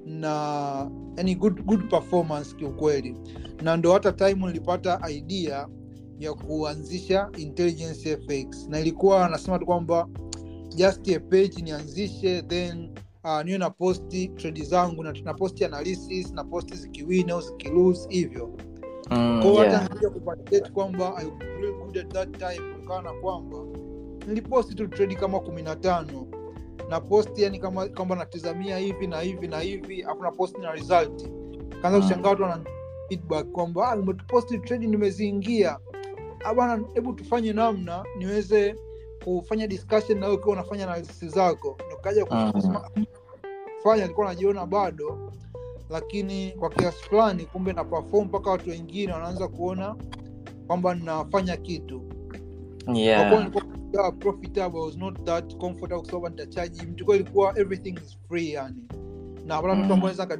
na 0.07 0.90
yani 1.16 1.35
good, 1.35 1.62
good 1.64 1.90
performance 1.90 2.57
kiukweli. 2.57 3.16
Na 3.62 3.77
ndo 3.77 3.92
hata 3.92 4.12
time 4.12 4.47
nilipata 4.47 5.01
idea 5.11 5.69
ya 6.19 6.35
kuanzisha 6.35 7.29
intelligence 7.37 8.16
fx 8.16 8.69
na 8.69 8.81
ilikuwa 8.81 9.27
anasema 9.27 9.59
tu 9.59 9.66
kwamba 9.66 10.09
just 10.77 11.09
a 11.09 11.21
page 11.21 11.62
nianzishe 11.62 12.42
then 12.42 12.90
uh, 13.25 13.42
niwe 13.45 13.59
na 13.59 13.71
posti 13.71 14.29
trade 14.29 14.62
zangu 14.64 15.03
na 15.03 15.12
na 15.12 15.35
posti 15.35 15.64
analysis 15.64 16.33
na 16.33 16.45
posti 16.45 16.77
zikiwin 16.77 17.31
au 17.31 17.40
zikilose 17.40 18.09
hivyo. 18.11 18.57
Mm, 19.11 19.40
kwao 19.42 19.64
yeah. 19.64 19.83
hata 19.83 20.11
kuvalidate 20.11 20.71
kwamba 20.71 21.16
I 21.16 21.25
really 21.61 21.73
good 21.85 21.99
at 21.99 22.09
that 22.12 22.38
time 22.38 22.73
kutokana 22.75 23.03
na 23.03 23.21
kwamba 23.21 23.59
niliposti 24.27 24.75
tu 24.75 24.89
trade 24.89 25.15
kama 25.15 25.41
kumi 25.41 25.62
na 25.62 25.77
tano. 25.77 26.27
Na 26.89 27.01
post 27.01 27.39
yani 27.39 27.59
kama 27.59 27.89
kwamba 27.89 28.17
natizamia 28.17 28.79
hivi 28.79 29.07
na 29.07 29.21
hivi 29.21 29.49
na 29.49 29.61
hivi 29.61 30.03
afu 30.03 30.23
na 30.23 30.31
post 30.31 30.59
na 30.59 30.73
result. 30.73 31.29
Kaanza 31.83 31.99
Mm. 31.99 32.03
kushangaa 32.03 32.29
watu 32.29 32.43
wana 32.43 32.61
feedback 33.09 33.47
kwamba 33.47 33.89
ah, 33.91 33.97
umetuposti 33.97 34.59
trade 34.59 34.87
nimeziingia. 34.87 35.79
Bana 36.57 36.85
hebu 36.95 37.12
tufanye 37.12 37.53
namna 37.53 38.05
niweze 38.19 38.77
kufanya 39.25 39.67
discussion 39.67 40.19
na 40.19 40.27
wewe 40.27 40.39
ukiwa 40.39 40.53
unafanya 40.53 40.85
analysis 40.85 41.25
zako. 41.35 41.79
Nikaja 41.91 42.25
kufanya 42.25 44.05
alikuwa 44.05 44.27
anajiona 44.27 44.67
bado 44.67 45.33
lakini 45.91 46.51
kwa 46.53 46.71
kiasi 46.71 47.03
fulani 47.05 47.45
kumbe 47.45 47.73
na 47.73 47.85
perform 47.85 48.25
mpaka 48.25 48.51
watu 48.51 48.71
wengine 48.71 49.12
wanaanza 49.12 49.49
kuona 49.49 49.97
kwamba 50.67 50.95
ninafanya 50.95 51.57
kitu 51.57 52.03
yeah. 52.94 53.51
profitable 54.18 54.81
was 54.81 54.96
not 54.96 55.25
that 55.25 55.57
comfortable 55.57 55.96
kwa 56.03 56.07
sababu 56.07 56.29
nitachaji 56.29 56.87
mtu. 56.87 57.05
Kwa 57.05 57.16
ilikuwa 57.16 57.59
everything 57.59 57.94
is 58.05 58.18
free 58.29 58.51
yani. 58.53 58.85
Na 59.46 59.61
wala 59.61 59.75
mtu 59.75 59.85
Mm. 59.87 59.92
ambao 59.92 60.12
naweza 60.12 60.38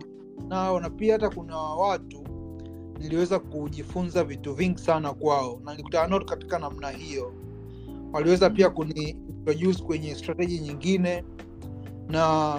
nao 0.49 0.81
na 0.81 0.91
pia 0.91 1.13
hata 1.13 1.31
kuna 1.31 1.57
watu 1.57 2.25
niliweza 2.99 3.39
kujifunza 3.39 4.25
vitu 4.25 4.55
vingi 4.55 4.79
sana 4.79 5.15
kwao. 5.15 5.61
Na 5.65 5.71
nilikutana 5.71 6.07
nao 6.09 6.21
katika 6.21 6.59
namna 6.59 6.91
hiyo. 6.91 7.33
Waliweza 8.13 8.51
pia 8.51 8.71
kuni 8.71 9.09
introduce 9.09 9.83
kwenye 9.83 10.15
strategy 10.15 10.59
nyingine. 10.59 11.25
Na 12.09 12.55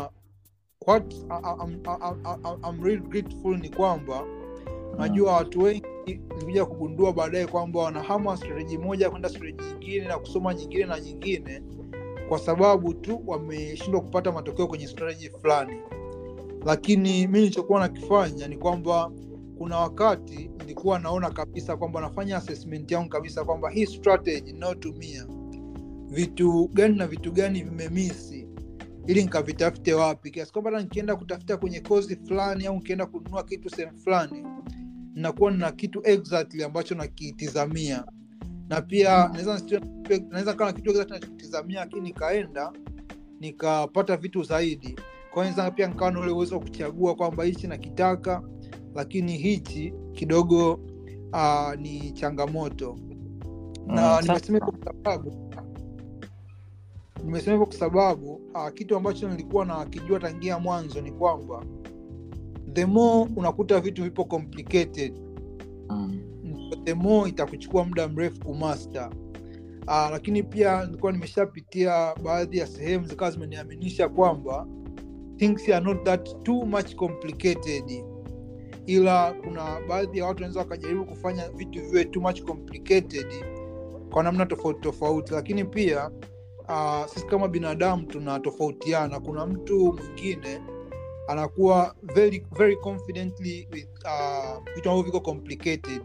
what 0.88 1.14
I, 1.30 1.40
I, 1.44 1.56
I, 1.86 2.14
I, 2.24 2.36
I, 2.44 2.70
I'm 2.70 2.84
really 2.84 3.02
grateful 3.08 3.58
ni 3.58 3.70
kwamba 3.70 4.24
najua 4.98 5.34
watu 5.34 5.60
wengi 5.62 5.84
nilikuja 6.06 6.66
kugundua 6.66 7.14
baadaye 7.14 7.48
kwamba 7.48 7.80
wanahama 7.80 8.38
strategy 8.38 8.78
moja 8.78 9.10
kwenda 9.10 9.30
strategy 9.30 9.64
nyingine 9.64 10.08
na 10.08 10.18
kusoma 10.20 10.54
nyingine 10.54 10.86
na 10.86 11.00
nyingine 11.00 11.62
kwa 12.30 12.40
sababu 12.40 12.94
tu 12.94 13.24
wameshindwa 13.28 14.02
kupata 14.02 14.32
matokeo 14.32 14.68
kwenye 14.68 14.88
strategy 14.88 15.30
fulani. 15.30 15.74
Lakini 16.66 17.28
mi 17.28 17.40
nilichokuwa 17.40 17.80
nakifanya 17.80 18.48
ni 18.48 18.58
kwamba 18.58 19.12
kuna 19.58 19.78
wakati 19.78 20.50
nilikuwa 20.60 21.00
naona 21.00 21.30
kabisa 21.30 21.78
kwamba 21.78 22.02
nafanya 22.02 22.38
assessment 22.38 22.92
yangu 22.92 23.10
kabisa 23.10 23.46
kwamba 23.46 23.70
hii 23.70 23.86
strategy 23.86 24.50
inayotumia 24.50 25.28
vitu 26.10 26.70
gani 26.74 26.98
na 26.98 27.08
vitu 27.08 27.32
gani 27.32 27.64
vimemisi 27.64 28.48
ili 29.08 29.22
nikavitafute 29.24 29.94
wapi. 29.94 30.32
Kiasi 30.32 30.52
kwamba 30.54 30.72
hata 30.72 30.84
nikienda 30.84 31.16
kutafuta 31.16 31.58
kwenye 31.58 31.80
kozi 31.80 32.16
fulani 32.16 32.66
au 32.66 32.76
nikienda 32.76 33.06
kununua 33.06 33.44
kitu 33.44 33.70
sehemu 33.70 33.98
fulani 34.00 34.44
nakuwa 35.18 35.52
na 35.52 35.72
kitu 35.72 36.02
exactly 36.04 36.64
ambacho 36.64 36.96
nakitizamia. 36.96 38.04
Na 38.70 38.82
pia 38.82 39.32
naweza 40.30 40.54
kaa 40.54 40.66
na 40.66 40.74
kitu 40.74 40.90
exactly 40.90 41.14
nachokitizamia 41.14 41.80
lakini 41.80 42.02
nikaenda 42.02 42.72
nikapata 43.40 44.18
vitu 44.18 44.44
zaidi. 44.44 44.96
Kwanza 45.34 45.72
pia 45.72 45.88
nikawa 45.88 46.12
na 46.12 46.20
ule 46.20 46.32
uwezo 46.32 46.56
wa 46.56 46.62
kuchagua 46.62 47.16
kwamba 47.16 47.44
hichi 47.44 47.68
nakitaka 47.68 48.42
lakini 48.96 49.38
hichi 49.38 49.94
kidogo 50.14 50.74
uh, 51.34 51.74
ni 51.80 52.12
changamoto. 52.12 53.00
Na 53.88 54.22
Mm, 54.22 54.28
nimesema 54.28 54.58
hivyo 54.60 54.72
kwa 54.72 54.94
sababu 54.94 55.52
nimesema 57.24 57.52
hivyo 57.52 57.66
kwa 57.66 57.76
sababu 57.76 58.34
uh, 58.34 58.70
kitu 58.74 58.96
ambacho 58.98 59.30
nilikuwa 59.30 59.66
nakijua 59.66 60.20
tangia 60.20 60.60
mwanzo 60.60 61.02
ni 61.02 61.12
kwamba 61.12 61.66
the 62.78 62.86
more 62.86 63.30
unakuta 63.36 63.80
vitu 63.80 64.04
vipo 64.04 64.26
complicated 64.26 65.14
Mm. 65.90 66.20
the 66.84 66.94
more 66.94 67.30
itakuchukua 67.30 67.84
muda 67.86 68.08
mrefu 68.08 68.40
kumaster. 68.46 69.10
Uh, 69.88 70.10
lakini 70.12 70.44
pia 70.44 70.86
nilikuwa 70.86 71.12
nimeshapitia 71.12 72.16
baadhi 72.24 72.58
ya 72.58 72.68
sehemu 72.68 73.06
zikawa 73.08 73.32
zimeniaminisha 73.32 74.10
kwamba 74.10 74.68
things 75.38 75.70
are 75.70 75.86
not 75.86 76.04
that 76.04 76.44
too 76.44 76.66
much 76.66 76.96
complicated. 76.96 78.04
Ila 78.86 79.34
kuna 79.34 79.80
baadhi 79.90 80.20
ya 80.20 80.26
watu 80.26 80.36
wanaweza 80.44 80.60
wakajaribu 80.60 81.06
kufanya 81.06 81.50
vitu 81.50 81.82
viwe 81.90 82.06
too 82.06 82.22
much 82.22 82.42
complicated 82.44 83.28
kwa 84.12 84.24
namna 84.24 84.46
tofauti 84.46 84.82
tofauti. 84.82 85.34
Lakini 85.34 85.64
pia 85.64 86.12
uh, 86.70 87.06
sisi 87.06 87.26
kama 87.26 87.48
binadamu 87.48 88.06
tunatofautiana. 88.06 89.20
Kuna 89.20 89.46
mtu 89.46 89.94
mwingine 89.94 90.62
anakuwa 91.28 91.96
very, 92.04 92.46
very 92.58 92.76
confidently 92.76 93.68
with 93.74 93.88
uh, 94.06 94.64
ambavyo 94.78 95.02
viko 95.04 95.20
complicated 95.20 96.02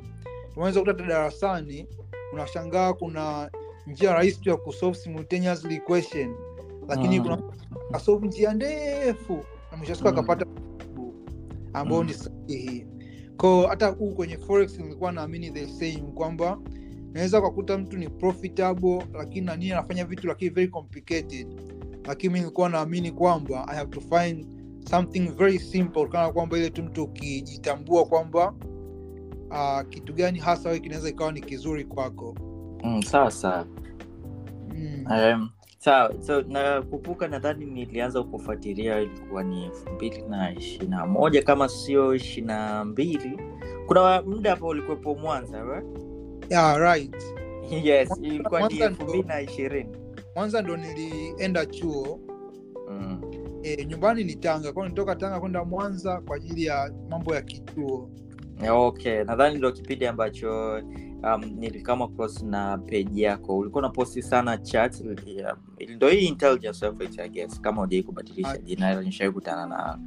unaweza 0.56 0.80
kuta 0.80 0.92
darasani 0.92 1.86
unashangaa 2.32 2.92
kuna 2.92 3.50
njia 3.86 4.12
rahisi 4.14 4.40
tu 4.40 4.48
ya 4.50 4.56
kusolve 4.56 4.98
simultaneously 4.98 5.80
question 5.80 6.34
lakini 6.88 7.18
Mm. 7.20 7.24
kuna 7.24 7.42
asolve 7.92 8.26
njia 8.26 8.54
ndefu 8.54 9.44
na 9.70 9.76
mwisho 9.76 9.94
siku 9.94 10.08
Mm. 10.08 10.14
akapata 10.14 10.46
ambao 11.72 12.00
Mm. 12.02 12.06
ni 12.08 12.14
sahihi 12.14 12.86
ko 13.36 13.66
hata 13.66 13.86
huu 13.86 14.10
kwenye 14.14 14.38
forex 14.38 14.78
nilikuwa 14.78 15.12
naamini 15.12 15.50
the 15.50 15.66
same 15.66 16.12
kwamba 16.14 16.58
naweza 17.12 17.38
ukakuta 17.38 17.78
mtu 17.78 17.96
ni 17.96 18.08
profitable 18.08 19.02
lakini 19.14 19.46
nanii 19.46 19.72
anafanya 19.72 20.04
vitu 20.04 20.26
lakini 20.26 20.50
very 20.50 20.68
complicated 20.68 21.46
lakini 22.06 22.32
mi 22.32 22.38
nilikuwa 22.38 22.68
naamini 22.68 23.10
kwamba 23.12 23.68
i 23.68 23.76
have 23.76 23.90
to 23.90 24.00
find 24.00 24.46
something 24.90 25.28
very 25.28 25.58
simple 25.58 26.06
kana 26.06 26.32
kwamba 26.32 26.58
ile 26.58 26.70
tu 26.70 26.82
mtu 26.82 27.04
ukijitambua 27.04 28.04
kwamba 28.04 28.54
uh, 29.50 29.88
kitu 29.88 30.12
gani 30.12 30.38
hasa 30.38 30.68
wewe 30.68 30.80
kinaweza 30.80 31.08
ikawa 31.08 31.32
ni 31.32 31.40
kizuri 31.40 31.84
kwako 31.84 32.34
Mm, 32.84 33.02
sawa 33.02 33.30
sawa 33.30 33.66
mm. 34.74 35.04
um, 35.06 35.50
sawa 35.78 36.14
so 36.20 36.42
nakumbuka 36.42 37.28
nadhani 37.28 37.66
nilianza 37.66 38.22
kufuatilia 38.22 39.00
ilikuwa 39.00 39.42
ni 39.42 39.64
elfu 39.64 39.90
mbili 39.90 40.22
na 40.22 40.52
ishiri 40.52 40.86
na 40.86 41.06
moja 41.06 41.42
kama 41.42 41.68
sio 41.68 42.14
ishiri 42.14 42.46
na 42.46 42.84
mbili 42.84 43.40
kuna 43.86 44.22
muda 44.22 44.50
hapo 44.50 44.66
ulikuwepo 44.66 45.14
mwanza 45.14 45.62
right? 45.62 45.86
yeah, 46.50 46.76
right 46.76 47.16
yes 47.84 48.18
ilikuwa 48.22 48.68
ni 48.68 48.78
elfu 48.78 49.04
mbili 49.04 49.22
na 49.22 49.40
ishirini 49.40 49.96
mwanza 50.36 50.62
ndo 50.62 50.76
nilienda 50.76 51.66
chuo 51.66 52.20
mm. 52.90 53.20
E, 53.62 53.84
nyumbani 53.84 54.24
ni 54.24 54.34
tanga. 54.34 54.72
Kwao 54.72 54.88
nitoka 54.88 55.16
tanga 55.16 55.40
kwenda 55.40 55.64
mwanza 55.64 56.20
kwa 56.20 56.36
ajili 56.36 56.64
ya 56.64 56.92
mambo 57.10 57.34
ya 57.34 57.42
kituo. 57.42 58.10
okay 58.70 59.24
nadhani 59.24 59.58
ndo 59.58 59.72
kipindi 59.72 60.06
ambacho 60.06 60.80
um, 61.22 61.44
nilikama 61.58 62.08
cross 62.08 62.42
na 62.42 62.78
peji 62.78 63.22
yako. 63.22 63.58
Ulikuwa 63.58 63.82
na 63.82 63.88
posti 63.88 64.22
sana 64.22 64.58
chat 64.58 65.00
um, 65.00 65.16
ndo 65.96 66.08
hii 66.08 66.26
intelligence 66.26 66.86
effect, 66.86 67.18
I 67.18 67.28
guess 67.28 67.60
kama 67.60 67.82
ujai 67.82 68.02
kubadilisha 68.02 68.50
Ah. 68.50 68.58
jina 68.58 68.92
ilo 68.92 69.02
nishawai 69.02 69.32
kutana 69.32 69.66
na 69.66 69.98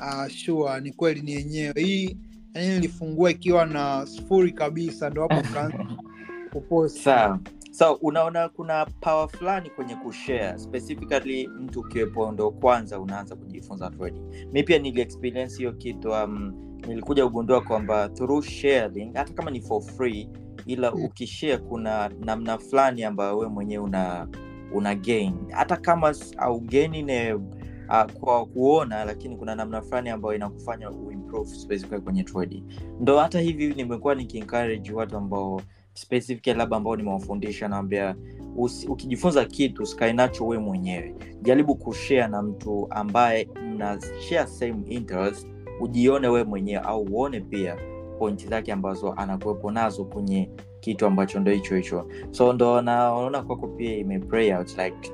uh, 0.00 0.26
sure 0.32 0.80
ni 0.80 0.92
kweli 0.92 1.20
ni 1.22 1.32
yenyewe. 1.32 1.72
Hii 1.82 2.16
yani 2.54 2.68
nilifungua 2.74 3.30
ikiwa 3.30 3.66
na 3.66 4.06
sifuri 4.06 4.52
kabisa 4.52 5.10
ndo 5.10 5.22
hapo 5.22 5.48
kaanza 5.54 5.86
kupost. 6.52 6.98
Sawa 6.98 7.38
so 7.78 7.92
unaona 7.94 8.48
kuna 8.48 8.86
power 8.86 9.28
fulani 9.28 9.70
kwenye 9.70 9.94
kushare. 9.94 10.58
Specifically 10.58 11.48
mtu 11.48 11.80
ukiwepo 11.80 12.32
ndo 12.32 12.50
kwanza 12.50 13.00
unaanza 13.00 13.36
kujifunza 13.36 13.90
trading. 13.90 14.22
Mi 14.52 14.62
pia 14.62 14.78
niliexperience 14.78 15.56
hiyo 15.58 15.72
kitu 15.72 16.10
um, 16.10 16.52
nilikuja 16.88 17.24
kugundua 17.26 17.60
kwamba 17.60 18.08
through 18.08 18.44
sharing 18.44 19.14
hata 19.14 19.32
kama 19.32 19.50
ni 19.50 19.60
for 19.60 19.82
free 19.82 20.28
ila 20.66 20.90
Mm. 20.92 21.04
ukishare 21.04 21.58
kuna 21.58 22.08
namna 22.08 22.58
fulani 22.58 23.04
ambayo 23.04 23.38
we 23.38 23.48
mwenyewe 23.48 23.84
una 23.84 24.28
una 24.74 24.94
gain. 24.94 25.34
Hata 25.50 25.76
kama 25.76 26.14
au 26.36 26.62
ne 26.70 27.34
uh, 27.34 28.12
kwa 28.20 28.46
kuona 28.46 29.04
lakini 29.04 29.36
kuna 29.36 29.54
namna 29.54 29.82
fulani 29.82 30.10
ambayo 30.10 30.34
inakufanya 30.34 30.90
uimprove 30.90 31.50
specifically 31.54 32.00
kwenye 32.02 32.24
trading. 32.24 32.62
Ndo 33.00 33.18
hata 33.18 33.40
hivi 33.40 33.74
nimekuwa 33.74 34.14
nikiencourage 34.14 34.92
watu 34.92 35.16
ambao 35.16 35.60
specifically 35.98 36.58
labda 36.58 36.76
ambao 36.76 36.96
nimewafundisha 36.96 37.68
naambia 37.68 38.16
ukijifunza 38.88 39.44
kitu 39.44 39.82
usikae 39.82 40.12
nacho 40.12 40.46
we 40.46 40.58
mwenyewe. 40.58 41.14
Jaribu 41.42 41.74
kushare 41.74 42.28
na 42.28 42.42
mtu 42.42 42.86
ambaye 42.90 43.48
mna 43.64 43.98
share 44.28 44.46
same 44.46 44.82
interest 44.88 45.46
ujione 45.80 46.28
we 46.28 46.44
mwenyewe 46.44 46.82
au 46.84 47.02
uone 47.02 47.40
pia 47.40 47.76
pointi 48.18 48.46
zake 48.46 48.72
ambazo 48.72 49.12
anakuwepo 49.12 49.70
nazo 49.70 50.04
kwenye 50.04 50.50
kitu 50.80 51.06
ambacho 51.06 51.40
ndo 51.40 51.52
hicho 51.52 51.76
hicho. 51.76 52.06
So 52.30 52.52
ndo 52.52 52.82
naona 52.82 53.42
kwako 53.42 53.66
pia 53.68 53.96
ime 53.96 54.18
like 54.18 55.12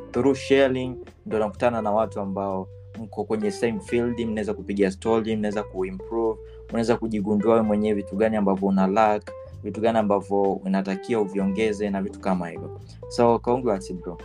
ndo 1.26 1.38
nakutana 1.38 1.82
na 1.82 1.90
watu 1.90 2.20
ambao 2.20 2.68
mko 2.98 3.24
kwenye 3.24 3.50
same 3.50 3.80
field 3.80 4.20
mnaweza 4.20 4.54
kupiga 4.54 4.90
story 4.90 5.36
mnaweza 5.36 5.62
kuimprove 5.62 6.40
unaweza 6.68 6.96
kujigundua 6.96 7.54
we 7.54 7.62
mwenyewe 7.62 7.94
vitu 7.94 8.16
gani 8.16 8.36
ambavyo 8.36 8.68
una 8.68 8.86
lack 8.86 9.30
vitu 9.64 9.80
gani 9.80 9.98
ambavyo 9.98 10.42
unatakiwa 10.42 11.20
uviongeze 11.22 11.90
na 11.90 12.02
vitu 12.02 12.20
kama 12.20 12.48
hivyo. 12.48 12.80
So 13.08 13.38
bro? 13.92 14.18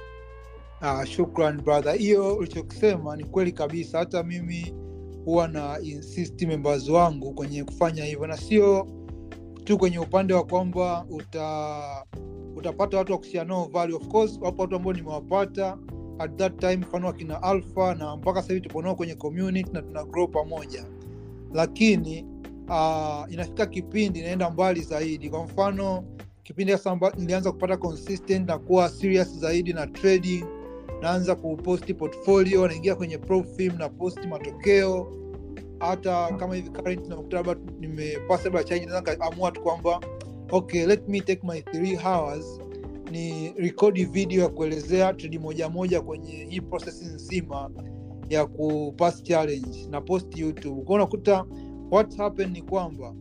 Ah, 0.82 1.06
shukran 1.06 1.62
brother. 1.62 1.94
Hiyo 1.94 2.36
ulichokisema 2.36 3.16
ni 3.18 3.24
kweli 3.24 3.52
kabisa. 3.52 3.98
Hata 4.00 4.24
mimi 4.24 4.74
huwa 5.26 5.48
na 5.48 5.80
insist 5.80 6.42
wangu 6.92 7.34
kwenye 7.34 7.64
kufanya 7.64 8.06
hivyo 8.06 8.28
na 8.28 8.38
sio 8.38 8.88
tu 9.64 9.78
kwenye 9.78 10.00
upande 10.00 10.34
wa 10.34 10.44
kwamba 10.44 11.06
uta 11.10 11.80
utapata 12.56 12.98
watu 12.98 13.12
wa 13.12 13.18
of 13.94 14.08
course 14.08 14.40
wapo 14.42 14.62
watu 14.62 14.76
ambao 14.76 14.94
nimewapata 14.94 15.78
at 16.20 16.36
that 16.38 16.60
time 16.60 16.78
mfano 16.78 17.08
wakina 17.08 17.44
alpha 17.44 17.96
na 17.96 18.16
mpaka 18.18 18.42
sahivi 18.42 18.68
tuponao 18.68 18.96
kwenye 18.96 19.16
community 19.16 19.72
na 19.74 19.82
tuna 19.82 20.04
grow 20.04 20.28
pamoja. 20.28 20.86
Lakini 21.54 22.26
uh, 22.70 23.34
inafika 23.34 23.66
kipindi 23.66 24.20
inaenda 24.20 24.50
mbali 24.50 24.82
zaidi. 24.82 25.30
Kwa 25.30 25.44
mfano 25.44 26.04
kipindi 26.44 26.72
sasa 26.74 27.12
nilianza 27.18 27.52
kupata 27.52 27.78
consistent 27.78 28.48
na 28.48 28.58
kuwa 28.58 28.90
serious 28.90 29.38
zaidi 29.40 29.74
na 29.74 29.88
trading 29.88 30.44
naanza 31.02 31.36
kuposti 31.36 31.94
portfolio 31.94 32.68
naingia 32.68 32.96
kwenye 32.96 33.18
profim 33.18 33.78
na 33.78 33.90
posti 33.90 34.28
matokeo. 34.28 35.14
Hata 35.80 36.28
kama 36.34 36.56
hivi 36.56 36.70
current 36.70 37.08
nakuta 37.08 37.38
labda 37.38 37.56
nimepasa 37.80 38.64
chaji 38.64 38.86
naweza 38.86 39.12
nikaamua 39.14 39.52
tu 39.52 39.62
kwamba 39.62 40.00
okay 40.52 40.86
let 40.86 41.08
me 41.08 41.22
take 41.22 41.42
my 41.48 41.62
three 41.62 41.96
hours 41.98 42.60
ni 43.12 43.54
rekodi 43.58 44.06
video 44.06 44.42
ya 44.44 44.50
kuelezea 44.50 45.14
tredi 45.14 45.40
moja 45.40 45.70
moja 45.70 46.02
kwenye 46.02 46.46
hii 46.50 46.62
process 46.62 47.02
nzima 47.02 47.70
ya 48.30 48.46
kupass 48.46 49.24
challenge 49.24 49.88
na 49.90 50.02
post 50.02 50.38
youtube. 50.38 50.82
Kwao 50.82 50.96
unakuta 50.96 51.46
what 51.92 52.18
happen 52.18 52.52
ni 52.52 52.62
kwamba 52.62 53.16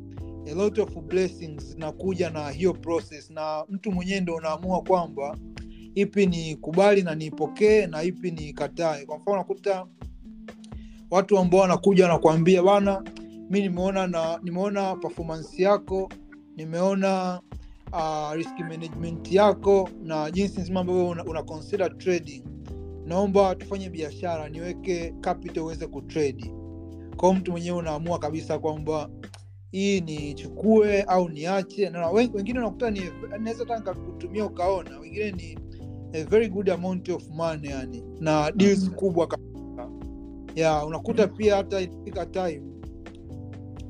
a 0.51 0.55
lot 0.55 0.83
of 0.83 0.97
blessings 0.99 1.65
zinakuja 1.65 2.31
na 2.31 2.51
hiyo 2.51 2.73
process 2.75 3.31
na 3.31 3.65
mtu 3.69 3.93
mwenyewe 3.93 4.21
ndo 4.21 4.35
unaamua 4.35 4.83
kwamba 4.83 5.39
ipi 5.95 6.27
ni 6.27 6.57
kubali 6.57 7.03
na 7.03 7.15
niipokee 7.15 7.87
na 7.87 8.03
ipi 8.03 8.31
ni 8.31 8.53
katae 8.53 9.07
kwa 9.07 9.17
mfano 9.19 9.35
unakuta 9.37 9.87
watu 11.11 11.39
ambao 11.39 11.61
wanakuja 11.61 12.05
wanakuambia 12.05 12.63
bana 12.63 13.03
mi 13.51 13.61
nimeona 13.61 14.07
na 14.07 14.41
nimeona 14.43 14.97
performance 14.97 15.63
yako 15.63 16.09
nimeona 16.57 17.41
uh, 17.93 18.33
risk 18.35 18.59
management 18.61 19.33
yako 19.33 19.91
na 20.03 20.31
jinsi 20.31 20.61
nzima 20.61 20.81
ambavyo 20.81 21.09
una, 21.09 21.25
una 21.25 21.43
trading. 21.89 22.43
Naomba 23.07 23.55
tufanye 23.55 23.91
biashara 23.91 24.49
niweke 24.49 25.15
capital 25.21 25.63
uweze 25.63 25.87
kutrade 25.87 26.53
kwao 27.19 27.35
mtu 27.35 27.51
mwenyewe 27.53 27.79
unaamua 27.79 28.19
kabisa 28.19 28.59
kwamba 28.59 29.11
hii 29.71 30.01
nichukue 30.01 31.03
au 31.03 31.29
niache. 31.29 31.91
Na 31.91 32.11
wen- 32.11 32.31
wengine 32.35 32.59
unakuta 32.59 32.91
ni 32.91 33.01
naweza 33.41 33.65
hata 33.65 33.79
nikakutumia 33.79 34.45
ukaona. 34.45 34.99
Wengine 35.01 35.33
ni 35.33 35.59
a 36.13 36.25
very 36.25 36.49
good 36.49 36.71
amount 36.71 37.09
of 37.09 37.29
money 37.29 37.71
yani 37.71 38.05
na 38.21 38.53
deals 38.53 38.79
mm-hmm. 38.83 38.95
kubwa 38.95 39.27
kabisa. 39.27 39.91
Ya 40.55 40.85
unakuta 40.85 41.27
pia 41.29 41.57
hata 41.57 41.81
ifika 41.81 42.27
time 42.27 42.63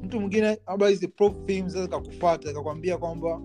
mtu 0.02 0.20
mwingine 0.20 0.58
labda 0.66 0.88
hizi 0.88 1.08
kakufata 1.88 2.52
kakwambia 2.52 2.98
kwamba 2.98 3.40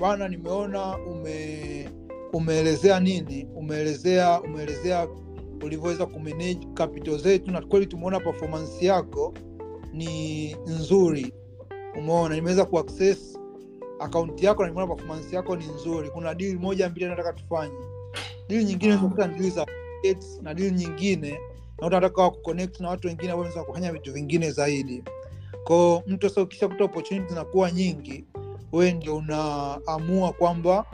bana 0.00 0.28
nimeona 0.28 0.98
ume 0.98 1.88
umeelezea 2.32 3.00
nini? 3.00 3.48
Umeelezea 3.56 4.40
umeelezea 4.42 5.08
ulivyoweza 5.62 6.06
kumanage 6.06 6.68
capital 6.74 7.18
zetu 7.18 7.50
na 7.50 7.60
kweli 7.62 7.86
tumeona 7.86 8.20
performance 8.20 8.86
yako 8.86 9.34
ni 9.92 10.54
nzuri. 10.66 11.32
Umeona 11.98 12.34
nimeweza 12.34 12.64
kuaccess 12.64 13.38
akaunti 14.00 14.46
yako 14.46 14.62
na 14.62 14.68
nimeona 14.68 14.94
performance 14.94 15.36
yako 15.36 15.56
ni 15.56 15.66
nzuri. 15.66 16.10
Kuna 16.10 16.34
dili 16.34 16.58
moja 16.58 16.88
mbili 16.88 17.06
nataka 17.06 17.32
tufanye. 17.32 17.74
Dili 18.48 18.64
nyingine 18.64 18.92
unakuta 18.94 19.26
ni 19.26 19.50
za 19.50 19.66
na 20.42 20.54
dili 20.54 20.70
nyingine 20.70 21.40
na 21.80 21.86
unataka 21.86 22.30
kuconnect 22.30 22.80
na 22.80 22.88
watu 22.88 23.08
wengine 23.08 23.32
ambao 23.32 23.44
wanaweza 23.44 23.64
kufanya 23.64 23.92
vitu 23.92 24.12
vingine 24.12 24.50
zaidi. 24.50 25.04
Kwao 25.64 26.02
mtu 26.06 26.28
sasa 26.28 26.42
ukishakuta 26.42 26.84
opportunity 26.84 27.28
zinakuwa 27.28 27.70
nyingi 27.70 28.24
wewe 28.72 28.92
ndio 28.92 29.16
unaamua 29.16 30.32
kwamba 30.32 30.84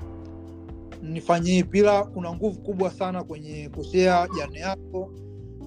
nifanye 1.04 1.50
hii 1.52 1.62
pila. 1.62 2.04
Kuna 2.04 2.32
nguvu 2.34 2.60
kubwa 2.62 2.90
sana 2.90 3.24
kwenye 3.24 3.68
kushea 3.68 4.28
jane 4.38 4.58
yako 4.58 5.10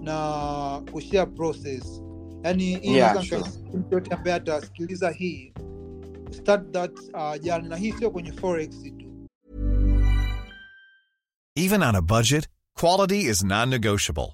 na 0.01 0.83
kushea 0.91 1.25
process. 1.25 2.01
Yani 2.43 2.79
Yeah, 2.95 3.23
sure. 3.23 3.41
mtu 3.73 3.93
yote 3.95 4.15
ambaye 4.15 4.35
atasikiliza 4.35 5.09
hii. 5.11 5.53
Start 6.31 6.71
that 6.71 6.91
uh, 7.13 7.41
jane 7.43 7.67
na 7.67 7.75
hii 7.75 7.91
sio 7.91 8.11
kwenye 8.11 8.31
forex 8.31 8.69
tu. 8.83 9.05
Even 11.55 11.81
on 11.83 11.95
a 11.95 12.01
budget, 12.01 12.49
quality 12.79 13.21
is 13.21 13.43
non-negotiable. 13.43 14.33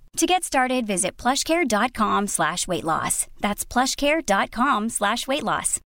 To 0.17 0.25
get 0.27 0.43
started, 0.43 0.85
visit 0.85 1.17
plushcare.com 1.17 2.27
slash 2.27 2.67
weight 2.67 2.83
loss. 2.83 3.27
That's 3.39 3.65
plushcare.com 3.65 4.89
slash 4.89 5.27
weight 5.27 5.43
loss. 5.43 5.79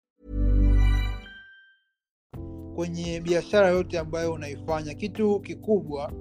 kwenye 2.75 3.21
biashara 3.21 3.69
yote 3.69 3.99
ambayo 3.99 4.33
unaifanya 4.33 4.95
kitu 4.95 5.41
kikubwa 5.41 6.13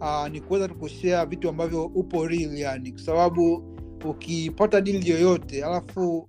uh, 0.00 0.28
ni 0.28 0.40
kuweza 0.40 0.68
kushare 0.68 1.24
vitu 1.30 1.48
ambavyo 1.48 1.84
upo 1.84 2.26
real 2.26 2.58
yani 2.58 2.92
kwa 2.92 3.00
sababu 3.00 3.76
ukipata 4.04 4.80
dili 4.80 5.10
yoyote 5.10 5.64
alafu 5.64 6.28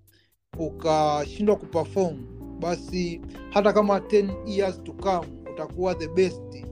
ukashindwa 0.60 1.56
kuperform 1.56 2.18
basi 2.60 3.22
hata 3.50 3.74
kama 3.74 3.98
10 3.98 4.50
years 4.50 4.84
to 4.84 4.94
come 4.94 5.28
utakuwa 5.54 5.96
the 5.96 6.08
best 6.08 6.66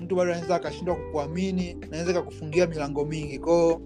mtu 0.00 0.16
bado 0.16 0.32
anaweza 0.32 0.54
akashindwa 0.56 0.96
kukuamini 0.96 1.74
naweza 1.90 2.12
kakufungia 2.12 2.66
milango 2.66 3.04
mingi 3.04 3.38
kwao 3.38 3.80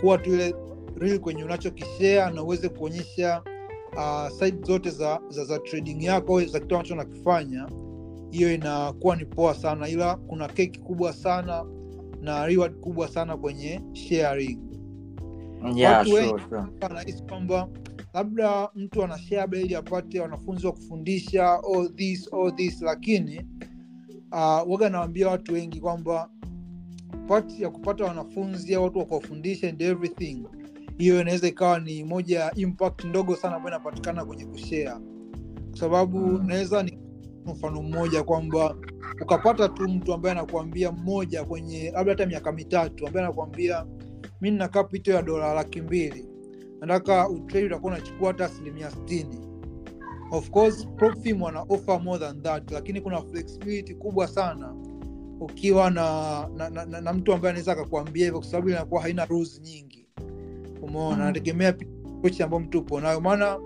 kuwa 0.00 0.18
tu 0.18 0.34
ile 0.34 0.54
real 0.96 1.18
kwenye 1.18 1.44
unachokishea 1.44 2.30
na 2.30 2.42
uweze 2.42 2.68
kuonyesha 2.68 3.42
uh, 3.96 4.28
side 4.38 4.66
zote 4.66 4.90
za, 4.90 5.20
za, 5.28 5.44
za 5.44 5.58
trading 5.58 6.04
yako 6.04 6.44
za 6.44 6.60
kitu 6.60 6.74
ambacho 6.74 6.94
nakifanya 6.94 7.68
hiyo 8.30 8.54
inakuwa 8.54 9.16
ni 9.16 9.24
poa 9.24 9.54
sana 9.54 9.88
ila 9.88 10.16
kuna 10.16 10.48
keki 10.48 10.80
kubwa 10.80 11.12
sana 11.12 11.64
na 12.20 12.46
reward 12.46 12.80
kubwa 12.80 13.08
sana 13.08 13.36
kwenye 13.36 13.80
sharing 13.92 14.58
Yeah, 15.74 15.98
watu 15.98 16.12
wengi 16.12 16.42
sure. 16.48 17.22
kwamba 17.28 17.68
labda 18.14 18.68
mtu 18.74 19.04
anashare 19.04 19.36
labda 19.40 19.58
ili 19.58 19.74
apate 19.74 20.20
wanafunzi 20.20 20.66
wa 20.66 20.72
kufundisha 20.72 21.52
all 21.52 21.94
this, 21.94 22.32
all 22.32 22.56
this 22.56 22.82
lakini 22.82 23.46
uh, 24.32 24.62
waga 24.72 24.90
nawambia 24.90 25.28
watu 25.28 25.52
wengi 25.52 25.80
kwamba 25.80 26.30
part 27.28 27.58
ya 27.60 27.70
kupata 27.70 28.04
wanafunzi 28.04 28.74
au 28.74 28.84
watu 28.84 28.98
wa 28.98 29.04
kuwafundisha 29.04 29.68
and 29.68 29.82
everything 29.82 30.42
hiyo 30.98 31.20
inaweza 31.20 31.48
ikawa 31.48 31.80
ni 31.80 32.04
moja 32.04 32.40
ya 32.40 32.54
impact 32.54 33.04
ndogo 33.04 33.36
sana 33.36 33.56
ambayo 33.56 33.76
inapatikana 33.76 34.24
kwenye 34.24 34.46
kushare 34.46 34.92
kwa 35.70 35.78
sababu 35.78 36.18
Mm. 36.18 36.46
naweza 36.46 36.82
ni 36.82 36.98
mfano 37.46 37.82
mmoja 37.82 38.22
kwamba 38.22 38.76
ukapata 39.22 39.68
tu 39.68 39.88
mtu 39.88 40.12
ambaye 40.14 40.32
anakuambia 40.32 40.92
mmoja 40.92 41.44
kwenye 41.44 41.90
labda 41.90 42.12
hata 42.12 42.26
miaka 42.26 42.52
mitatu 42.52 43.06
ambaye 43.06 43.26
anakuambia 43.26 43.86
mi 44.40 44.50
nina 44.50 44.68
kapito 44.68 45.12
ya 45.12 45.22
dola 45.22 45.54
laki 45.54 45.80
mbili 45.80 46.26
nataka 46.80 47.28
utrade 47.28 47.66
utakuwa 47.66 47.92
unachukua 47.92 48.28
hata 48.28 48.44
asilimia 48.44 48.90
sitini 48.90 49.40
of 50.30 50.50
course 50.50 50.88
Profim 50.96 51.42
wana 51.42 51.60
offer 51.68 52.00
more 52.02 52.18
than 52.18 52.42
that 52.42 52.70
lakini 52.70 53.00
kuna 53.00 53.22
flexibility 53.22 53.94
kubwa 53.94 54.26
sana 54.26 54.74
ukiwa 55.40 55.90
na 55.90 56.48
na, 56.56 56.70
na, 56.70 56.84
na, 56.86 57.00
na 57.00 57.12
mtu 57.12 57.32
ambaye 57.32 57.50
anaweza 57.50 57.72
akakuambia 57.72 58.24
hivyo 58.24 58.40
kwa 58.40 58.48
sababu 58.48 58.68
inakuwa 58.68 59.02
haina 59.02 59.24
rules 59.24 59.60
nyingi 59.60 60.08
umeona 60.82 61.16
Mm. 61.16 61.22
nategemea 61.24 61.72
pia 61.72 61.88
approach 62.18 62.40
mtu 62.40 62.78
upo 62.78 63.00
nayo 63.00 63.20
maana 63.20 63.58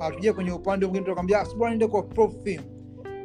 hatuja 0.00 0.32
kwenye 0.32 0.52
upande 0.52 0.86
mwingine 0.86 1.04
tunakwambia 1.04 1.44
sibora 1.44 1.70
niende 1.70 1.86
kwa 1.86 2.02
Profim 2.02 2.60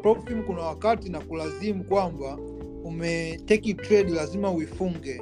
Profim 0.02 0.44
kuna 0.44 0.62
wakati 0.62 1.10
na 1.10 1.20
kulazimu 1.20 1.84
kwamba 1.84 2.38
umeteki 2.84 3.74
trade 3.74 4.14
lazima 4.14 4.52
uifunge 4.52 5.22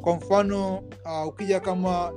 kwa 0.00 0.16
mfano 0.16 0.78
uh, 0.78 1.26
ukija 1.28 1.60
kama 1.60 2.08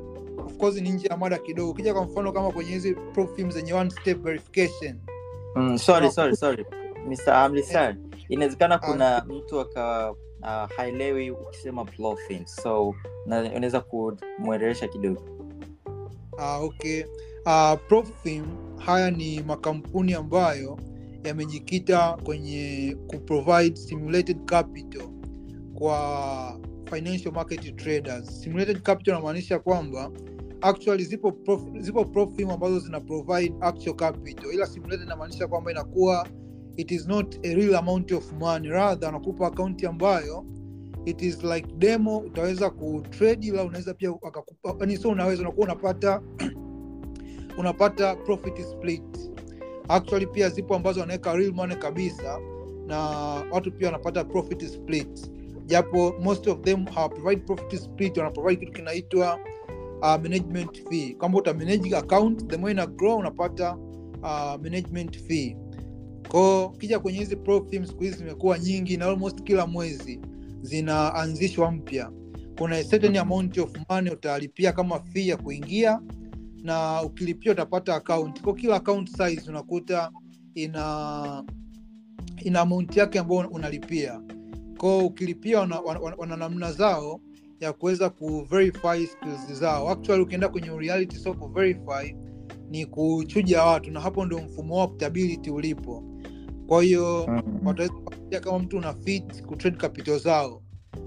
of 0.45 0.57
course 0.57 0.81
ni 0.81 0.89
nje 0.89 1.07
ya 1.07 1.17
mada 1.17 1.37
kidogo 1.37 1.71
ukija 1.71 1.93
kwa 1.93 2.03
mfano 2.03 2.31
kama 2.31 2.51
kwenye 2.51 2.71
hizi 2.71 2.95
Profim 2.95 3.51
zenye 3.51 3.73
one 3.73 3.89
step 3.89 4.17
verification 4.23 4.99
mm, 5.55 5.77
sorry 5.77 6.05
No. 6.05 6.11
sorry 6.11 6.35
sorry 6.35 6.65
Mr. 7.07 7.33
Amlisar 7.33 7.95
inawezekana 8.29 8.75
Ah. 8.75 8.79
kuna 8.91 9.25
mtu 9.27 9.59
akawa 9.59 10.11
uh, 10.41 10.75
haelewi 10.77 11.31
ukisema 11.31 11.85
plothin 11.85 12.45
so 12.45 12.95
unaweza 13.25 13.81
kumwelewesha 13.81 14.87
kidogo 14.87 15.21
uh, 16.37 16.63
okay. 16.63 17.03
Uh, 17.45 17.73
Profim 17.87 18.45
haya 18.77 19.11
ni 19.11 19.43
makampuni 19.43 20.13
ambayo 20.13 20.79
yamejikita 21.23 22.17
kwenye 22.23 22.97
kuprovide 23.07 23.75
simulated 23.75 24.45
capital 24.45 25.07
kwa 25.73 26.59
financial 26.89 27.33
market 27.33 27.75
traders. 27.75 28.41
Simulated 28.41 28.81
capital 28.81 29.13
inamaanisha 29.13 29.59
kwamba 29.59 30.11
actually 30.61 31.03
zipo 31.03 31.31
prof, 31.31 31.61
zipo 31.77 32.05
Profim 32.05 32.49
ambazo 32.49 32.79
zina 32.79 32.99
provide 32.99 33.55
actual 33.61 33.95
capital, 33.95 34.53
ila 34.53 34.65
simulated 34.67 35.05
inamaanisha 35.05 35.47
kwamba 35.47 35.71
inakuwa 35.71 36.27
it 36.79 36.91
is 36.91 37.07
not 37.07 37.35
a 37.43 37.55
real 37.55 37.75
amount 37.75 38.11
of 38.11 38.31
money, 38.33 38.69
rather 38.69 39.07
anakupa 39.09 39.47
akaunti 39.47 39.85
ambayo 39.85 40.45
it 41.05 41.21
is 41.21 41.43
like 41.43 41.67
demo, 41.77 42.17
utaweza 42.17 42.69
kutrade, 42.69 43.51
la 43.51 43.63
unaweza 43.63 43.93
pia 43.93 44.09
akakupa, 44.27 44.73
sio 44.97 45.09
unaweza, 45.09 45.41
unakuwa 45.41 45.65
unapata 45.65 46.21
unapata 47.57 48.15
profit 48.15 48.61
split. 48.61 49.31
Actually 49.89 50.25
pia 50.27 50.49
zipo 50.49 50.75
ambazo 50.75 50.99
wanaweka 50.99 51.33
real 51.35 51.53
money 51.53 51.75
kabisa 51.75 52.39
na 52.87 52.99
watu 53.51 53.71
pia 53.71 53.87
wanapata 53.87 54.23
profit 54.23 54.67
split, 54.67 55.31
japo 55.65 56.15
most 56.21 56.47
of 56.47 56.61
them 56.61 56.85
hawaprovide 56.85 57.41
profit 57.41 57.79
split, 57.79 58.17
wanaprovide 58.17 58.55
kitu 58.59 58.71
kinaitwa 58.71 59.39
uh, 60.01 60.07
management 60.07 60.89
fee. 60.89 61.13
kwamba 61.19 61.37
uta 61.37 61.53
account, 61.97 62.47
the 62.47 62.57
more 62.57 62.71
ina 62.71 62.87
unapata 63.15 63.75
uh, 64.23 64.55
management 64.63 65.17
fee. 65.27 65.57
Kwa 66.31 66.65
Ukija 66.65 66.99
kwenye 66.99 67.19
hizi 67.19 67.35
profim 67.35 67.85
siku 67.85 68.03
hizi 68.03 68.17
zimekuwa 68.17 68.59
nyingi 68.59 68.97
na 68.97 69.05
almost 69.05 69.43
kila 69.43 69.67
mwezi 69.67 70.19
zinaanzishwa 70.61 71.71
mpya. 71.71 72.11
Kuna 72.57 73.21
amount 73.21 73.57
of 73.57 73.71
money 73.89 74.11
utalipia 74.11 74.71
kama 74.71 74.99
fee 74.99 75.27
ya 75.27 75.37
kuingia 75.37 75.99
na 76.63 77.01
ukilipia 77.03 77.51
utapata 77.51 77.95
account. 77.95 78.41
Kwa 78.41 78.53
kila 78.55 78.75
account 78.75 79.09
size 79.09 79.49
unakuta 79.49 80.11
ina 80.55 81.43
ina 82.37 82.59
amount 82.61 82.97
yake 82.97 83.19
ambayo 83.19 83.47
unalipia. 83.49 84.21
kwao. 84.77 85.05
ukilipia 85.05 85.59
wana, 85.59 85.79
wana, 85.79 85.99
wana 86.17 86.37
namna 86.37 86.71
zao 86.71 87.21
ya 87.59 87.73
kuweza 87.73 88.09
kuverify 88.09 89.07
skills 89.07 89.53
zao. 89.59 89.89
Actually 89.89 90.23
ukienda 90.23 90.49
kwenye 90.49 90.69
reality 90.77 91.15
so 91.17 91.33
kuverify 91.33 92.15
ni 92.69 92.85
kuchuja 92.85 93.63
watu, 93.63 93.91
na 93.91 93.99
hapo 94.01 94.25
ndio 94.25 94.37
mfumo 94.39 94.75
wa 94.77 94.87
profitability 94.87 95.49
ulipo. 95.51 96.08
Kwa 96.69 96.83
hiyo 96.83 97.25
mm. 97.27 97.67
wataweza 97.67 97.93
kuangalia 97.93 98.39
kama 98.39 98.59
mtu 98.59 98.77
una 98.77 98.93
fit 98.93 99.43
kutrade 99.45 99.77
capital 99.77 100.19
zao. 100.19 100.61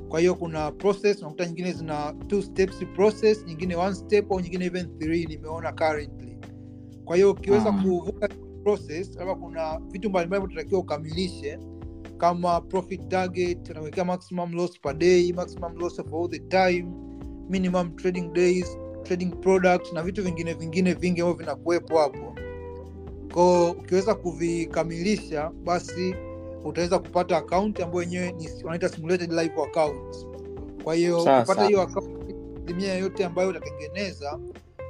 Kwa 0.08 0.20
hiyo 0.20 0.34
kuna 0.34 0.70
process, 0.72 1.18
unakuta 1.20 1.46
nyingine 1.46 1.72
zina 1.72 2.14
two 2.26 2.42
steps 2.42 2.76
process, 2.94 3.44
nyingine 3.46 3.76
one 3.76 3.94
step 3.94 4.32
au 4.32 4.40
nyingine 4.40 4.64
even 4.64 4.98
three, 4.98 5.26
nimeona 5.26 5.72
currently. 5.72 6.36
Kwa 7.04 7.16
hiyo 7.16 7.30
ukiweza 7.30 7.72
Mm. 7.72 7.82
kuvuka 7.82 8.28
process, 8.64 9.16
labda 9.16 9.34
kuna 9.34 9.80
vitu 9.90 10.10
mbalimbali 10.10 10.42
tunatakiwa 10.46 10.80
ukamilishe 10.80 11.58
kama 12.18 12.60
profit 12.60 13.08
target, 13.08 13.70
anawekea 13.70 14.04
maximum 14.04 14.52
loss 14.54 14.80
per 14.80 14.94
day, 14.94 15.32
maximum 15.32 15.76
loss 15.76 15.98
of 15.98 16.06
all 16.14 16.30
the 16.30 16.38
time, 16.38 16.86
minimum 17.48 17.96
trading 17.96 18.32
days, 18.32 18.78
trading 19.02 19.30
products 19.40 19.92
na 19.92 20.02
vitu 20.02 20.22
vingine 20.22 20.54
vingine 20.54 20.94
vingi 20.94 21.20
ambavyo 21.20 21.38
vinakuwepo 21.38 21.98
hapo 21.98 22.34
ko 23.32 23.70
ukiweza 23.70 24.14
kuvikamilisha 24.14 25.50
basi 25.64 26.14
utaweza 26.64 26.98
kupata 26.98 27.36
akaunti 27.36 27.82
ambayo 27.82 27.98
wenyewe 28.00 28.34
wanaita 28.64 28.88
simulated 28.88 29.32
live 29.32 29.62
account 29.62 30.26
kwa 30.84 30.94
hiyo 30.94 31.24
ukipata 31.40 31.66
hiyo 31.66 31.82
akaunti 31.82 32.34
asilimia 32.64 32.94
yoyote 32.94 33.24
ambayo 33.24 33.48
utatengeneza 33.48 34.38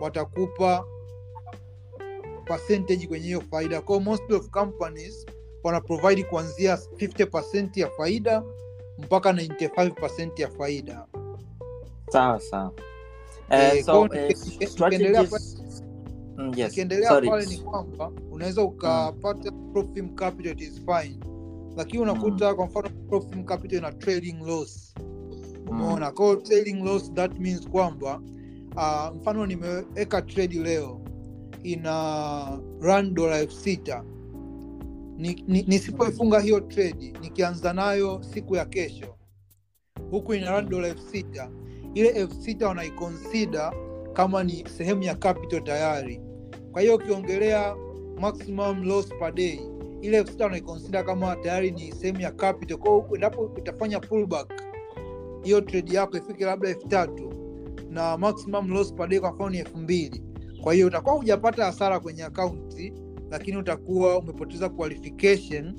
watakupa 0.01 0.84
percentage 2.45 3.07
kwenye 3.07 3.26
hiyo 3.26 3.43
faida. 3.51 3.80
Kwao 3.80 4.01
most 4.01 4.32
of 4.32 4.49
companies 4.51 5.26
wana 5.64 5.80
provide 5.80 6.22
kuanzia 6.22 6.74
50% 6.76 7.80
ya 7.80 7.90
faida 7.90 8.43
mpaka 8.99 9.32
95% 9.32 10.40
ya 10.43 10.51
faida. 10.51 11.07
Sawa 12.11 12.40
sawa. 12.40 12.72
Eh, 13.51 13.61
Eh, 13.76 13.84
so, 13.84 13.93
eh, 14.14 14.36
strategies- 14.68 15.61
Mm, 16.37 16.53
yes. 16.57 16.72
ikiendelea 16.72 17.09
pale 17.30 17.47
ni 17.47 17.59
kwamba 17.59 18.12
unaweza 18.30 18.62
ukapata 18.62 19.53
Profim 19.72 20.14
capital 20.14 20.53
it 20.53 20.61
is 20.61 20.74
fine. 20.85 21.18
Lakini 21.76 22.03
unakuta 22.03 22.55
kwa 22.55 22.66
mfano 22.66 22.91
capital 23.45 23.78
ina 23.78 23.93
trading 23.93 24.37
loss. 24.47 24.95
Umeona? 25.70 26.11
Kwa 26.11 26.26
hiyo 26.26 26.37
trading 26.41 26.74
loss 26.85 27.12
that 27.14 27.39
means 27.39 27.68
kwamba 27.68 28.20
uh, 28.76 29.16
mfano 29.16 29.47
nimeweka 29.47 30.22
trade 30.22 30.59
leo 30.59 31.01
ina 31.62 32.61
run 32.80 33.14
dola 33.14 33.39
elfu 33.39 33.55
sita. 33.55 34.05
Ni- 35.16 35.45
ni- 35.49 35.62
nisipoifunga 35.62 36.41
hiyo 36.41 36.61
trade 36.61 37.12
nikianza 37.20 37.72
nayo 37.72 38.22
siku 38.22 38.57
ya 38.57 38.64
kesho 38.64 39.14
huku 40.11 40.35
ina 40.35 40.51
run 40.61 40.68
dola 40.68 40.89
elfu 40.89 41.11
sita. 41.11 41.51
Ile 41.95 42.09
elfu 42.09 42.35
sita 42.35 42.68
wanaikonsida 42.68 43.72
kama 44.12 44.44
ni 44.44 44.64
sehemu 44.76 45.02
ya 45.02 45.14
capital 45.14 45.64
tayari. 45.64 46.20
Kwa 46.72 46.82
hiyo 46.82 46.94
ukiongelea 46.94 47.76
maximum 48.20 48.82
loss 48.82 49.08
per 49.20 49.32
day 49.34 49.60
ile 50.00 50.16
elfu 50.18 50.32
sita 50.32 50.46
unaikonsida 50.46 51.02
kama 51.02 51.36
tayari 51.36 51.70
ni 51.70 51.92
sehemu 51.92 52.20
ya 52.20 52.30
capital. 52.32 52.76
Kwao 52.78 53.08
endapo 53.14 53.50
itafanya 53.58 54.00
pullback 54.00 54.62
hiyo 55.42 55.60
trade 55.60 55.94
yako 55.96 56.16
ifike 56.16 56.44
labda 56.44 56.68
elfu 56.68 56.88
tatu 56.88 57.32
na 57.90 58.16
maximum 58.18 58.68
loss 58.70 58.94
per 58.94 59.08
day 59.08 59.20
kwa 59.20 59.32
mfano 59.32 59.50
ni 59.50 59.58
elfu 59.58 59.78
mbili. 59.78 60.22
Kwa 60.62 60.74
hiyo 60.74 60.86
utakuwa 60.86 61.14
hujapata 61.14 61.64
hasara 61.64 62.00
kwenye 62.00 62.22
akaunti 62.24 62.92
lakini 63.30 63.56
utakuwa 63.56 64.18
umepoteza 64.18 64.68
qualification 64.68 65.74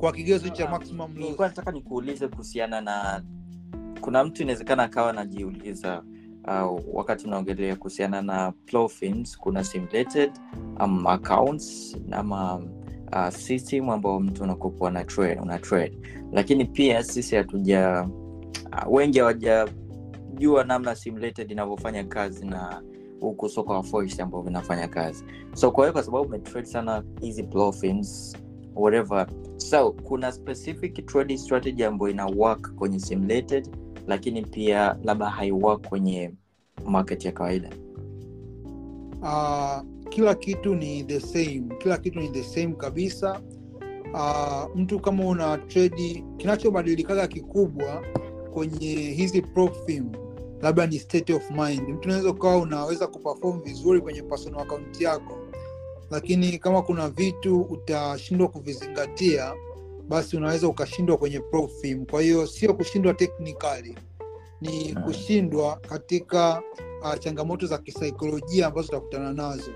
kwa 0.00 0.12
kigezo 0.12 0.48
cha 0.48 0.70
maximum 0.70 1.16
loss. 1.16 1.38
nataka 1.40 1.70
nikuulize 1.72 2.28
kuhusiana 2.28 2.80
na 2.80 3.24
kuna 4.00 4.24
mtu 4.24 4.42
inawezekana 4.42 4.82
akawa 4.82 5.10
anajiuliza 5.10 6.02
uh, 6.48 6.80
wakati 6.92 7.26
unaongelea 7.26 7.76
kuhusiana 7.76 8.22
na 8.22 8.52
plofins 8.66 9.38
kuna 9.38 9.64
simulated 9.64 10.30
um, 10.80 11.06
accounts 11.06 11.96
ama 12.10 12.54
uh, 13.12 13.28
system 13.28 13.90
ambao 13.90 14.20
mtu 14.20 14.42
unakopa 14.42 14.84
una 14.86 15.04
trade, 15.04 15.40
una 15.40 15.58
trade. 15.58 15.98
Lakini 16.32 16.64
pia 16.64 17.02
sisi 17.02 17.36
hatuja 17.36 18.08
uh, 18.86 18.94
wengi 18.96 19.18
hawajajua 19.18 20.64
namna 20.66 20.94
simulated 20.94 21.50
inavyofanya 21.50 22.04
kazi 22.04 22.46
na 22.46 22.82
huku 23.20 23.48
soko 23.48 23.72
wa 23.72 23.82
forex 23.82 24.20
ambao 24.20 24.42
vinafanya 24.42 24.88
kazi. 24.88 25.24
So 25.54 25.70
kwa 25.70 25.84
hiyo 25.84 25.92
kwa 25.92 26.02
sababu 26.02 26.24
umetrade 26.28 26.66
sana 26.66 27.04
hizi 27.20 27.42
plofins 27.42 28.36
whatever. 28.74 29.26
So 29.56 29.92
kuna 29.92 30.32
specific 30.32 31.06
trading 31.06 31.38
strategy 31.38 31.84
ambayo 31.84 32.10
ina 32.12 32.26
work 32.26 32.74
kwenye 32.74 32.98
simulated 32.98 33.68
lakini 34.08 34.42
pia 34.42 34.96
labda 35.04 35.30
haiwa 35.30 35.78
kwenye 35.78 36.30
market 36.86 37.24
ya 37.24 37.32
kawaida? 37.32 37.70
Uh, 39.22 39.80
kila 40.08 40.34
kitu 40.34 40.74
ni 40.74 41.04
the 41.04 41.20
same. 41.20 41.62
Kila 41.78 41.98
kitu 41.98 42.20
ni 42.20 42.28
the 42.28 42.42
same 42.42 42.72
kabisa. 42.74 43.40
Uh, 44.14 44.76
mtu 44.76 45.00
kama 45.00 45.24
una 45.26 45.58
tredi 45.58 46.24
kinachobadilikaga 46.36 47.26
kikubwa 47.26 48.04
kwenye 48.52 48.94
hizi 48.94 49.42
profim 49.42 50.12
labda 50.62 50.86
ni 50.86 50.98
state 50.98 51.30
of 51.30 51.50
mind. 51.50 51.88
Mtu 51.88 52.08
unaweza 52.08 52.30
ukawa 52.30 52.56
unaweza 52.56 53.06
kuperform 53.06 53.62
vizuri 53.62 54.00
kwenye 54.00 54.22
personal 54.22 54.60
account 54.60 55.00
yako 55.00 55.38
lakini 56.10 56.58
kama 56.58 56.82
kuna 56.82 57.08
vitu 57.08 57.60
utashindwa 57.60 58.48
kuvizingatia 58.48 59.54
basi 60.08 60.36
unaweza 60.36 60.68
ukashindwa 60.68 61.16
kwenye 61.16 61.40
profim 61.40 62.06
kwa 62.06 62.22
hiyo 62.22 62.46
sio 62.46 62.74
kushindwa 62.74 63.14
technically 63.14 63.96
ni 64.60 64.92
Mm. 64.96 65.02
kushindwa 65.02 65.76
katika 65.76 66.62
uh, 67.02 67.14
changamoto 67.18 67.66
za 67.66 67.78
kisaikolojia 67.78 68.66
ambazo 68.66 68.88
utakutana 68.88 69.32
nazo 69.32 69.70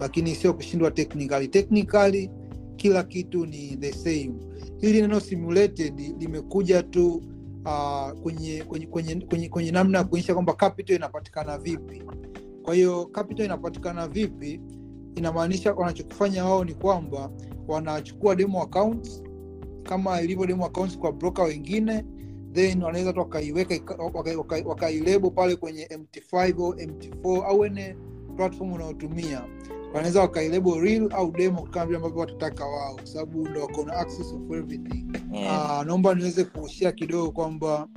lakini 0.00 0.34
sio 0.34 0.54
kushindwa 0.54 0.90
technically. 0.90 1.48
Technically 1.48 2.30
kila 2.76 3.02
kitu 3.02 3.46
ni 3.46 3.76
the 3.76 3.92
same. 3.92 4.32
Hili 4.78 5.00
neno 5.02 5.20
simulated 5.20 6.00
limekuja 6.18 6.82
tu 6.82 7.22
uh, 7.64 8.10
kwenye, 8.22 8.62
kwenye, 8.64 8.86
kwenye, 8.86 9.14
kwenye, 9.16 9.48
kwenye 9.48 9.70
namna 9.70 9.98
ya 9.98 10.04
kuonyesha 10.04 10.32
kwamba 10.34 10.52
capital 10.52 10.96
inapatikana 10.96 11.58
vipi. 11.58 12.02
Kwa 12.62 12.74
hiyo 12.74 13.06
capital 13.06 13.44
inapatikana 13.46 14.08
vipi 14.08 14.60
inamaanisha 15.14 15.72
wanachokifanya 15.74 16.44
wao 16.44 16.64
ni 16.64 16.74
kwamba 16.74 17.30
wanachukua 17.68 18.34
demo 18.36 18.62
accounts 18.62 19.22
kama 19.82 20.20
ilivyo 20.20 20.46
demo 20.46 20.66
accounts 20.66 20.98
kwa 20.98 21.12
broker 21.12 21.44
wengine 21.44 22.04
then 22.52 22.82
wanaweza 22.82 23.12
tu 23.12 23.18
wakaiweka 23.18 23.74
wakailebo 24.14 24.38
waka- 24.42 24.68
waka- 24.68 25.30
pale 25.30 25.56
kwenye 25.56 25.84
mt5 25.86 26.62
au 26.64 26.72
mt4 26.74 27.44
au 27.46 27.64
ene 27.64 27.96
platform 28.36 28.72
unaotumia 28.72 29.44
wanaweza 29.94 30.20
wakailebo 30.20 30.80
real 30.80 31.08
au 31.12 31.30
demo 31.32 31.62
kama 31.62 31.86
vile 31.86 31.96
ambavyo 31.96 32.18
watataka 32.20 32.64
wao 32.66 32.94
kwa 32.94 33.06
sababu 33.06 33.48
ndo 33.48 33.60
wako 33.60 33.84
na 33.84 33.92
access 33.92 34.32
of 34.32 34.50
everything 34.56 35.04
Yeah. 35.32 35.78
uh, 35.80 35.86
naomba 35.86 36.14
niweze 36.14 36.44
kuushia 36.44 36.92
kidogo 36.92 37.30
kwamba 37.30 37.88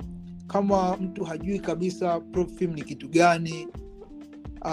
kama 0.46 0.96
mtu 0.96 1.24
hajui 1.24 1.58
kabisa 1.58 2.20
profim 2.20 2.72
ni 2.74 2.82
kitu 2.82 3.08
gani 3.08 3.68
uh, 4.62 4.68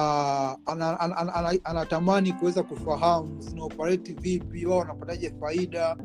anatamani 0.65 0.97
ana, 1.05 1.33
ana, 1.33 1.33
ana, 1.63 1.85
ana 2.23 2.33
kuweza 2.39 2.63
kufahamu 2.63 3.41
zinaoperate 3.41 4.13
vipi 4.13 4.65
wao 4.65 4.79
wanapataje 4.79 5.33
faida 5.39 5.97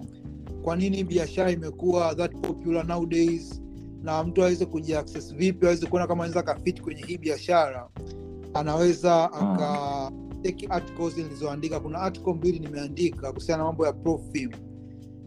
kwa 0.68 0.76
nini 0.76 1.04
biashara 1.04 1.50
imekuwa 1.50 2.14
that 2.14 2.32
popular 2.46 2.86
nowadays? 2.86 3.62
Na 4.02 4.24
mtu 4.24 4.42
aweze 4.42 4.66
kujiaccess 4.66 5.34
vipi? 5.34 5.66
Aweze 5.66 5.86
kuona 5.86 6.06
kama 6.06 6.24
anaweza 6.24 6.40
akafiti 6.40 6.82
kwenye 6.82 7.02
hii 7.02 7.18
biashara. 7.18 7.88
Anaweza 8.54 9.32
aka 9.32 10.12
take 10.42 10.66
articles 10.66 11.16
nilizoandika. 11.16 11.80
Kuna 11.80 11.98
article 11.98 12.32
mbili 12.32 12.58
nimeandika 12.58 13.28
kuhusiana 13.28 13.62
na 13.62 13.68
mambo 13.68 13.86
ya 13.86 13.92
profim 13.92 14.50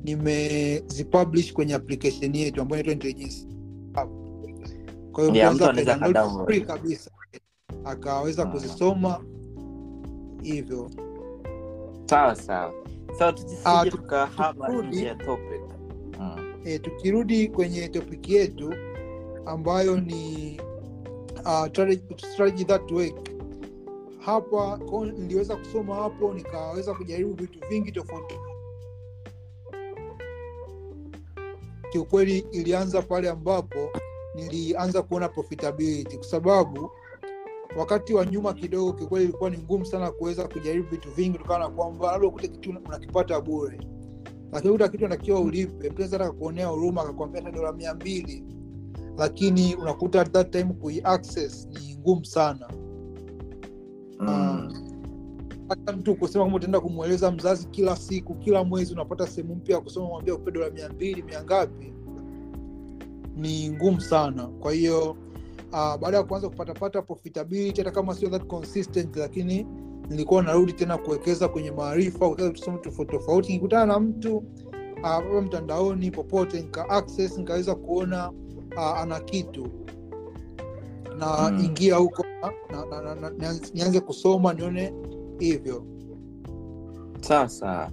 nimezipublish 0.04 1.54
kwenye 1.54 1.74
application 1.74 2.36
yetu 2.36 2.62
ambayo 2.62 2.84
inaitwa 2.84 3.10
intelligence 3.10 3.48
kwa 5.12 5.24
hiyo 5.24 5.36
Yeah, 5.36 5.56
mtu 5.56 5.64
kabisa. 6.66 7.12
Akaweza 7.86 8.46
Mm. 8.46 8.52
kuzisoma 8.52 9.24
hivyo. 10.44 10.90
Sawa 12.06 12.36
sawa 12.36 12.81
Ah, 13.20 13.34
tusije 13.34 13.92
tukahama 13.92 14.68
tukirudi- 14.68 14.88
nje 14.88 15.06
ya 15.06 15.16
topic. 15.16 15.62
Mm. 16.20 16.54
e, 16.66 16.80
tukirudi 16.80 17.48
kwenye 17.48 17.88
topiki 17.90 18.34
yetu 18.36 18.74
ambayo 19.46 20.00
ni 20.00 20.60
uh, 21.46 21.66
strategy, 21.68 22.04
strategy 22.34 22.66
that 22.66 22.92
work. 22.92 23.30
Hapa 24.20 24.80
niliweza 25.18 25.56
kusoma 25.56 25.96
hapo 25.96 26.34
nikaweza 26.34 26.94
kujaribu 26.94 27.34
vitu 27.34 27.60
vingi 27.70 27.92
tofauti. 27.92 28.36
Kiukweli 31.92 32.38
ilianza 32.52 33.02
pale 33.02 33.30
ambapo 33.30 33.90
nilianza 34.36 35.02
kuona 35.02 35.30
profitability 35.30 36.18
kwa 36.18 36.26
sababu 36.28 36.92
wakati 37.78 38.14
wa 38.14 38.26
nyuma 38.26 38.54
kidogo 38.54 38.94
kiukweli 38.94 39.26
ilikuwa 39.26 39.50
ni 39.50 39.58
ngumu 39.58 39.86
sana 39.86 40.12
kuweza 40.12 40.48
kujaribu 40.48 40.90
vitu 40.90 41.12
vingi 41.12 41.38
kutokana 41.38 41.60
na 41.66 41.70
kwamba 41.70 42.12
labda 42.12 42.28
ukute 42.28 42.48
kitu 42.48 42.70
unakipata 42.86 43.42
bure. 43.42 43.80
Lakini 44.52 44.74
kuta 44.74 44.88
kitu 44.90 45.06
anatakiwa 45.06 45.40
ulipe 45.40 45.74
mtu 45.90 45.96
anaweza 45.96 46.18
hata 46.18 46.32
kuonea 46.32 46.68
huruma 46.68 47.02
akakuambia 47.02 47.42
hata 47.42 47.56
dola 47.58 47.72
mia 47.74 47.94
mbili. 47.94 48.44
Lakini 49.18 49.76
unakuta 49.76 50.22
at 50.22 50.32
that 50.32 50.52
time 50.52 50.74
kui 50.74 51.04
ni 51.72 51.96
ngumu 51.98 52.26
sana. 52.26 52.70
Mm. 54.20 54.74
hata 55.70 55.94
mtu 55.98 56.16
kusema 56.16 56.44
kwamba 56.44 56.58
utaenda 56.58 56.80
kumweleza 56.80 57.32
mzazi 57.32 57.68
kila 57.68 57.96
siku 57.96 58.36
kila 58.36 58.64
mwezi 58.64 58.94
unapata 58.94 59.28
sehemu 59.28 59.56
mpya 59.56 59.76
ya 59.76 59.82
kusoma 59.82 60.08
mwambia 60.08 60.36
upe 60.36 60.52
dola 60.52 60.70
mia 60.70 60.90
mbili 60.90 61.24
mia 61.24 61.44
ngapi 61.44 61.94
ni 63.36 63.70
ngumu 63.70 64.02
sana. 64.02 64.48
Kwa 64.48 64.72
hiyo 64.74 65.16
uh, 65.72 65.96
baada 65.98 66.18
ya 66.18 66.24
kuanza 66.24 66.50
kupatapata 66.50 67.02
profitability 67.02 67.82
hata 67.82 67.92
kama 67.92 68.16
sio 68.16 68.30
that 68.30 68.46
consistent 68.48 69.16
lakini 69.16 69.68
nilikuwa 70.10 70.44
narudi 70.44 70.74
tena 70.74 70.98
kuwekeza 70.98 71.48
kwenye 71.48 71.72
maarifa 71.72 72.30
tusome 72.54 72.78
tofauti 72.78 73.12
tofauti. 73.12 73.54
Nikutana 73.54 73.86
na 73.86 74.00
mtu 74.00 74.38
uh, 75.04 75.44
mtandaoni 75.44 76.12
popote 76.12 76.62
nika 76.62 76.90
access 76.90 77.38
nikaweza 77.38 77.76
kuona 77.76 78.32
uh, 78.78 79.00
ana 79.00 79.20
kitu. 79.20 79.68
Na 81.18 81.26
hmm. 81.26 81.60
ingia 81.66 81.96
huko 81.96 82.26
nianze 83.74 84.00
kusoma 84.00 84.54
nione 84.54 84.94
hivyo. 85.40 85.86
Sasa 87.22 87.92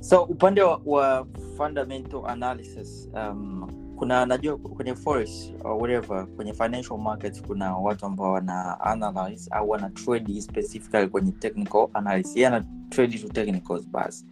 so 0.00 0.22
upande 0.22 0.62
wa, 0.62 0.80
wa 0.86 1.26
fundamental 1.56 2.22
analysis 2.26 3.08
um, 3.14 3.68
kuna 3.96 4.26
najua 4.26 4.56
kwenye 4.56 4.94
forex 4.94 5.52
or 5.64 5.72
whatever 5.82 6.26
kwenye 6.26 6.52
financial 6.52 6.98
markets 6.98 7.42
kuna 7.42 7.76
watu 7.76 8.06
ambao 8.06 8.32
wana 8.32 8.80
analyze 8.80 9.50
au 9.50 9.70
wana 9.70 9.90
trade 9.90 10.40
specifically 10.40 11.08
kwenye 11.08 11.32
technical 11.32 11.88
analysis. 11.94 12.36
Yeye 12.36 12.46
ana 12.46 12.64
trade 12.90 13.18
to 13.18 13.28
technicals 13.28 13.88
basi. 13.88 14.24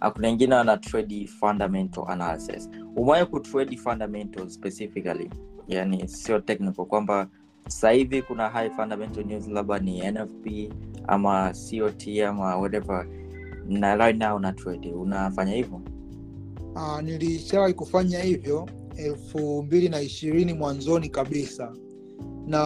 Ah, 0.00 0.10
kuna 0.10 0.28
wengine 0.28 0.54
wana 0.54 0.76
trade 0.76 1.26
fundamental 1.26 2.04
analysis. 2.08 2.70
Umewahi 2.96 3.26
kutrade 3.26 3.76
fundamental 3.76 4.48
specifically? 4.50 5.30
Yani 5.68 6.08
sio 6.08 6.40
technical 6.40 6.84
kwamba 6.84 7.28
sasa 7.68 8.22
kuna 8.28 8.48
high 8.48 8.70
fundamental 8.70 9.24
news 9.24 9.48
labda 9.48 9.78
ni 9.78 10.10
nfp 10.10 10.72
ama 11.06 11.52
cot 11.78 12.08
ama 12.28 12.56
whatever 12.56 13.06
na 13.68 13.96
right 13.96 14.16
now 14.16 14.36
una 14.36 14.52
trade. 14.52 14.92
Unafanya 14.92 15.52
hivyo? 15.52 15.80
Uh, 16.74 17.00
nilishawahi 17.00 17.74
kufanya 17.74 18.18
hivyo 18.18 18.68
elfu 18.98 19.62
mbili 19.62 19.88
na 19.88 20.00
ishirini 20.00 20.52
mwanzoni 20.52 21.08
kabisa. 21.08 21.72
Na 22.46 22.60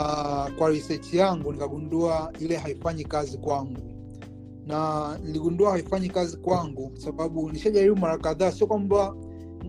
kwa 0.58 0.70
research 0.70 1.14
yangu 1.14 1.52
nikagundua 1.52 2.32
ile 2.40 2.56
haifanyi 2.56 3.04
kazi 3.04 3.38
kwangu. 3.38 3.80
Na 4.66 5.18
niligundua 5.24 5.70
haifanyi 5.70 6.08
kazi 6.08 6.36
kwangu 6.36 6.88
kwa 6.88 7.00
sababu 7.00 7.50
nishajaribu 7.50 7.96
mara 7.96 8.18
kadhaa 8.18 8.52
sio 8.52 8.66
kwamba 8.66 9.14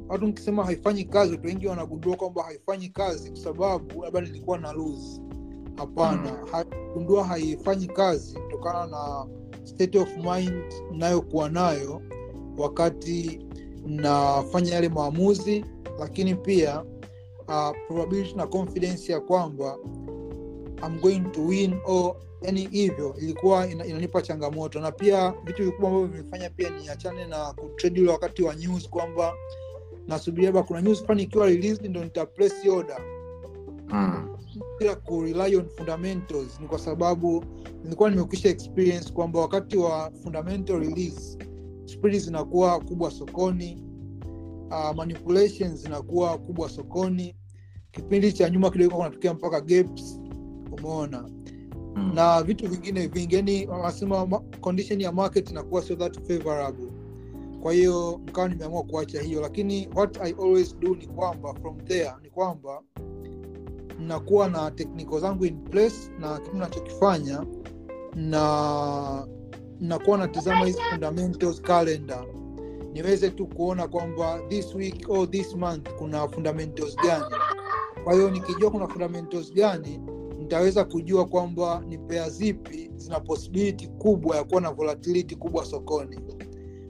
watu 0.09 0.26
nikisema 0.26 0.66
haifanyi 0.66 1.03
kazi 1.03 1.32
watu 1.32 1.47
wengi 1.47 1.68
wanagundua 1.68 2.16
kwamba 2.16 2.43
haifanyi 2.43 2.89
kazi 2.89 3.30
kwa 3.32 3.39
sababu 3.39 4.03
labda 4.03 4.22
nilikuwa 4.22 4.57
na 4.57 4.72
lose. 4.72 5.22
Hapana 5.78 6.38
ha, 6.51 6.66
gundua 6.93 7.24
haifanyi 7.24 7.88
kazi 7.88 8.36
kutokana 8.39 8.88
na 8.88 9.26
state 9.64 9.95
of 9.95 10.09
mind 10.18 10.74
nayokuwa 10.91 11.49
nayo 11.49 12.01
wakati 12.57 13.39
nafanya 13.86 14.74
yale 14.74 14.89
maamuzi 14.89 15.66
lakini 16.03 16.35
pia 16.35 16.83
uh, 17.47 17.71
probability 17.87 18.33
na 18.35 18.47
confidence 18.47 19.11
ya 19.11 19.19
kwamba 19.19 19.77
I'm 20.85 20.99
going 20.99 21.19
to 21.31 21.41
win 21.45 21.75
or 21.85 22.15
yani 22.41 22.67
hivyo 22.71 23.15
ilikuwa 23.21 23.67
ina, 23.71 23.85
inanipa 23.85 24.21
changamoto. 24.21 24.79
Na 24.79 24.91
pia 24.91 25.33
vitu 25.45 25.63
vikubwa 25.63 25.89
ambavyo 25.89 26.07
vimefanya 26.17 26.49
pia 26.49 26.69
niachane 26.69 27.25
na 27.27 27.53
kutrade 27.53 28.01
ule 28.01 28.11
wakati 28.11 28.43
wa 28.43 28.55
news 28.55 28.89
kwamba 28.89 29.33
nasubiria 30.07 30.49
labda 30.49 30.63
kuna 30.63 30.81
news 30.81 31.03
fulani 31.03 31.23
ikiwa 31.23 31.45
released 31.45 31.85
ndo 31.85 32.03
nita 32.03 32.25
place 32.25 32.69
order. 32.69 32.97
Mm. 33.89 34.29
bila 34.79 34.95
kurely 34.95 35.55
on 35.55 35.69
fundamentals. 35.69 36.59
Ni 36.59 36.67
kwa 36.67 36.79
sababu 36.79 37.45
nilikuwa 37.83 38.09
nimekwisha 38.09 38.49
experience 38.49 39.13
kwamba 39.13 39.39
wakati 39.39 39.77
wa 39.77 40.11
fundamental 40.23 40.79
release 40.79 41.37
spread 41.85 42.17
zinakuwa 42.19 42.79
kubwa 42.79 43.11
sokoni 43.11 43.83
uh, 44.74 44.95
manipulations 44.95 45.82
zinakuwa 45.82 46.38
kubwa 46.38 46.69
sokoni. 46.69 47.36
Kipindi 47.91 48.34
cha 48.34 48.49
nyuma 48.49 48.69
kidogo 48.69 48.95
kunatokea 48.95 49.34
mpaka 49.34 49.61
gaps. 49.61 50.19
Umeona? 50.71 51.30
Mm. 51.95 52.11
na 52.15 52.43
vitu 52.43 52.69
vingine 52.69 53.07
vingi 53.07 53.36
yani 53.36 53.67
wanasema 53.67 54.26
ma- 54.26 54.39
condition 54.39 55.01
ya 55.01 55.11
market 55.11 55.49
inakuwa 55.51 55.82
sio 55.82 55.95
that 55.95 56.28
favorable. 56.28 56.88
Kwa 57.61 57.74
hiyo 57.74 58.21
mkawa 58.28 58.49
nimeamua 58.49 58.84
kuacha 58.84 59.21
hiyo. 59.21 59.41
Lakini 59.41 59.89
what 59.95 60.17
i 60.21 60.32
always 60.32 60.78
do 60.80 60.95
ni 60.95 61.07
kwamba 61.07 61.53
from 61.53 61.78
there 61.86 62.11
ni 62.21 62.30
kwamba 62.30 62.82
nakuwa 63.99 64.49
na 64.49 64.71
technical 64.71 65.19
zangu 65.19 65.45
in 65.45 65.57
place 65.63 65.95
na 66.19 66.39
kitu 66.39 66.57
nachokifanya 66.57 67.45
na 68.15 69.28
nakuwa 69.80 70.17
natizama 70.17 70.65
hizi 70.65 70.80
fundamentals 70.91 71.61
calendar 71.61 72.26
niweze 72.93 73.29
tu 73.29 73.47
kuona 73.47 73.87
kwamba 73.87 74.41
this 74.49 74.75
week 74.75 75.05
or 75.09 75.29
this 75.31 75.55
month 75.55 75.89
kuna 75.97 76.27
fundamentals 76.27 76.95
gani. 76.95 77.35
Kwa 78.03 78.13
hiyo 78.13 78.31
nikijua 78.31 78.71
kuna 78.71 78.87
fundamentals 78.87 79.53
gani 79.53 79.99
nitaweza 80.39 80.85
kujua 80.85 81.25
kwamba 81.25 81.83
ni 81.87 81.97
pea 81.97 82.29
zipi 82.29 82.91
zina 82.95 83.19
posibiliti 83.19 83.87
kubwa 83.87 84.35
ya 84.37 84.43
kuwa 84.43 84.61
na 84.61 84.71
volatility 84.71 85.35
kubwa 85.35 85.65
sokoni. 85.65 86.19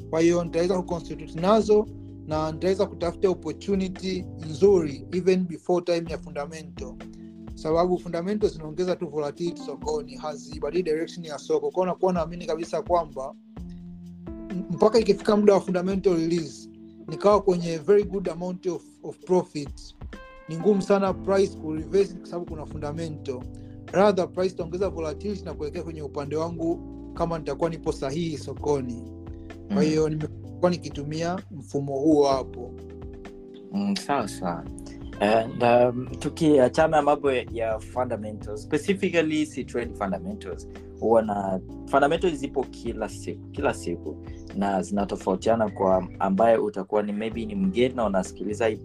Kwa 0.10 0.22
hiyo 0.22 0.44
nitaweza 0.44 0.78
kuconstitute 0.82 1.40
nazo 1.40 1.88
na 2.28 2.52
nitaweza 2.52 2.86
kutafuta 2.86 3.30
opportunity 3.30 4.26
nzuri 4.50 5.08
even 5.12 5.46
before 5.48 5.86
time 5.86 6.12
ya 6.12 6.18
fundamento 6.18 6.98
sababu 7.56 7.98
fundamento 8.00 8.48
zinaongeza 8.48 8.96
tu 8.96 9.08
volatility 9.08 9.62
sokoni 9.62 10.16
hazibadili 10.16 10.84
direction 10.84 11.26
ya 11.26 11.38
soko. 11.38 11.72
Kwao 11.72 11.86
nakuwa 11.86 12.14
naamini 12.14 12.46
kabisa 12.46 12.82
kwamba 12.82 13.36
mpaka 14.54 15.00
ikifika 15.00 15.38
muda 15.38 15.54
wa 15.54 15.62
fundamental 15.62 16.14
release 16.16 16.70
nikawa 17.08 17.42
kwenye 17.42 17.78
very 17.78 18.04
good 18.04 18.30
amount 18.30 18.66
of, 18.68 18.84
of 19.04 19.18
profit. 19.20 19.96
Ni 20.50 20.58
ngumu 20.58 20.82
sana 20.82 21.14
price 21.14 21.58
kureverse 21.58 22.14
kwa 22.16 22.26
sababu 22.28 22.46
kuna 22.46 22.66
fundamental. 22.66 23.40
Rather 23.92 24.32
price 24.32 24.54
itaongeza 24.54 24.90
volatility 24.90 25.46
na 25.46 25.54
kuelekea 25.54 25.84
kwenye 25.84 26.02
upande 26.02 26.36
wangu 26.36 26.80
kama 27.14 27.40
nitakuwa 27.40 27.70
nipo 27.70 27.92
sahihi 27.92 28.38
sokoni. 28.38 29.04
Kwa 29.74 29.84
hiyo 29.84 30.10
nimekuwa 30.10 30.72
nikitumia 30.72 31.40
mfumo 31.52 32.00
huo 32.00 32.28
hapo. 32.28 32.72
Mm, 33.74 33.96
sawa 33.96 34.28
sawa. 34.28 34.64
And 35.20 35.64
um, 35.64 36.08
tukiachana 36.20 37.02
mambo 37.02 37.32
ya 37.32 37.80
fundamentals 37.80 38.64
specifically 38.64 39.46
si 39.46 39.64
trade 39.66 39.94
fundamentals 39.96 40.68
huwa 41.00 41.22
na 41.22 41.60
fundamentals 41.86 42.34
zipo 42.36 42.64
kila 42.64 43.10
siku 43.10 43.48
kila 43.52 43.74
siku 43.74 44.18
na 44.56 44.82
zinatofautiana 44.82 45.70
kwa 45.70 46.08
ambaye 46.20 46.58
utakuwa 46.58 47.04
ni 47.04 47.12
maybe 47.12 47.46
ni 47.46 47.56
mgeni 47.56 47.96
na 47.96 48.06
unasikiliza 48.06 48.68
hii 48.68 48.80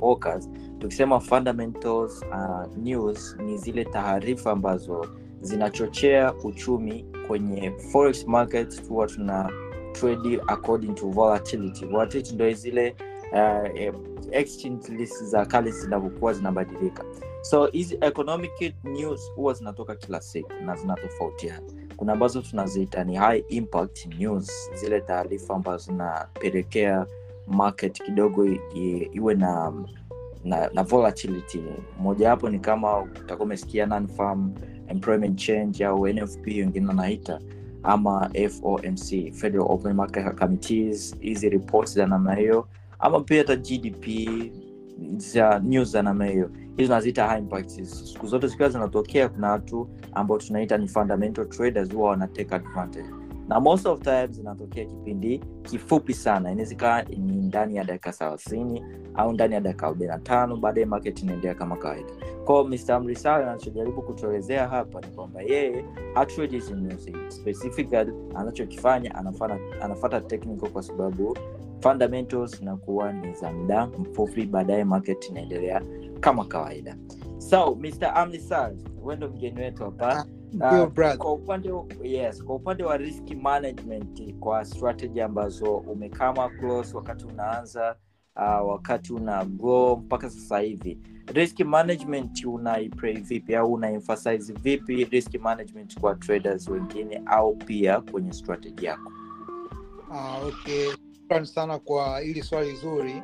tukisema 0.78 1.20
fundamentals 1.20 2.22
uh, 2.22 2.76
news 2.76 3.36
ni 3.44 3.58
zile 3.58 3.84
taarifa 3.84 4.50
ambazo 4.52 5.06
zinachochea 5.40 6.34
uchumi 6.34 7.04
kwenye 7.26 7.70
forex 7.92 8.26
market 8.26 8.88
huwa 8.88 9.06
tuna 9.06 9.50
trade 9.92 10.40
according 10.46 10.94
to 10.94 11.06
volatility. 11.08 11.86
Volatility 11.86 12.34
ndo 12.34 12.52
zile 12.52 12.96
uh, 13.32 13.80
eh, 13.80 13.94
exchange 14.30 14.88
list 14.92 15.24
za 15.24 15.46
kali 15.46 15.72
zinavyokuwa 15.72 16.32
zinabadilika. 16.32 17.04
So 17.42 17.66
hizi 17.66 17.98
economic 18.00 18.74
news 18.84 19.32
huwa 19.36 19.54
zinatoka 19.54 19.94
kila 19.94 20.20
siku 20.20 20.52
na 20.64 20.76
zinatofautiana 20.76 21.77
kuna 21.98 22.12
ambazo 22.12 22.42
tunaziita 22.42 23.04
ni 23.04 23.16
high 23.16 23.44
impact 23.48 24.06
news 24.18 24.70
zile 24.74 25.00
taarifa 25.00 25.54
ambazo 25.54 25.84
zinapelekea 25.92 27.06
market 27.46 28.02
kidogo 28.02 28.46
iwe 29.12 29.34
na 29.34 29.72
na, 30.44 30.70
na 30.74 30.82
volatility. 30.82 31.62
Mojawapo 32.00 32.48
ni 32.50 32.58
kama 32.58 32.98
utakuwa 33.02 33.46
umesikia 33.46 33.86
non-farm 33.86 34.52
employment 34.88 35.38
change 35.38 35.84
au 35.84 36.08
nfp 36.08 36.46
wengine 36.46 36.86
wanaita 36.86 37.40
ama 37.82 38.30
fomc 38.60 39.32
federal 39.32 39.66
open 39.68 39.92
market 39.92 40.34
committees 40.38 41.16
hizi 41.20 41.48
reports 41.48 41.94
za 41.94 42.06
namna 42.06 42.34
hiyo 42.34 42.68
ama 42.98 43.20
pia 43.20 43.38
hata 43.38 43.56
gdp 43.56 44.06
za 45.16 45.58
news 45.58 45.90
za 45.90 46.02
namna 46.02 46.26
hiyo 46.26 46.50
hizo 46.78 46.94
naziita 46.94 47.26
high 47.26 47.42
siku 47.84 48.26
zote 48.26 48.46
zikiwa 48.46 48.68
zinatokea 48.68 49.28
kuna 49.28 49.50
watu 49.50 49.88
ambao 50.12 50.38
tunaita 50.38 50.78
ni 50.78 50.88
fundamental 50.88 51.48
traders 51.48 51.92
huwa 51.92 52.10
wanateka 52.10 52.56
advantage 52.56 53.17
na 53.48 53.60
most 53.60 53.86
of 53.86 54.00
times 54.00 54.30
zinatokea 54.30 54.84
kipindi 54.84 55.38
kifupi 55.62 56.14
sana. 56.14 56.52
Inaweza 56.52 57.02
ni 57.02 57.18
ndani 57.36 57.76
ya 57.76 57.84
dakika 57.84 58.12
thelathini 58.12 58.84
au 59.14 59.32
ndani 59.32 59.54
ya 59.54 59.60
dakika 59.60 59.86
arobaini 59.86 60.12
na 60.12 60.18
tano 60.18 60.56
baadaye 60.56 60.86
market 60.86 61.22
inaendelea 61.22 61.54
kama 61.54 61.76
kawaida. 61.76 62.12
Kwao 62.44 62.64
mr 62.64 63.00
mrisal 63.00 63.42
anachojaribu 63.42 64.02
kutuelezea 64.02 64.68
hapa 64.68 65.00
ni 65.00 65.06
kwamba 65.06 65.42
yeye 65.42 65.84
specifically 67.28 68.12
anachokifanya 68.34 69.14
anafata, 69.80 70.20
technical 70.20 70.68
kwa 70.70 70.82
sababu 70.82 71.38
fundamentals 71.80 72.60
inakuwa 72.62 73.12
ni 73.12 73.32
za 73.34 73.52
muda 73.52 73.86
mfupi 73.86 74.46
baadaye 74.46 74.84
market 74.84 75.28
inaendelea 75.30 75.82
kama 76.20 76.44
kawaida. 76.44 76.96
So 77.38 77.74
mr 77.74 78.12
amnisal 78.14 78.76
wendo 79.02 79.28
mgeni 79.28 79.60
wetu 79.60 79.84
hapa 79.84 80.26
Uh, 80.54 81.14
kwa 81.16 81.32
upande 81.32 81.70
yes 82.02 82.44
kwa 82.44 82.54
upande 82.56 82.84
wa 82.84 82.96
risk 82.96 83.30
management 83.30 84.34
kwa 84.40 84.64
strategy 84.64 85.20
ambazo 85.22 85.76
umekama 85.76 86.48
close 86.48 86.96
wakati 86.96 87.24
unaanza 87.26 87.96
uh, 88.36 88.68
wakati 88.70 89.12
una 89.12 89.44
grow 89.44 89.96
mpaka 89.96 90.30
sasa 90.30 90.58
hivi 90.58 90.98
risk 91.34 91.60
management 91.60 92.44
unaiprei 92.44 93.16
vipi 93.20 93.54
au 93.56 93.72
una 93.72 93.90
emphasize 93.90 94.52
vipi 94.52 95.04
risk 95.04 95.34
management 95.34 96.00
kwa 96.00 96.14
traders 96.14 96.68
wengine 96.68 97.22
au 97.26 97.56
pia 97.56 98.00
kwenye 98.00 98.32
strategy 98.32 98.84
yako 98.86 99.12
Ah, 100.12 100.38
okay. 100.46 100.90
Shukrani 101.20 101.46
sana 101.46 101.78
kwa 101.78 102.20
hili 102.20 102.42
swali 102.42 102.74
zuri. 102.76 103.22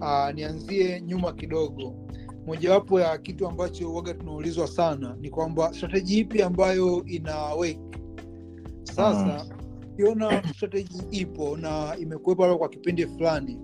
Ah, 0.00 0.32
nianzie 0.32 1.00
nyuma 1.00 1.32
kidogo. 1.32 1.94
Mojawapo 2.46 3.00
ya 3.00 3.18
kitu 3.18 3.46
ambacho 3.48 3.94
waga 3.94 4.14
tunaulizwa 4.14 4.66
sana 4.66 5.16
ni 5.20 5.30
kwamba 5.30 5.72
strateji 5.74 6.18
ipi 6.18 6.42
ambayo 6.42 7.04
ina 7.06 7.36
work. 7.54 7.78
Sasa 8.82 9.46
ukiona 9.92 10.42
strategy 10.54 10.98
ipo 11.10 11.56
na 11.56 11.96
imekuwepo 12.00 12.58
kwa 12.58 12.68
kipindi 12.68 13.06
fulani, 13.06 13.58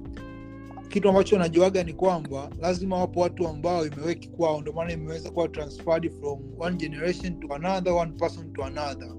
kitu 0.89 1.09
ambacho 1.09 1.39
najuaga 1.39 1.85
ni 1.85 1.93
kwamba 1.93 2.51
lazima 2.61 2.97
wapo 2.99 3.20
watu 3.20 3.49
ambao 3.49 3.87
imeweki 3.87 4.28
kwao, 4.28 4.61
ndio 4.61 4.72
maana 4.72 4.93
imeweza 4.93 5.30
kuwa 5.30 5.49
transferred 5.49 6.11
from 6.20 6.39
one 6.59 6.76
generation 6.76 7.41
to 7.41 7.55
another, 7.55 7.93
one 7.93 8.12
person 8.12 8.53
to 8.53 8.64
another. 8.64 9.14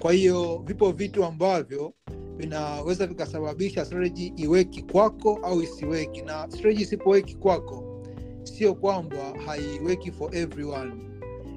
Kwa 0.00 0.12
hiyo 0.12 0.62
vipo 0.66 0.92
vitu 0.92 1.24
ambavyo 1.24 1.92
vinaweza 2.36 3.06
vikasababisha 3.06 3.84
strategy 3.84 4.32
iweki 4.36 4.82
kwako 4.82 5.38
au 5.42 5.62
isiweki, 5.62 6.22
na 6.22 6.46
strategy 6.50 6.82
isipoweki 6.82 7.34
kwako, 7.36 7.83
sio 8.44 8.74
kwamba 8.74 9.32
haiweki 9.46 10.12
for 10.12 10.36
everyone. 10.36 10.92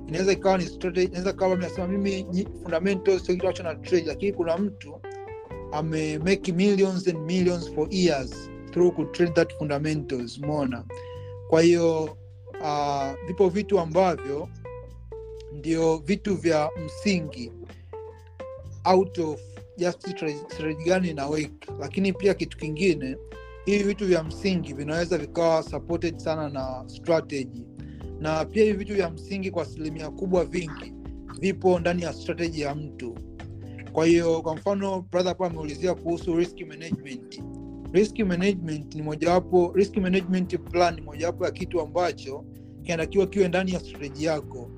Inaweza 0.07 0.31
ikawa 0.31 0.57
ni 0.57 0.65
strategy, 0.65 1.17
nasema 1.61 1.87
mimi 1.87 2.47
fundamentals 2.63 3.23
sio 3.25 3.35
kitu 3.35 3.47
ambacho 3.47 3.63
na 3.63 3.75
trade, 3.75 4.05
lakini 4.05 4.33
kuna 4.33 4.57
mtu 4.57 5.01
ame 5.71 6.17
make 6.19 6.51
millions 6.51 7.07
and 7.07 7.19
millions 7.19 7.73
for 7.73 7.87
years 7.91 8.49
through 8.71 8.93
ku 8.95 9.05
that 9.33 9.53
fundamentals, 9.57 10.37
umeona? 10.37 10.83
Kwa 11.49 11.61
hiyo 11.61 12.03
uh, 12.61 13.27
vipo 13.27 13.49
vitu 13.49 13.79
ambavyo 13.79 14.49
ndio 15.53 15.97
vitu 15.97 16.35
vya 16.35 16.69
msingi 16.85 17.51
out 18.85 19.17
of 19.17 19.39
just 19.77 20.07
stra- 20.07 20.51
strategy 20.53 20.83
gani 20.83 21.09
ina 21.09 21.27
lakini 21.79 22.13
pia 22.13 22.33
kitu 22.33 22.57
kingine 22.57 23.17
hivi 23.67 23.83
vitu 23.83 24.05
vya 24.05 24.23
msingi 24.23 24.73
vinaweza 24.73 25.17
vikawa 25.17 25.63
supported 25.63 26.17
sana 26.17 26.49
na 26.49 26.83
strategy. 26.87 27.65
Na 28.19 28.45
pia 28.45 28.63
hivi 28.63 28.77
vitu 28.77 28.93
vya 28.95 29.09
msingi 29.09 29.51
kwa 29.51 29.63
asilimia 29.63 30.09
kubwa 30.11 30.45
vingi 30.45 30.93
vipo 31.39 31.79
ndani 31.79 32.01
ya 32.03 32.13
strategy 32.13 32.61
ya 32.61 32.75
mtu. 32.75 33.15
Kwa 33.91 34.05
hiyo 34.05 34.41
kwa 34.41 34.55
mfano 34.55 35.01
brother 35.01 35.29
hapa 35.29 35.47
ameulizia 35.47 35.95
kuhusu 35.95 36.35
risk 36.35 36.59
management. 36.67 37.43
Risk 37.93 38.19
management 38.19 38.95
ni 38.95 39.01
mojawapo 39.01 39.71
risk 39.75 39.97
management 39.97 40.59
plan 40.71 40.95
ni 40.95 41.01
mojawapo 41.01 41.45
ya 41.45 41.51
kitu 41.51 41.81
ambacho 41.81 42.45
kinatakiwa 42.83 43.27
kiwe 43.27 43.47
ndani 43.47 43.71
ya 43.73 43.79
strategy 43.79 44.25
yako. 44.25 44.71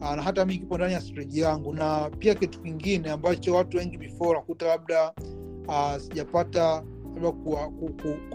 Ah, 0.00 0.16
na 0.16 0.22
hata 0.22 0.44
mi 0.44 0.58
kipo 0.58 0.76
ndani 0.76 0.92
ya 0.92 1.00
strategy 1.00 1.40
yangu. 1.40 1.74
Na 1.74 2.10
pia 2.18 2.34
kitu 2.34 2.60
kingine 2.62 3.10
ambacho 3.10 3.54
watu 3.54 3.76
wengi 3.76 3.98
before 3.98 4.32
nakuta 4.38 4.66
labda 4.66 5.12
uh, 5.68 5.96
sijapata 5.98 6.84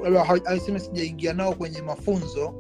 labda 0.03 0.79
sijaingia 0.79 1.33
nao 1.33 1.53
kwenye 1.53 1.81
mafunzo 1.81 2.53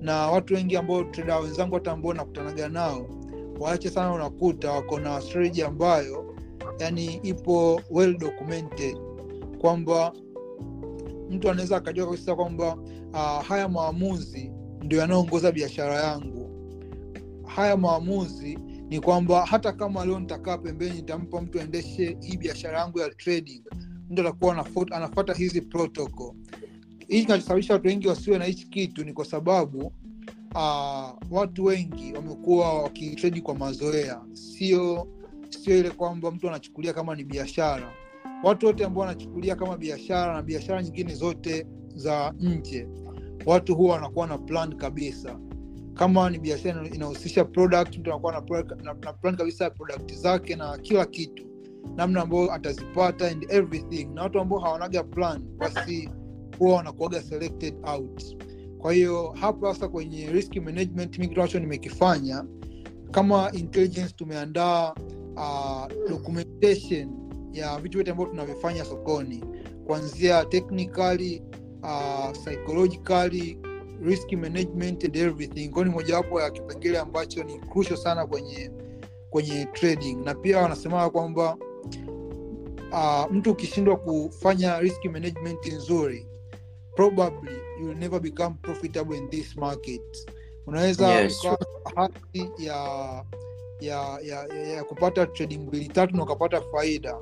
na 0.00 0.26
watu 0.30 0.54
wengi 0.54 0.76
ambao 0.76 1.04
trader 1.04 1.40
wenzangu 1.42 1.74
hata 1.74 1.92
ambao 1.92 2.14
nakutanaga 2.14 2.68
nao 2.68 3.06
waache 3.60 3.90
sana 3.90 4.12
unakuta 4.12 4.70
wako 4.72 5.00
na 5.00 5.20
strategy 5.20 5.62
ambayo 5.62 6.34
yani 6.78 7.14
ipo 7.22 7.80
well 7.90 8.18
documented 8.18 8.96
kwamba 9.60 10.12
mtu 11.30 11.50
anaweza 11.50 11.76
akajua 11.76 12.06
kabisa 12.06 12.36
kwamba 12.36 12.74
uh, 13.12 13.42
haya 13.46 13.68
maamuzi 13.68 14.52
ndio 14.82 14.98
yanayoongoza 14.98 15.52
biashara 15.52 15.94
yangu. 15.94 16.50
Haya 17.46 17.76
maamuzi 17.76 18.58
ni 18.88 19.00
kwamba 19.00 19.46
hata 19.46 19.72
kama 19.72 20.04
leo 20.04 20.20
nitakaa 20.20 20.58
pembeni 20.58 20.94
nitampa 20.96 21.40
mtu 21.40 21.60
aendeshe 21.60 22.16
hii 22.20 22.36
biashara 22.36 22.78
yangu 22.78 22.98
ya 22.98 23.10
trading 23.10 23.62
mtu 24.10 24.20
atakuwa 24.22 24.54
anafuata- 24.90 25.34
hizi 25.36 25.60
protocol. 25.60 26.32
Hii 27.08 27.22
kinachosababisha 27.22 27.72
watu 27.74 27.86
wengi 27.88 28.08
wasiwe 28.08 28.38
na 28.38 28.44
hichi 28.44 28.66
kitu 28.68 29.04
ni 29.04 29.12
kwa 29.12 29.24
sababu 29.24 29.92
uh, 30.54 31.10
watu 31.30 31.64
wengi 31.64 32.12
wamekuwa 32.12 32.82
wakitredi 32.82 33.40
kwa 33.40 33.54
mazoea. 33.54 34.20
Sio 34.32 35.08
sio 35.48 35.78
ile 35.78 35.90
kwamba 35.90 36.30
mtu 36.30 36.48
anachukulia 36.48 36.92
kama 36.92 37.14
ni 37.16 37.24
biashara. 37.24 37.92
Watu 38.44 38.66
wote 38.66 38.84
ambao 38.84 39.00
wanachukulia 39.00 39.56
kama 39.56 39.76
biashara 39.76 40.34
na 40.34 40.42
biashara 40.42 40.82
nyingine 40.82 41.14
zote 41.14 41.66
za 41.94 42.34
nje 42.40 42.88
watu 43.46 43.74
huwa 43.76 43.94
wanakuwa 43.94 44.26
na 44.26 44.38
plan 44.38 44.76
kabisa. 44.76 45.38
Kama 45.94 46.30
ni 46.30 46.38
biashara 46.38 46.86
ina- 46.86 46.94
inahusisha 46.94 47.44
product 47.44 47.98
mtu 47.98 48.10
anakuwa 48.10 48.32
na, 48.32 48.74
na, 48.82 48.94
na 48.94 49.12
plan 49.12 49.36
kabisa 49.36 49.70
product 49.70 50.12
zake 50.14 50.56
na 50.56 50.78
kila 50.78 51.06
kitu 51.06 51.47
namna 51.96 52.22
ambayo 52.22 52.52
atazipata 52.52 53.28
and 53.28 53.46
everything. 53.48 54.04
Na 54.14 54.22
watu 54.22 54.40
ambao 54.40 54.58
hawanaga 54.58 55.04
plan 55.04 55.42
basi 55.56 56.10
huwa 56.58 56.76
wanakuaga 56.76 57.22
selected 57.22 57.74
out. 57.84 58.22
Kwa 58.78 58.92
hiyo 58.92 59.34
hapa 59.40 59.74
sasa 59.74 59.88
kwenye 59.88 60.30
risk 60.32 60.56
management 60.56 61.18
mi 61.18 61.30
nimekifanya 61.60 62.44
kama 63.10 63.52
intelligence 63.52 64.12
tumeandaa 64.16 64.94
uh, 65.36 66.08
documentation 66.10 67.08
ya 67.52 67.78
vitu 67.78 67.98
vyote 67.98 68.10
ambavyo 68.10 68.30
tunavifanya 68.30 68.84
sokoni. 68.84 69.44
Kuanzia 69.86 70.44
technically 70.44 71.42
uh, 71.82 72.30
psychologically 72.32 73.58
risk 74.02 74.32
management 74.32 75.04
and 75.04 75.16
everything. 75.16 75.68
Kwao 75.68 75.84
ni 75.84 75.90
mojawapo 75.90 76.40
ya 76.40 76.50
kipengele 76.50 76.98
ambacho 76.98 77.44
ni 77.44 77.58
crucial 77.58 77.96
sana 77.96 78.26
kwenye 78.26 78.70
kwenye 79.30 79.64
trading. 79.64 80.14
Na 80.24 80.34
pia 80.34 80.58
wanasema 80.58 81.10
kwamba 81.10 81.56
uh, 82.92 83.32
mtu 83.32 83.50
ukishindwa 83.50 83.96
kufanya 83.96 84.80
risk 84.80 85.04
management 85.04 85.66
nzuri 85.66 86.26
probably 86.96 87.52
you 87.80 87.86
will 87.86 87.96
never 87.98 88.20
become 88.20 88.54
profitable 88.62 89.16
in 89.16 89.30
this 89.30 89.56
market. 89.56 90.28
Unaweza 90.66 91.08
Yes, 91.08 91.46
hati 91.94 92.50
ya 92.58 92.74
ya, 93.80 94.18
ya, 94.22 94.46
ya, 94.46 94.66
ya 94.68 94.84
kupata 94.84 95.26
trading 95.26 95.58
mbili 95.58 95.88
tatu 95.88 96.16
na 96.16 96.22
ukapata 96.22 96.60
faida. 96.60 97.16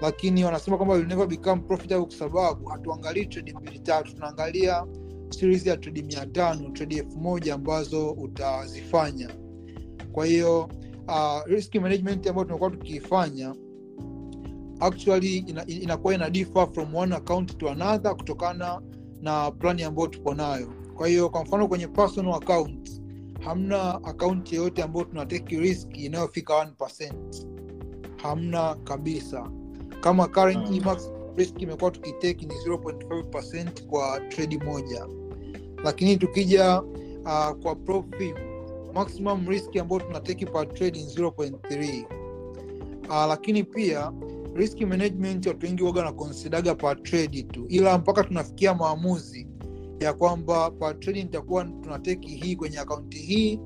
Lakini 0.00 0.44
wanasema 0.44 0.76
kwamba 0.76 0.94
will 0.94 1.06
never 1.06 1.26
become 1.26 1.62
profitable 1.62 2.06
kwa 2.06 2.16
sababu 2.16 2.66
hatuangalii 2.68 3.26
trade 3.26 3.52
mbili 3.60 3.78
tatu 3.78 4.14
tunaangalia 4.14 4.86
series 5.30 5.66
ya 5.66 5.76
trade 5.76 6.02
mia 6.02 6.26
tano 6.26 6.70
trade 6.70 6.96
elfu 6.96 7.18
moja 7.18 7.54
ambazo 7.54 8.10
utazifanya. 8.10 9.30
Kwa 10.12 10.26
hiyo 10.26 10.70
uh, 11.08 11.42
risk 11.46 11.74
management 11.74 12.26
ambayo 12.26 12.44
tumekuwa 12.44 12.70
tukiifanya 12.70 13.54
actually 14.82 15.36
inakuwa 15.66 16.14
ina 16.14 16.30
differ 16.30 16.68
from 16.74 16.94
one 16.94 17.14
account 17.16 17.58
to 17.58 17.70
another 17.70 18.16
kutokana 18.16 18.82
na 19.20 19.50
plani 19.50 19.82
ambayo 19.82 20.08
tuko 20.08 20.34
nayo. 20.34 20.72
Kwa 20.96 21.08
hiyo 21.08 21.30
kwa 21.30 21.42
mfano 21.44 21.68
kwenye 21.68 21.86
personal 21.88 22.34
account 22.34 23.02
hamna 23.40 23.94
akaunti 24.04 24.54
yeyote 24.54 24.82
ambayo 24.82 25.04
tunateki 25.04 25.56
risk 25.56 25.96
inayofika 25.96 26.54
1 26.54 27.12
hamna 28.22 28.74
kabisa. 28.74 29.50
Kama 30.00 30.28
currently 30.28 30.80
Mm. 30.80 30.86
max 30.86 31.10
risk 31.36 31.62
imekuwa 31.62 31.90
tukiteki 31.90 32.46
ni 32.46 32.54
0.5 32.54 33.86
kwa 33.86 34.20
trade 34.20 34.58
moja. 34.58 35.06
Lakini 35.84 36.16
tukija 36.16 36.82
uh, 36.82 37.50
kwa 37.62 37.74
profi 37.76 38.34
maximum 38.94 39.48
risk 39.48 39.76
ambayo 39.76 40.00
tunateki 40.00 40.46
per 40.46 40.68
trade 40.74 40.98
ni 40.98 41.06
0.3 41.06 42.04
uh, 43.08 43.26
lakini 43.28 43.64
pia 43.64 44.12
risk 44.54 44.80
management 44.80 45.46
watu 45.46 45.66
wengi 45.66 45.82
waga 45.82 46.02
na 46.02 46.12
considaga 46.12 46.74
tu. 46.74 47.66
Ila 47.68 47.98
mpaka 47.98 48.24
tunafikia 48.24 48.74
maamuzi 48.74 49.48
ya 50.00 50.12
kwamba 50.12 50.70
per 50.70 51.00
trade 51.00 51.22
nitakuwa 51.22 51.64
tunateki 51.64 52.28
hii 52.28 52.56
kwenye 52.56 52.78
akaunti 52.78 53.18
hii 53.18 53.60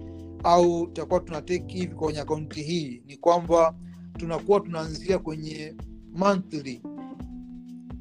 au 0.44 0.86
tutakuwa 0.86 1.20
tunateki 1.20 1.78
hivi 1.78 1.94
kwenye 1.94 2.20
akaunti 2.20 2.62
hii. 2.62 3.02
Ni 3.06 3.16
kwamba 3.16 3.74
tunakuwa 4.18 4.60
tunaanzia 4.60 5.18
kwenye 5.18 5.74
monthly. 6.14 6.82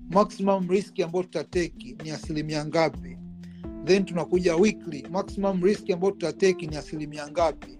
Maximum 0.09 0.69
risk 0.69 0.99
ambayo 0.99 1.23
tutateki 1.23 1.97
ni 2.03 2.11
asilimia 2.11 2.65
ngapi? 2.65 3.17
Then 3.85 4.05
tunakuja 4.05 4.55
weekly. 4.55 5.07
Maximum 5.11 5.63
risk 5.63 5.89
ambayo 5.89 6.11
tutateki 6.11 6.67
ni 6.67 6.75
asilimia 6.75 7.27
ngapi? 7.27 7.79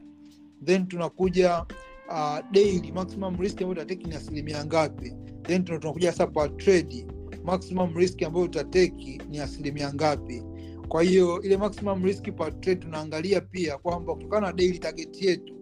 Then 0.66 0.88
tunakuja 0.88 1.66
uh, 2.10 2.40
daily 2.52 2.92
maximum 2.92 3.38
risk 3.42 3.62
ambayo 3.62 3.72
utateki 3.72 4.08
ni 4.08 4.16
asilimia 4.16 4.66
ngapi? 4.66 5.14
Then 5.44 5.64
tunakuja 5.64 6.12
sasa 6.12 6.28
kwa 6.28 6.50
trade. 6.50 7.08
Maximum 7.44 7.96
risk 7.98 8.24
ambayo 8.24 8.46
utateki 8.46 9.22
ni 9.30 9.40
asilimia 9.40 9.94
ngapi? 9.94 10.44
Kwa 10.88 11.04
hiyo 11.04 11.42
ile 11.42 11.58
maximum 11.58 12.04
risk 12.06 12.24
per 12.24 12.60
trade 12.60 12.76
tunaangalia 12.82 13.42
pia 13.42 13.78
kwamba 13.78 14.14
kutokana 14.14 14.48
na 14.48 14.54
daily 14.54 14.80
target 14.80 15.22
yetu 15.22 15.54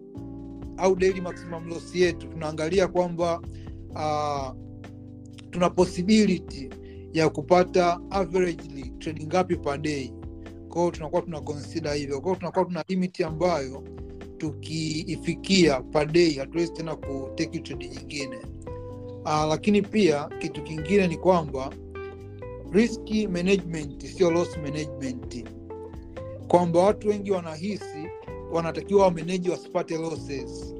au 0.76 0.96
daily 0.96 1.20
maximum 1.20 1.68
loss 1.68 1.94
yetu 1.94 2.28
tunaangalia 2.28 2.88
kwamba 2.88 3.40
uh, 3.90 4.54
tuna 5.50 5.70
possibility 5.70 6.70
ya 7.12 7.28
kupata 7.28 8.00
averagely 8.10 8.90
trade 8.98 9.26
ngapi 9.26 9.56
per 9.56 9.78
day. 9.78 10.12
Kwao 10.68 10.90
tunakuwa 10.90 11.22
tuna 11.22 11.40
consider 11.40 11.92
hivyo. 11.94 12.20
Kwao 12.20 12.36
tunakuwa 12.36 12.64
tuna 12.64 12.84
limit 12.88 13.20
ambayo 13.20 13.84
tukiifikia 14.38 15.80
per 15.80 16.06
day 16.12 16.34
hatuwezi 16.34 16.72
tena 16.72 16.96
kuteki 16.96 17.58
trade 17.60 17.88
nyingine. 17.88 18.38
Uh, 19.24 19.44
lakini 19.48 19.82
pia 19.82 20.28
kitu 20.38 20.62
kingine 20.62 21.06
ni 21.06 21.16
kwamba 21.16 21.70
risk 22.72 23.10
management 23.30 24.06
sio 24.06 24.30
loss 24.30 24.56
management. 24.56 25.48
Kwamba 26.48 26.80
watu 26.80 27.08
wengi 27.08 27.30
wanahisi 27.30 28.08
wanatakiwa 28.52 29.04
wameneji 29.04 29.50
wasipate 29.50 29.96
losses. 29.96 30.74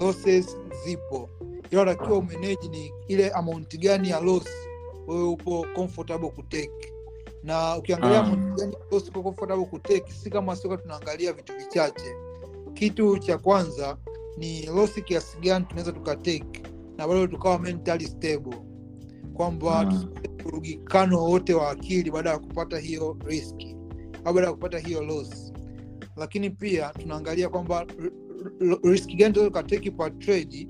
Losses 0.00 0.56
zipo. 0.84 1.30
Ila 1.70 1.80
wanatakiwa 1.80 2.18
umeneji 2.18 2.68
ni 2.68 2.92
ile 3.08 3.30
amaunti 3.30 3.78
gani 3.78 4.10
ya 4.10 4.20
loss 4.20 4.46
wewe 5.06 5.24
upo 5.24 5.66
comfortable 5.74 6.30
kuteki 6.30 6.92
na 7.42 7.76
ukiangalia 7.76 8.22
um. 8.22 8.54
gani 8.56 8.76
loss 8.90 9.10
comfortable 9.10 10.02
si 10.22 10.30
kama 10.30 10.56
soka 10.56 10.76
tunaangalia 10.76 11.32
vitu 11.32 11.52
vichache 11.58 12.16
kitu 12.74 13.18
cha 13.18 13.38
kwanza 13.38 13.96
ni 14.38 14.66
losi 14.66 15.02
kiasi 15.02 15.38
gani 15.38 15.64
tunaweza 15.64 15.92
tukatake 15.92 16.62
na 16.96 17.08
bado 17.08 17.26
tukawa 17.26 17.58
mentally 17.58 18.06
stable. 18.06 18.56
Kwamba 19.34 19.92
urugikano 20.44 21.16
hmm. 21.20 21.30
wote 21.30 21.54
wowote 21.54 21.54
wa 21.54 21.70
akili 21.70 22.10
baada 22.10 22.30
ya 22.30 22.38
kupata 22.38 22.78
hiyo 22.78 23.16
riski 23.26 23.76
au 24.24 24.34
baada 24.34 24.46
ya 24.46 24.52
kupata 24.52 24.78
hiyo 24.78 25.02
loss. 25.02 25.52
Lakini 26.16 26.50
pia 26.50 26.88
tunaangalia 26.88 27.48
kwamba 27.48 27.86
riski 28.82 29.14
gani 29.16 29.32
tunaweza 29.34 29.44
tukateki 29.44 29.90
per 29.90 30.18
trade 30.18 30.68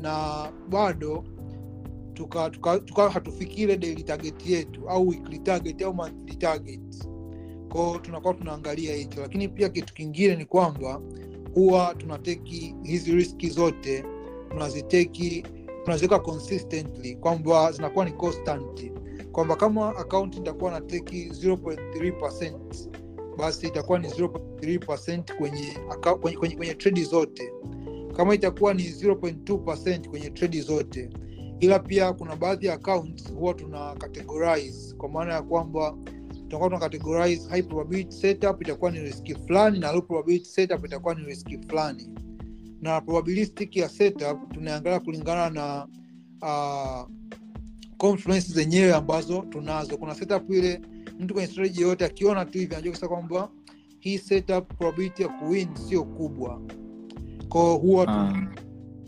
na 0.00 0.44
bado 0.68 1.24
tukawa 2.14 2.50
tuka, 2.50 2.78
tuka 2.78 3.10
hatufikii 3.10 3.62
ile 3.62 3.76
daily 3.76 4.02
target 4.02 4.46
yetu 4.46 4.88
au 4.88 5.08
weekly 5.08 5.38
target 5.38 5.82
au 5.82 5.94
monthly 5.94 6.36
target. 6.36 7.08
Kwao 7.72 7.98
tunakuwa 7.98 8.34
tunaangalia 8.34 8.94
hicho. 8.96 9.20
Lakini 9.20 9.48
pia 9.48 9.68
kitu 9.68 9.94
kingine 9.94 10.36
ni 10.36 10.44
kwamba 10.44 11.00
huwa 11.54 11.94
tunateki 11.94 12.74
hizi 12.82 13.12
riski 13.12 13.50
zote 13.50 14.04
tunaziteki 14.50 15.44
tunaziweka 15.84 16.18
consistently 16.18 17.16
kwamba 17.16 17.72
zinakuwa 17.72 18.04
ni 18.04 18.12
constant. 18.12 18.92
Kwamba 19.32 19.56
kama 19.56 19.96
akaunti 19.96 20.38
itakuwa 20.38 20.70
na 20.70 20.80
teki 20.80 21.28
0.3 21.28 22.72
basi 23.38 23.66
itakuwa 23.66 23.98
ni 23.98 24.08
0.3 24.08 25.36
kwenye, 25.36 25.76
kwenye, 26.20 26.36
kwenye, 26.36 26.56
kwenye 26.56 26.74
tredi 26.74 27.04
zote. 27.04 27.52
Kama 28.16 28.34
itakuwa 28.34 28.74
ni 28.74 28.82
0.2 28.82 30.08
kwenye 30.08 30.30
tredi 30.30 30.60
zote. 30.60 31.10
Ila 31.60 31.78
pia 31.78 32.12
kuna 32.12 32.36
baadhi 32.36 32.66
ya 32.66 32.74
accounts 32.74 33.32
huwa 33.34 33.54
tuna 33.54 33.94
categorize 33.94 34.94
kwa 34.94 35.08
maana 35.08 35.34
ya 35.34 35.42
kwamba 35.42 35.96
tutakuwa 36.52 36.70
tuna 36.70 36.80
categorize 36.80 37.48
high 37.48 37.62
probability 37.62 38.12
setup 38.12 38.62
itakuwa 38.62 38.90
ni 38.90 39.00
riski 39.00 39.34
fulani 39.34 39.78
na 39.78 39.92
low 39.92 40.02
probability 40.02 40.44
setup 40.44 40.84
itakuwa 40.86 41.14
ni 41.14 41.24
riski 41.24 41.58
fulani. 41.68 42.08
Na 42.80 43.00
probabilistic 43.00 43.76
ya 43.76 43.88
setup 43.88 44.52
tunaangalia 44.54 45.00
kulingana 45.00 45.50
na 45.50 45.86
uh, 46.42 47.10
confluence 47.96 48.52
zenyewe 48.52 48.94
ambazo 48.94 49.40
tunazo. 49.50 49.96
Kuna 49.96 50.14
setup 50.14 50.50
ile 50.50 50.80
mtu 51.20 51.34
kwenye 51.34 51.48
strategy 51.48 51.80
yoyote 51.82 52.04
akiona 52.04 52.44
tu 52.44 52.58
hivi 52.58 52.74
anajua 52.74 53.08
kwamba 53.08 53.50
hii 53.98 54.18
setup 54.18 54.74
probability 54.78 55.22
ya 55.22 55.28
kuwin 55.28 55.68
sio 55.74 56.04
kubwa. 56.04 56.62
Kwao 57.48 57.76
huwa 57.78 58.06
tunaangalia 58.06 58.52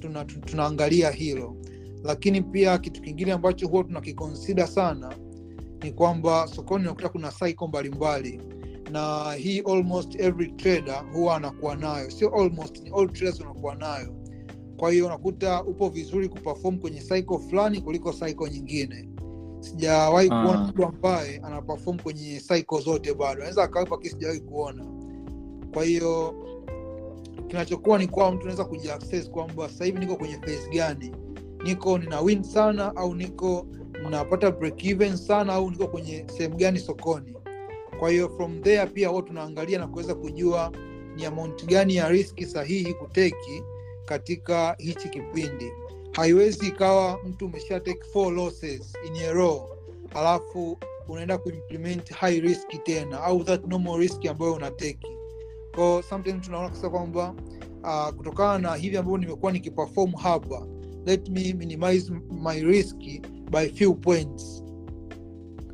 tuna, 0.01 0.25
tuna, 0.25 0.71
tuna, 0.71 1.11
hilo. 1.11 1.57
Lakini 2.05 2.43
pia 2.43 2.79
kitu 2.79 3.03
kingine 3.03 3.33
ambacho 3.33 3.69
huwa 3.69 3.85
tunakikonsida 3.85 4.67
sana 4.67 5.15
ni 5.85 5.93
kwamba 5.93 6.47
sokoni 6.47 6.85
unakuta 6.85 7.09
kuna 7.09 7.33
cycle 7.33 7.67
mbalimbali 7.69 8.41
na 8.93 9.33
hii 9.33 9.61
almost 9.61 10.21
every 10.21 10.53
trader 10.53 11.05
huwa 11.13 11.37
anakuwa 11.37 11.77
nayo. 11.77 12.11
Sio 12.11 12.35
almost 12.35 12.81
ni 12.83 12.91
all 12.91 13.13
traders 13.13 13.41
wanakuwa 13.41 13.75
nayo. 13.75 14.15
Kwa 14.77 14.93
hiyo 14.93 15.07
unakuta 15.07 15.65
upo 15.65 15.89
vizuri 15.89 16.29
kuperform 16.29 16.79
kwenye 16.79 17.01
cycle 17.01 17.39
fulani 17.39 17.81
kuliko 17.81 18.13
cycle 18.13 18.51
nyingine. 18.51 19.09
Sijawahi 19.61 20.29
Ah. 20.33 20.45
kuona 20.45 20.65
mtu 20.65 20.85
ambaye 20.85 21.39
anaperform 21.39 21.99
kwenye 21.99 22.41
cycle 22.41 22.81
zote 22.81 23.15
bado. 23.15 23.33
Anaweza 23.41 23.63
akawepo 23.63 23.99
kii 23.99 24.09
sijawahi 24.09 24.41
kuona. 24.41 24.85
Kwa 25.75 25.85
hiyo 25.85 26.35
kinachokuwa 27.49 27.99
ni 27.99 28.07
kwamba 28.07 28.33
mtu 28.33 28.43
anaweza 28.43 28.65
kujiaccess 28.65 29.31
kwamba 29.31 29.69
sasa 29.69 29.85
hivi 29.85 29.99
niko 29.99 30.17
kwenye 30.17 30.37
phase 30.39 30.69
gani? 30.73 31.13
Niko 31.65 31.99
nina 31.99 32.21
win 32.21 32.43
sana 32.43 32.97
au 32.97 33.15
niko 33.15 33.67
napata 34.11 34.51
break 34.51 34.85
even 34.85 35.17
sana 35.17 35.53
au 35.53 35.71
niko 35.71 35.87
kwenye 35.89 36.25
sehemu 36.37 36.57
gani 36.57 36.79
sokoni. 36.79 37.35
Kwa 37.99 38.11
hiyo 38.11 38.29
from 38.29 38.63
there 38.63 38.87
pia 38.87 39.09
huwa 39.09 39.23
tunaangalia 39.23 39.79
na 39.79 39.87
kuweza 39.87 40.15
kujua 40.15 40.73
ni 41.17 41.25
amount 41.27 41.65
gani 41.67 41.97
ya 41.97 42.09
riski 42.09 42.47
sahihi 42.47 42.95
kuteki 42.95 43.63
katika 44.05 44.75
hichi 44.79 45.09
kipindi. 45.09 45.73
Haiwezi 46.13 46.69
ikawa 46.69 47.21
mtu 47.29 47.47
umesha 47.47 47.81
take 47.81 48.01
in 49.07 49.33
row 49.33 49.69
alafu 50.15 50.79
unaenda 51.09 51.39
kuimplement 51.39 52.11
high 52.13 52.41
risk 52.41 52.69
tena 52.85 53.21
au 53.23 53.45
that 53.45 53.67
normal 53.67 53.99
risk 53.99 54.27
ambayo 54.27 54.53
unateki 54.55 55.09
ko 55.75 56.03
sometimes 56.09 56.43
tunaona 56.45 56.69
kasa 56.69 56.91
kwamba 56.91 57.35
uh, 57.83 58.09
kutokana 58.17 58.59
na 58.59 58.75
hivi 58.75 58.97
ambavyo 58.97 59.19
nimekuwa 59.19 59.53
nikiperform 59.53 60.13
hapa 60.13 60.67
let 61.07 61.29
me 61.29 61.53
minimize 61.53 62.13
my 62.45 62.61
risk 62.63 62.97
by 63.55 63.69
few 63.69 63.95
points. 63.95 64.63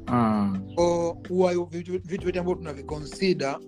Ah. 0.07 0.53
ko 0.77 1.17
huwa 1.29 1.55
vitu 1.71 1.93
vitu 1.93 2.23
vyote 2.25 2.39
ambavyo 2.39 2.55
tunavikonsida 2.59 3.59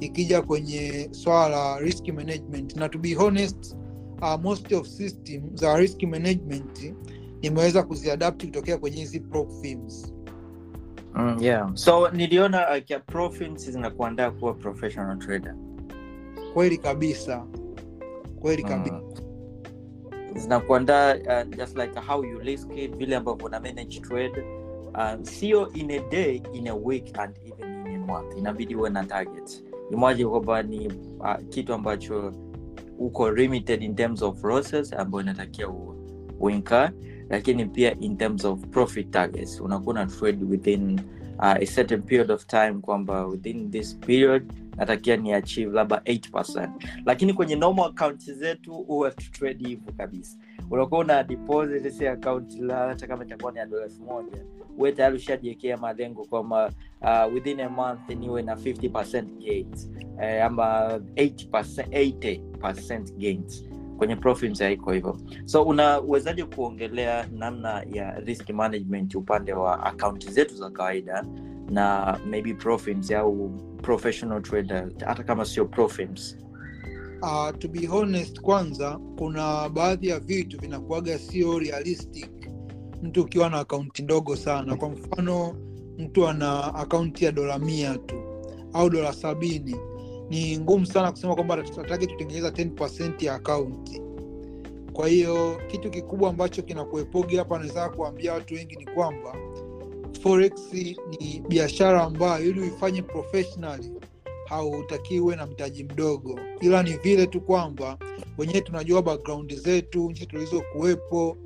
ikija 0.00 0.42
kwenye 0.42 1.08
swala 1.10 1.48
la 1.48 1.78
risk 1.78 2.08
management. 2.08 2.76
Na 2.76 2.88
to 2.88 2.98
be 2.98 3.14
honest 3.14 3.76
uh, 4.22 4.40
most 4.42 4.72
of 4.72 4.86
system 4.86 5.56
za 5.56 5.76
risk 5.76 6.02
management 6.02 6.94
nimeweza 7.42 7.82
kuziadapti 7.82 8.46
kutokea 8.46 8.78
kwenye 8.78 8.96
hizi 8.96 9.20
prop 9.20 9.50
firms. 9.62 10.14
Mm, 11.14 11.36
yeah. 11.40 11.70
so 11.74 12.08
niliona 12.10 12.74
like, 12.76 12.98
profits 12.98 13.70
zinakuandaa 13.70 14.30
kuwa 14.30 14.54
professional 14.54 15.18
trader. 15.18 15.54
Kweli 16.54 16.78
kabisa. 16.78 17.46
Kweli 18.40 18.62
kabisa. 18.62 18.94
mm. 18.94 19.09
Zinakuandaa 20.34 21.14
uh, 21.14 21.56
just 21.56 21.76
like 21.76 22.00
how 22.00 22.24
you 22.24 22.38
risk 22.38 22.68
it 22.76 22.96
vile 22.96 23.16
ambavyo 23.16 23.46
una 23.46 23.60
manage 23.60 24.00
trade 24.00 24.44
um, 24.94 25.24
sio 25.24 25.68
in 25.72 25.90
a 25.90 25.98
day 26.10 26.42
in 26.52 26.68
a 26.68 26.74
week 26.74 27.18
and 27.18 27.36
even 27.46 27.86
in 27.86 28.02
a 28.02 28.06
month. 28.06 28.38
Inabidi 28.38 28.74
uwe 28.74 28.90
na 28.90 29.04
target. 29.04 29.64
Imwaje 29.90 30.26
kwamba 30.26 30.62
ni 30.62 30.86
uh, 31.18 31.34
kitu 31.48 31.74
ambacho 31.74 32.32
uko 32.98 33.30
limited 33.30 33.82
in 33.82 33.94
terms 33.94 34.22
of 34.22 34.44
losses 34.44 34.92
ambayo 34.92 35.22
inatakia 35.22 35.68
uinka 36.40 36.92
lakini 37.28 37.64
pia 37.64 38.00
in 38.00 38.16
terms 38.16 38.44
of 38.44 38.60
profit 38.66 39.10
targets. 39.10 39.60
Unakuwa 39.60 39.94
na 39.94 40.06
trade 40.06 40.44
within 40.44 41.00
uh, 41.38 41.44
a 41.44 41.66
certain 41.66 42.02
period 42.02 42.30
of 42.30 42.46
time 42.46 42.74
kwamba 42.80 43.26
within 43.26 43.70
this 43.70 43.96
period 43.96 44.52
natakia 44.80 45.16
ni 45.16 45.32
achieve 45.32 45.76
labda 45.76 45.96
8 45.96 46.70
lakini 47.06 47.32
kwenye 47.34 47.56
normal 47.56 47.86
akaunti 47.90 48.32
zetu 48.32 48.72
huwa 48.74 49.10
tutrade 49.10 49.68
hivyo 49.68 49.92
kabisa. 49.96 50.38
Unakuwa 50.70 51.00
una 51.00 51.22
deposit 51.24 51.88
si 51.92 52.04
la 52.62 52.76
hata 52.76 53.06
kama 53.06 53.24
itakuwa 53.24 53.52
ni 53.52 53.58
ya 53.58 53.64
elfu 53.64 54.02
moja 54.04 54.44
uwe 54.78 54.92
tayari 54.92 55.16
ushajiwekea 55.16 55.76
malengo 55.76 56.24
kwamba 56.24 56.72
uh, 57.02 57.34
within 57.34 57.60
a 57.60 57.68
month 57.68 58.08
niwe 58.08 58.42
na 58.42 58.54
50 58.54 59.22
gains 59.44 59.90
eh, 60.22 60.44
ama 60.44 60.98
80%, 61.16 62.40
80% 62.60 63.12
gains. 63.18 63.64
Kwenye 63.98 64.16
profits 64.16 64.58
haiko 64.60 64.92
hivyo. 64.92 65.16
So 65.44 65.62
unawezaje 65.62 66.44
kuongelea 66.44 67.26
namna 67.32 67.84
ya 67.92 68.20
risk 68.20 68.50
management 68.50 69.14
upande 69.14 69.52
wa 69.52 69.84
akaunti 69.84 70.30
zetu 70.30 70.54
za 70.56 70.70
kawaida 70.70 71.24
na 71.70 72.18
maybe 72.26 72.54
profits 72.54 73.10
au 73.10 73.48
professional 73.82 74.42
trader 74.42 74.88
hata 75.06 75.22
kama 75.22 75.44
sio 75.44 75.64
profits 75.64 76.36
uh, 77.22 77.50
to 77.58 77.68
be 77.68 77.86
honest 77.86 78.40
kwanza 78.40 78.98
kuna 79.18 79.68
baadhi 79.68 80.08
ya 80.08 80.20
vitu 80.20 80.58
vinakuaga 80.60 81.18
sio 81.18 81.58
realistic 81.58 82.30
mtu 83.02 83.22
ukiwa 83.22 83.50
na 83.50 83.58
akaunti 83.58 84.02
ndogo 84.02 84.36
sana. 84.36 84.76
Kwa 84.76 84.88
mfano 84.88 85.54
mtu 85.98 86.28
ana 86.28 86.74
akaunti 86.74 87.24
ya 87.24 87.32
dola 87.32 87.58
mia 87.58 87.98
tu 87.98 88.16
au 88.72 88.90
dola 88.90 89.12
sabini. 89.12 89.76
Ni 90.30 90.58
ngumu 90.58 90.86
sana 90.86 91.10
kusema 91.12 91.34
kwamba 91.34 91.62
tatake 91.62 92.06
tutengeneza 92.06 92.48
10 92.48 93.24
ya 93.24 93.34
akaunti 93.34 94.02
kwa 94.92 95.08
hiyo 95.08 95.60
kitu 95.66 95.90
kikubwa 95.90 96.30
ambacho 96.30 96.62
kinakuepogi 96.62 97.36
hapa 97.36 97.58
naweza 97.58 97.88
kuambia 97.88 98.32
watu 98.32 98.54
wengi 98.54 98.76
ni 98.76 98.84
kwamba 98.86 99.34
forex 100.22 100.52
ni 101.20 101.42
biashara 101.48 102.02
ambayo 102.02 102.44
ili 102.44 102.60
uifanye 102.60 103.02
professionally 103.02 103.92
hautakiwe 104.50 105.36
na 105.36 105.46
mtaji 105.46 105.84
mdogo. 105.84 106.40
Ila 106.60 106.82
ni 106.82 106.92
vile 106.96 107.26
tu 107.26 107.40
kwamba 107.40 107.98
wenyewe 108.38 108.60
tunajua 108.60 109.02
background 109.02 109.54
zetu 109.54 110.10
nchi 110.10 110.26
tulizokuwepo 110.26 111.36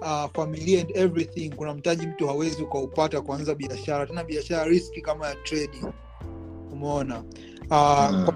uh, 0.00 0.26
familia 0.34 0.80
and 0.80 0.90
everything 0.96 1.50
kuna 1.50 1.74
mtaji 1.74 2.06
mtu 2.06 2.26
hawezi 2.26 2.62
ukaupata 2.62 3.20
kuanza 3.20 3.54
biashara 3.54 4.06
tena 4.06 4.24
biashara 4.24 4.64
riski 4.64 5.00
kama 5.00 5.26
ya 5.28 5.34
trading. 5.34 5.86
Umeona? 6.72 7.24
Uh, 7.70 8.10
mm. 8.10 8.26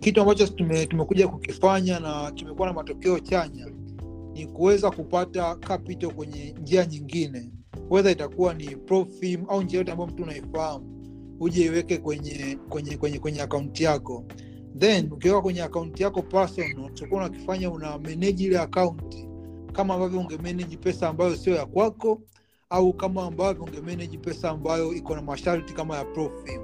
kitu 0.00 0.20
ambacho 0.20 0.46
tume, 0.46 0.86
tumekuja 0.86 1.28
kukifanya 1.28 2.00
na 2.00 2.30
kimekuwa 2.30 2.68
na 2.68 2.74
matokeo 2.74 3.18
chanya 3.18 3.66
ni 4.32 4.46
kuweza 4.46 4.90
kupata 4.90 5.54
capital 5.54 6.10
kwenye 6.14 6.54
njia 6.62 6.86
nyingine 6.86 7.50
wedha 7.90 8.10
itakuwa 8.10 8.54
ni 8.54 8.76
profim 8.76 9.44
au 9.48 9.62
njia 9.62 9.78
yote 9.78 9.92
ambayo 9.92 10.10
mtu 10.10 10.22
unaifahamu 10.22 10.86
uje 11.40 11.64
iweke 11.64 11.98
kwenye 11.98 12.58
kwenye 12.68 12.96
kwenye 12.96 13.18
kwenye 13.18 13.42
akaunti 13.42 13.84
yako. 13.84 14.24
Then 14.78 15.12
ukiweka 15.12 15.40
kwenye 15.42 15.62
akaunti 15.62 16.02
yako 16.02 16.22
personal 16.22 16.90
unakifanya 17.10 17.70
una 17.70 17.98
manage 17.98 18.44
ile 18.44 18.58
akaunti 18.58 19.28
kama 19.72 19.94
ambavyo 19.94 20.20
ungemanage 20.20 20.76
pesa 20.76 21.08
ambayo 21.08 21.36
sio 21.36 21.54
ya 21.54 21.66
kwako 21.66 22.22
au 22.70 22.92
kama 22.92 23.22
ambavyo 23.22 23.64
ungemanage 23.64 24.18
pesa 24.18 24.50
ambayo 24.50 24.94
iko 24.94 25.14
na 25.16 25.22
masharti 25.22 25.74
kama 25.74 25.96
ya 25.96 26.04
profim 26.04 26.60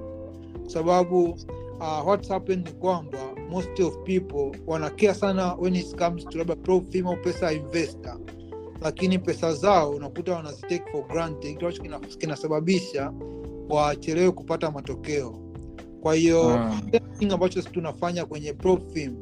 sababu 0.67 1.25
uh, 1.81 2.07
what's 2.07 2.29
happened 2.29 2.67
ni 2.67 2.73
kwamba 2.73 3.19
most 3.51 3.81
of 3.81 3.97
people 4.05 4.59
wanakea 4.67 5.15
sana 5.15 5.55
when 5.55 5.77
it 5.77 5.97
comes 5.97 6.25
to 6.25 6.39
labda 6.39 6.57
profim 6.57 7.07
au 7.07 7.17
pesa 7.17 7.47
ya 7.47 7.53
investor 7.53 8.19
lakini 8.83 9.19
pesa 9.19 9.53
zao 9.55 9.91
unakuta 9.91 10.35
wanazitake 10.35 10.83
for 10.93 11.07
granted 11.09 11.57
kitu 11.57 11.67
ambacho 11.95 12.19
kinasababisha 12.19 13.13
wachelewe 13.69 14.31
kupata 14.31 14.71
matokeo. 14.71 15.41
Kwa 16.01 16.15
hiyo 16.15 16.59
Mm. 16.59 16.81
thing 17.19 17.33
ambacho 17.33 17.63
tunafanya 17.63 18.25
kwenye 18.25 18.53
profim 18.53 19.17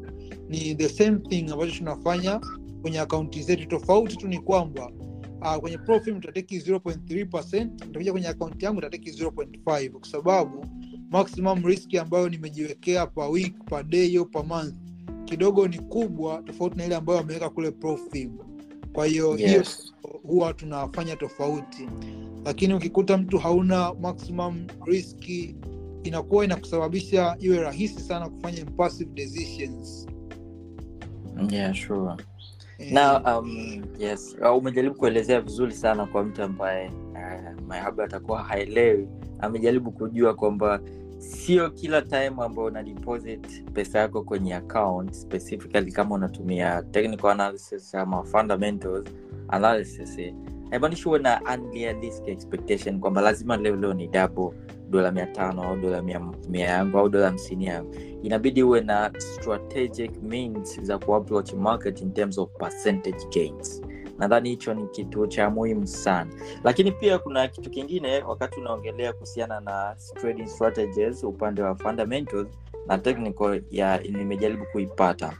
ni 0.48 0.74
the 0.74 0.88
same 0.88 1.18
thing 1.18 1.46
ambacho 1.52 1.72
tunafanya 1.78 2.40
kwenye 2.82 3.00
akaunti 3.00 3.42
zetu. 3.42 3.68
Tofauti 3.68 4.16
tu 4.16 4.28
ni 4.28 4.38
kwamba 4.38 4.90
uh, 5.40 5.56
kwenye 5.56 5.78
profim 5.78 6.16
utateki 6.16 6.58
0.3 6.58 7.64
nitakuja 7.64 8.12
kwenye 8.12 8.28
akaunti 8.28 8.64
yangu 8.64 8.78
utateki 8.78 9.10
0.5 9.10 9.90
kwa 9.90 10.08
sababu 10.08 10.66
maximum 11.10 11.66
risk 11.66 11.94
ambayo 11.94 12.28
nimejiwekea 12.28 13.06
per 13.06 13.24
week 13.30 13.64
per 13.64 13.84
day 13.84 14.16
au 14.18 14.26
per 14.26 14.44
month 14.46 14.74
kidogo 15.24 15.68
ni 15.68 15.78
kubwa 15.78 16.42
tofauti 16.42 16.76
na 16.78 16.84
ile 16.86 16.94
ambayo 16.96 17.18
ameweka 17.18 17.50
kule 17.50 17.70
profim 17.70 18.30
kwa 18.94 19.06
hiyo 19.06 19.34
hiyo 19.34 19.48
yes. 19.48 19.94
huwa 20.22 20.54
tunafanya 20.54 21.16
tofauti 21.16 21.88
lakini 22.44 22.74
ukikuta 22.74 23.18
mtu 23.18 23.38
hauna 23.38 23.94
maximum 23.94 24.66
riski 24.86 25.56
inakuwa 26.02 26.44
inakusababisha 26.44 27.36
iwe 27.40 27.60
rahisi 27.60 28.00
sana 28.00 28.28
kufanya 28.28 28.58
impulsive 28.60 29.10
decisions 29.14 30.06
yeah, 31.50 31.74
sure. 31.74 32.14
Eh, 32.78 32.92
na 32.92 33.38
um, 33.38 33.82
yes 33.98 34.36
umejaribu 34.56 34.94
kuelezea 34.94 35.40
vizuri 35.40 35.72
sana 35.72 36.06
kwa 36.06 36.24
mtu 36.24 36.42
ambaye 36.42 36.88
uh, 36.88 37.62
mahaba 37.66 38.04
atakuwa 38.04 38.42
haelewi 38.42 39.08
amejaribu 39.38 39.92
kujua 39.92 40.34
kwamba 40.34 40.80
sio 41.24 41.70
kila 41.70 42.02
time 42.02 42.32
ambayo 42.38 42.68
una 42.68 42.82
deposit 42.82 43.70
pesa 43.72 43.98
yako 43.98 44.22
kwenye 44.22 44.54
account 44.54 45.12
specifically 45.12 45.92
kama 45.92 46.14
unatumia 46.14 46.82
technical 46.82 47.30
analysis 47.30 47.94
ama 47.94 48.24
fundamentals 48.24 49.04
analysis 49.48 50.18
eh, 50.18 50.34
haimaanishi 50.70 51.04
huwe 51.04 51.18
na 51.18 51.40
unrealistic 51.54 52.28
expectation 52.28 53.00
kwamba 53.00 53.20
lazima 53.20 53.56
leo 53.56 53.76
leo 53.76 53.94
ni 53.94 54.08
double 54.08 54.50
dola 54.90 55.12
mia 55.12 55.26
tano 55.26 55.62
au 55.62 55.76
dola 55.76 56.02
mia, 56.02 56.20
yangu 56.52 56.98
au 56.98 57.08
dola 57.08 57.26
hamsini 57.26 57.66
yangu. 57.66 57.94
Inabidi 58.22 58.60
huwe 58.60 58.80
na 58.80 59.12
strategic 59.18 60.22
means 60.22 60.80
za 60.82 60.98
kuapproach 60.98 61.52
market 61.52 62.00
in 62.00 62.12
terms 62.12 62.38
of 62.38 62.50
percentage 62.58 63.26
gains 63.34 63.82
nadhani 64.18 64.48
hicho 64.48 64.74
ni 64.74 64.86
kitu 64.86 65.26
cha 65.26 65.50
muhimu 65.50 65.86
sana. 65.86 66.30
Lakini 66.64 66.92
pia 66.92 67.18
kuna 67.18 67.48
kitu 67.48 67.70
kingine 67.70 68.22
wakati 68.22 68.60
unaongelea 68.60 69.12
kuhusiana 69.12 69.60
na 69.60 69.96
trading 70.20 70.46
strategies 70.46 71.24
upande 71.24 71.62
wa 71.62 71.74
fundamentals 71.76 72.46
na 72.86 72.98
technical 72.98 73.62
ya 73.70 73.98
nimejaribu 73.98 74.64
kuipata. 74.72 75.32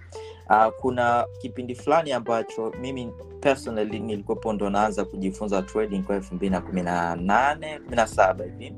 Uh, 0.51 0.67
kuna 0.81 1.25
kipindi 1.41 1.75
fulani 1.75 2.13
ambacho 2.13 2.73
mimi 2.81 3.13
personally 3.41 3.99
nilikuwepo 4.01 4.53
ndo 4.53 4.71
naanza 4.71 5.05
kujifunza 5.05 5.63
trading 5.63 6.03
kwa 6.03 6.17
elfu 6.17 6.35
mbili 6.35 6.51
na 6.51 6.61
kumi 6.61 6.83
na 6.83 7.17
nane 7.17 7.79
kumi 7.79 7.97
na 7.97 8.07
saba 8.07 8.45
hivi. 8.45 8.75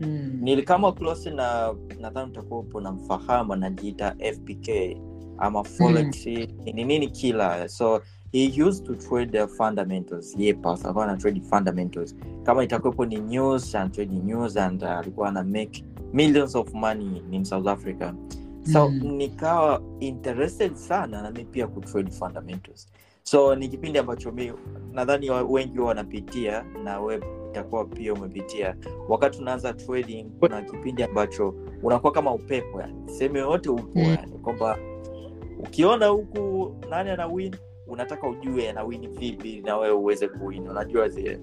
Mm, 0.00 0.38
nilikama 0.42 0.92
close 0.92 1.30
na 1.30 1.74
nadhani 2.00 2.30
utakuwapo 2.30 2.80
na 2.80 2.92
mfahamu 2.92 3.52
anajiita 3.52 4.16
fpk 4.34 4.96
ama 5.38 5.64
forex. 5.64 6.26
Ni 6.64 6.84
nini 6.84 7.08
kila 7.08 7.68
so 7.68 8.02
he 8.32 8.62
used 8.62 8.86
to 8.86 8.94
trade 8.94 9.32
the 9.32 9.46
fundamentals. 9.46 10.34
Yepas 10.38 10.84
alikuwa 10.84 11.04
ana 11.04 11.16
trade 11.16 11.40
fundamentals. 11.40 12.16
Kama 12.42 12.64
itakuwepo 12.64 13.06
ni 13.06 13.16
news 13.16 13.74
and 13.74 13.92
trade 13.92 14.12
news 14.24 14.56
and 14.56 14.82
uh, 14.82 15.26
ana 15.26 15.44
make 15.44 15.84
millions 16.12 16.54
of 16.56 16.72
money 16.74 17.22
in 17.32 17.44
south 17.44 17.66
africa. 17.66 18.12
So 18.72 18.88
Mm. 18.88 19.12
nikawa 19.16 19.82
interested 20.00 20.74
sana 20.74 21.22
nami 21.22 21.44
pia 21.44 21.66
kutrade 21.66 22.10
fundamentals. 22.10 22.88
So 23.22 23.54
ni 23.56 23.68
kipindi 23.68 23.98
ambacho 23.98 24.32
mi 24.32 24.52
nadhani 24.92 25.30
wengi 25.30 25.78
wanapitia 25.80 26.64
na 26.84 27.00
we 27.00 27.20
itakuwa 27.50 27.84
pia 27.84 28.14
umepitia. 28.14 28.76
Wakati 29.08 29.38
unaanza 29.40 29.72
trading 29.72 30.24
kuna 30.40 30.62
kipindi 30.62 31.02
ambacho 31.02 31.54
unakuwa 31.82 32.12
kama 32.12 32.34
upepo 32.34 32.80
yani. 32.80 32.94
Sehemu 33.06 33.36
yoyote 33.36 33.68
upo 33.70 33.98
Mm. 33.98 34.04
yani 34.04 34.32
kwamba 34.32 34.78
ukiona 35.58 36.06
huku 36.06 36.74
nani 36.90 37.10
ana 37.10 37.26
win 37.26 37.56
unataka 37.88 38.28
ujue 38.28 38.70
ana 38.70 38.84
win 38.84 39.08
vipi 39.08 39.60
na 39.66 39.76
wewe 39.76 39.94
uweze 39.94 40.28
kuwin. 40.28 40.68
Unajua 40.68 41.08
zile 41.08 41.40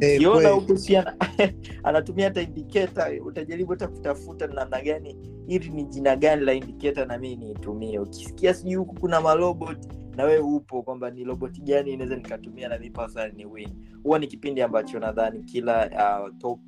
Eh, 0.00 0.16
ukiona 0.16 0.40
kweli. 0.40 0.54
huku 0.60 0.76
si 0.76 0.96
anatumia 1.84 2.24
hata 2.24 2.42
indiketa 2.42 3.10
utajaribu 3.24 3.70
hata 3.70 3.88
kutafuta 3.88 4.46
namna 4.46 4.80
gani 4.82 5.16
hili 5.46 5.68
ni 5.70 5.84
jina 5.84 6.16
gani 6.16 6.44
la 6.44 6.52
indiketa 6.52 7.04
na 7.04 7.18
mii 7.18 7.36
niitumie. 7.36 7.98
Ukisikia 7.98 8.54
sijui 8.54 8.74
huku 8.74 8.94
kuna 9.00 9.20
marobot 9.20 9.78
na 10.16 10.24
wewe 10.24 10.38
upo 10.38 10.82
kwamba 10.82 11.10
ni 11.10 11.24
roboti 11.24 11.60
gani 11.60 11.92
inaweza 11.92 12.16
nikatumia 12.16 12.68
na 12.68 12.78
mi 12.78 12.92
ni 13.36 13.46
win. 13.46 13.68
Huwa 14.02 14.18
ni 14.18 14.26
kipindi 14.26 14.62
ambacho 14.62 14.98
nadhani 14.98 15.42
kila 15.42 15.86
uh, 15.86 16.38
top 16.38 16.60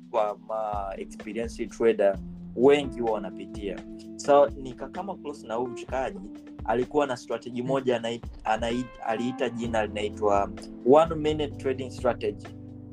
ma 0.47 0.93
experience 0.97 1.67
trader 1.67 2.17
wengi 2.55 2.99
huwa 2.99 3.11
wanapitia. 3.13 3.79
So 4.15 4.47
nika 4.47 4.87
kama 4.89 5.15
close 5.15 5.47
na 5.47 5.53
huu 5.53 5.67
mshikaji 5.67 6.19
alikuwa 6.67 7.05
na 7.07 7.17
strategy 7.17 7.61
moja 7.61 7.95
anai, 7.95 8.21
anai, 8.43 8.85
aliita 9.05 9.49
jina 9.49 9.85
linaitwa 9.85 10.49
one 10.91 11.15
minute 11.15 11.55
trading 11.57 11.89
strategy 11.91 12.47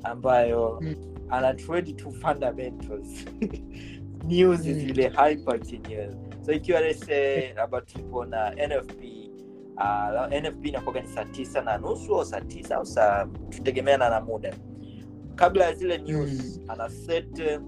ambayo 0.04 0.78
Mm. 0.80 0.94
ana 1.30 1.54
trade 1.54 1.92
to 1.92 2.10
fundamentals. 2.10 3.24
News 4.28 4.58
Mm. 4.66 4.74
zile 4.74 5.08
news 5.88 6.16
so 6.46 6.52
ikiwa 6.52 6.80
lese 6.80 7.38
labda 7.56 7.80
tupo 7.80 8.24
na 8.24 8.50
nfp 8.50 9.02
uh, 9.76 10.32
nfp 10.40 10.64
inakuaga 10.66 11.00
ni 11.00 11.08
saa 11.08 11.24
tisa 11.24 11.62
na 11.62 11.78
nusu 11.78 12.14
au 12.16 12.24
saa 12.24 12.40
tisa 12.40 12.76
au 12.76 12.86
saa 12.86 13.26
tutegemeana 13.50 14.08
na 14.10 14.20
muda. 14.20 14.54
Kabla 15.34 15.64
ya 15.64 15.74
zile 15.74 15.98
news 15.98 16.60
ana 16.68 16.90
set 16.90 17.60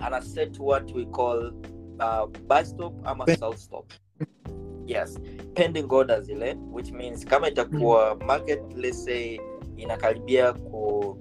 ana 0.00 0.22
set 0.22 0.58
what 0.60 0.94
we 0.94 1.04
call 1.06 1.52
uh, 2.00 2.26
buy 2.48 2.64
stop 2.64 2.94
ama 3.04 3.26
sell 3.26 3.54
stop 3.56 3.92
yes. 4.86 5.18
Pending 5.54 5.86
order 5.92 6.20
zile 6.22 6.56
which 6.72 6.90
means 6.92 7.24
kama 7.26 7.48
itakuwa 7.48 8.14
market 8.26 8.60
let's 8.76 9.04
say 9.04 9.40
inakaribia 9.76 10.52
ku 10.52 11.16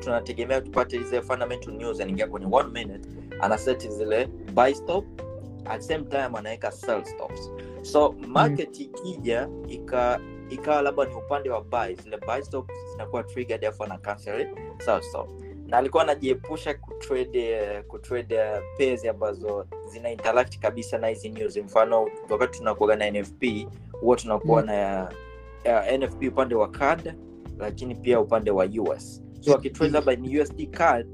tunategemea 0.00 0.60
tuna 0.60 0.66
tupate 0.72 1.02
zile 1.02 1.22
fundamental 1.22 1.74
news 1.74 2.00
anaingia 2.00 2.26
kwenye 2.26 2.46
one 2.50 2.70
minute 2.70 3.08
anaset 3.40 3.88
zile 3.90 4.26
buy 4.54 4.74
stop 4.74 5.04
at 5.64 5.80
same 5.82 6.04
time 6.04 6.30
anaweka 6.38 6.72
sell 6.72 7.04
stops. 7.04 7.50
So 7.82 8.12
market 8.12 8.80
ikija 8.80 9.48
ika 9.68 10.20
ikawa 10.50 10.82
labda 10.82 11.04
ni 11.04 11.14
upande 11.14 11.50
wa 11.50 11.64
buy 11.64 11.94
zile 11.94 12.16
buy 12.16 12.42
stop 12.42 12.70
zinakuwa 12.92 13.22
triggered 13.22 13.64
afu 13.64 13.84
ana 13.84 13.98
cancel 13.98 14.48
sell 14.78 15.02
stop 15.02 15.28
na 15.66 15.76
alikuwa 15.76 16.02
anajiepusha 16.02 16.74
kutrade 16.74 17.50
eh, 17.50 17.84
kutrade 17.84 18.34
eh, 18.34 18.62
pairs 18.78 19.04
ambazo 19.04 19.66
zina 19.88 20.10
interact 20.10 20.58
kabisa 20.58 20.98
na 20.98 21.06
hizi 21.08 21.28
news. 21.28 21.56
Mfano 21.56 22.08
wakati 22.30 22.58
tunakuaga 22.58 22.96
na 22.96 23.10
nfp 23.10 23.42
huwa 24.00 24.16
tunakuwa 24.16 24.60
Mm. 24.62 24.66
na 24.66 25.08
uh, 25.64 25.98
nfp 25.98 26.22
upande 26.28 26.54
wa 26.54 26.68
card 26.70 27.14
lakini 27.58 27.94
pia 27.94 28.20
upande 28.20 28.50
wa 28.50 28.64
us 28.64 29.22
so 29.40 29.54
akitrade 29.54 29.92
labda 29.92 30.16
ni 30.16 30.40
usd 30.40 30.70
card 30.70 31.06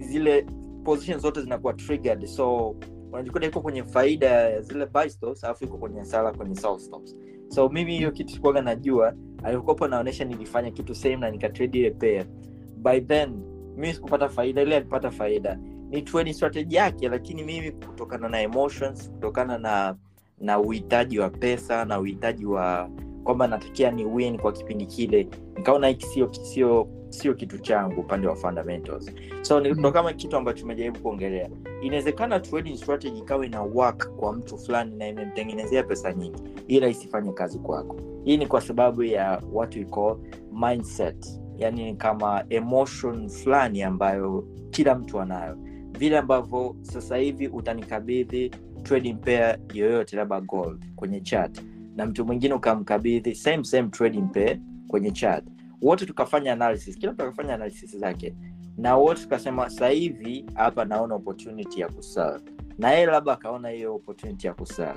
zile 0.00 0.46
position 0.84 1.18
zote 1.20 1.42
zinakuwa 1.42 1.72
triggered. 1.74 2.26
So 2.26 2.76
unajikuta 3.12 3.46
iko 3.46 3.60
kwenye 3.60 3.84
faida 3.84 4.26
ya 4.26 4.60
zile 4.60 4.86
buy 4.86 5.08
stops 5.08 5.44
alafu 5.44 5.64
iko 5.64 5.78
kwenye 5.78 6.04
sala 6.04 6.32
kwenye 6.32 6.54
sell 6.54 6.78
stops 6.78 7.16
so 7.48 7.68
mimi 7.68 7.96
hiyo 7.96 8.10
kitu 8.10 8.40
kuaga 8.40 8.62
najua. 8.62 9.14
Alikopo 9.42 9.88
naonyesha 9.88 10.24
nilifanya 10.24 10.70
kitu 10.70 10.94
same 10.94 11.16
na 11.16 11.30
nikatrade 11.30 11.78
ile 11.78 11.90
pair. 11.90 12.26
By 12.76 13.00
then 13.00 13.42
mimi 13.80 13.94
sikupata 13.94 14.28
faida 14.28 14.62
ile 14.62 14.76
alipata 14.76 15.10
faida. 15.10 15.58
Ni 15.90 16.02
trading 16.02 16.32
strategy 16.32 16.76
yake 16.76 17.08
lakini 17.08 17.42
mimi 17.44 17.70
kutokana 17.72 18.28
na 18.28 18.40
emotions 18.40 19.10
kutokana 19.10 19.58
na 19.58 19.96
na 20.38 20.58
uhitaji 20.58 21.18
wa 21.18 21.30
pesa 21.30 21.84
na 21.84 22.00
uhitaji 22.00 22.46
wa 22.46 22.90
kwamba 23.24 23.46
natakia 23.46 23.90
ni 23.90 24.04
win 24.04 24.38
kwa 24.38 24.52
kipindi 24.52 24.86
kile 24.86 25.28
nikaona 25.56 25.88
hiki 25.88 26.06
sio 26.06 26.32
sio 26.32 26.88
sio 27.08 27.34
kitu 27.34 27.58
changu 27.58 28.00
upande 28.00 28.26
wa 28.28 28.36
fundamentals. 28.36 29.10
So 29.42 29.60
ni- 29.60 29.70
ndo 29.70 29.88
Mm. 29.88 29.92
kama 29.92 30.12
kitu 30.12 30.36
ambacho 30.36 30.60
tumejaribu 30.60 30.98
kuongelea. 30.98 31.50
Inawezekana 31.82 32.40
trading 32.40 32.76
strategy 32.76 33.18
ikawa 33.18 33.46
ina 33.46 33.62
work 33.62 34.10
kwa 34.16 34.32
mtu 34.32 34.58
fulani 34.58 34.96
na 34.96 35.08
imemtengenezea 35.08 35.82
pesa 35.82 36.12
nyingi 36.12 36.42
ila 36.68 36.88
isifanye 36.88 37.32
kazi 37.32 37.58
kwako. 37.58 37.96
Hii 38.24 38.36
ni 38.36 38.46
kwa 38.46 38.60
sababu 38.60 39.02
ya 39.02 39.42
what 39.52 39.76
we 39.76 39.84
call 39.84 40.16
mindset 40.52 41.39
yani 41.60 41.84
ni 41.84 41.94
kama 41.96 42.44
emotion 42.50 43.28
fulani 43.28 43.82
ambayo 43.82 44.44
kila 44.70 44.94
mtu 44.94 45.20
anayo. 45.20 45.56
Vile 45.98 46.18
ambavyo 46.18 46.76
sasa 46.82 47.16
hivi 47.16 47.48
utanikabidhi 47.48 48.50
trading 48.82 49.14
pair 49.14 49.58
yoyote 49.74 50.16
labda 50.16 50.40
gold 50.40 50.92
kwenye 50.96 51.20
chat. 51.20 51.60
Na 51.96 52.06
mtu 52.06 52.24
mwingine 52.24 52.54
ukamkabidhi 52.54 53.34
same 53.34 53.64
same 53.64 53.88
trading 53.88 54.22
pair 54.32 54.58
kwenye 54.88 55.10
chat. 55.10 55.44
Wote 55.82 56.06
tukafanya 56.06 56.52
analysis. 56.52 56.98
Kila 56.98 57.12
mtu 57.12 57.22
akafanya 57.22 57.54
analysis 57.54 57.96
zake. 57.98 58.34
Na 58.76 58.96
wote 58.96 59.22
tukasema 59.22 59.70
sasa 59.70 59.90
hapa 60.54 60.84
naona 60.84 61.14
opportunity 61.14 61.80
ya 61.80 61.88
kusell. 61.88 62.40
Na 62.78 62.90
yeye 62.90 63.06
labda 63.06 63.32
akaona 63.32 63.68
hiyo 63.68 63.94
opportunity 63.94 64.46
ya 64.46 64.54
kusell. 64.54 64.96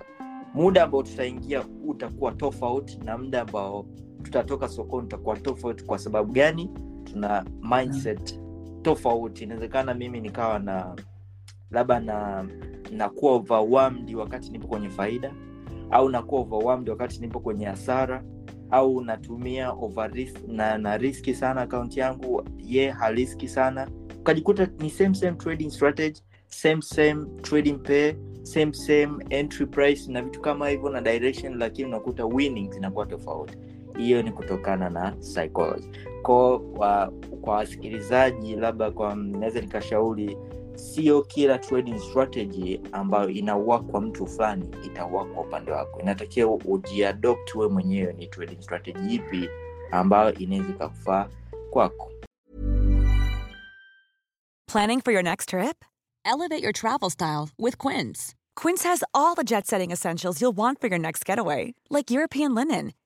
Muda 0.53 0.84
ambao 0.84 1.03
tutaingia 1.03 1.64
utakuwa 1.88 2.32
tofauti 2.32 2.99
na 3.05 3.18
muda 3.18 3.41
ambao 3.41 3.86
tutatoka 4.24 4.67
sokoni 4.67 5.07
tutakuwa 5.07 5.38
tofauti. 5.38 5.84
Kwa 5.84 5.97
sababu 5.99 6.34
gani? 6.34 6.69
Tuna 7.03 7.45
mindset 7.61 8.39
tofauti. 8.82 9.43
Inawezekana 9.43 9.93
mimi 9.93 10.21
nikawa 10.21 10.59
na 10.59 10.95
labda 11.71 11.99
na 11.99 12.45
nakuwa 12.91 13.34
overwhelmed 13.34 14.15
wakati 14.15 14.49
nipo 14.51 14.67
kwenye 14.67 14.89
faida 14.89 15.34
au 15.91 16.09
nakuwa 16.09 16.41
overwhelmed 16.41 16.89
wakati 16.89 17.21
nipo 17.21 17.39
kwenye 17.39 17.65
hasara 17.65 18.24
au 18.71 19.01
natumia 19.01 19.71
over 19.71 20.11
na, 20.47 20.78
na 20.78 20.97
riski 20.97 21.34
sana 21.36 21.61
akaunti 21.61 21.99
yangu 21.99 22.43
ye 22.57 22.89
hariski 22.89 23.47
sana. 23.47 23.88
Ukajikuta 24.19 24.67
ni 24.80 24.89
same 24.89 25.15
same 25.15 25.38
trading 25.38 25.69
strategy 25.69 26.21
same 26.47 26.82
same 26.82 27.26
trading 27.41 27.80
pay 27.80 28.13
same 28.43 28.74
same 28.74 29.26
entry 29.30 29.65
price 29.65 30.11
na 30.11 30.21
vitu 30.21 30.41
kama 30.41 30.69
hivyo 30.69 30.89
na 30.89 31.01
direction 31.01 31.57
lakini 31.57 31.88
unakuta 31.88 32.26
winning 32.26 32.71
zinakuwa 32.74 33.05
tofauti 33.05 33.57
hiyo 33.98 34.22
ni 34.22 34.32
kutokana 34.32 34.89
na 34.89 35.12
psychology 35.12 35.88
ko 36.22 36.62
wa, 36.76 37.14
kwa 37.41 37.56
wasikilizaji 37.56 38.56
labda 38.56 38.91
kwa 38.91 39.16
naweza 39.16 39.62
nikashauri 39.62 40.38
sio 40.76 41.22
kila 41.22 41.58
trading 41.58 42.00
strategy 42.00 42.80
ambayo 42.91 43.30
inaua 43.30 43.80
kwa 43.84 44.02
mtu 44.02 44.28
fulani 44.28 44.70
itaua 44.86 45.26
kwa 45.26 45.44
upande 45.44 45.72
wako 45.72 46.00
inatakiwa 46.02 46.54
ujiadopt 46.66 47.56
we 47.56 47.68
mwenyewe 47.68 48.14
ni 48.14 48.28
trading 48.28 48.62
strategy 48.62 49.16
ipi 49.16 49.50
ambayo 49.91 50.34
inaweza 50.34 50.70
ikakufaa 50.70 51.28
kwako 51.70 52.10
Planning 54.68 55.02
for 55.02 55.12
your 55.14 55.24
next 55.24 55.50
trip? 55.50 55.86
Elevate 56.26 56.64
your 56.64 56.74
travel 56.74 57.10
style 57.10 57.50
with 57.60 57.78
Quince. 57.78 58.34
Quince 58.56 58.84
has 58.84 59.04
all 59.14 59.36
the 59.36 59.44
jet 59.44 59.68
setting 59.68 59.91
essentials 59.91 60.41
you'll 60.41 60.56
want 60.58 60.80
for 60.82 60.88
your 60.89 60.98
next 61.00 61.26
getaway, 61.26 61.74
like 61.91 62.10
European 62.10 62.56
linen, 62.56 62.94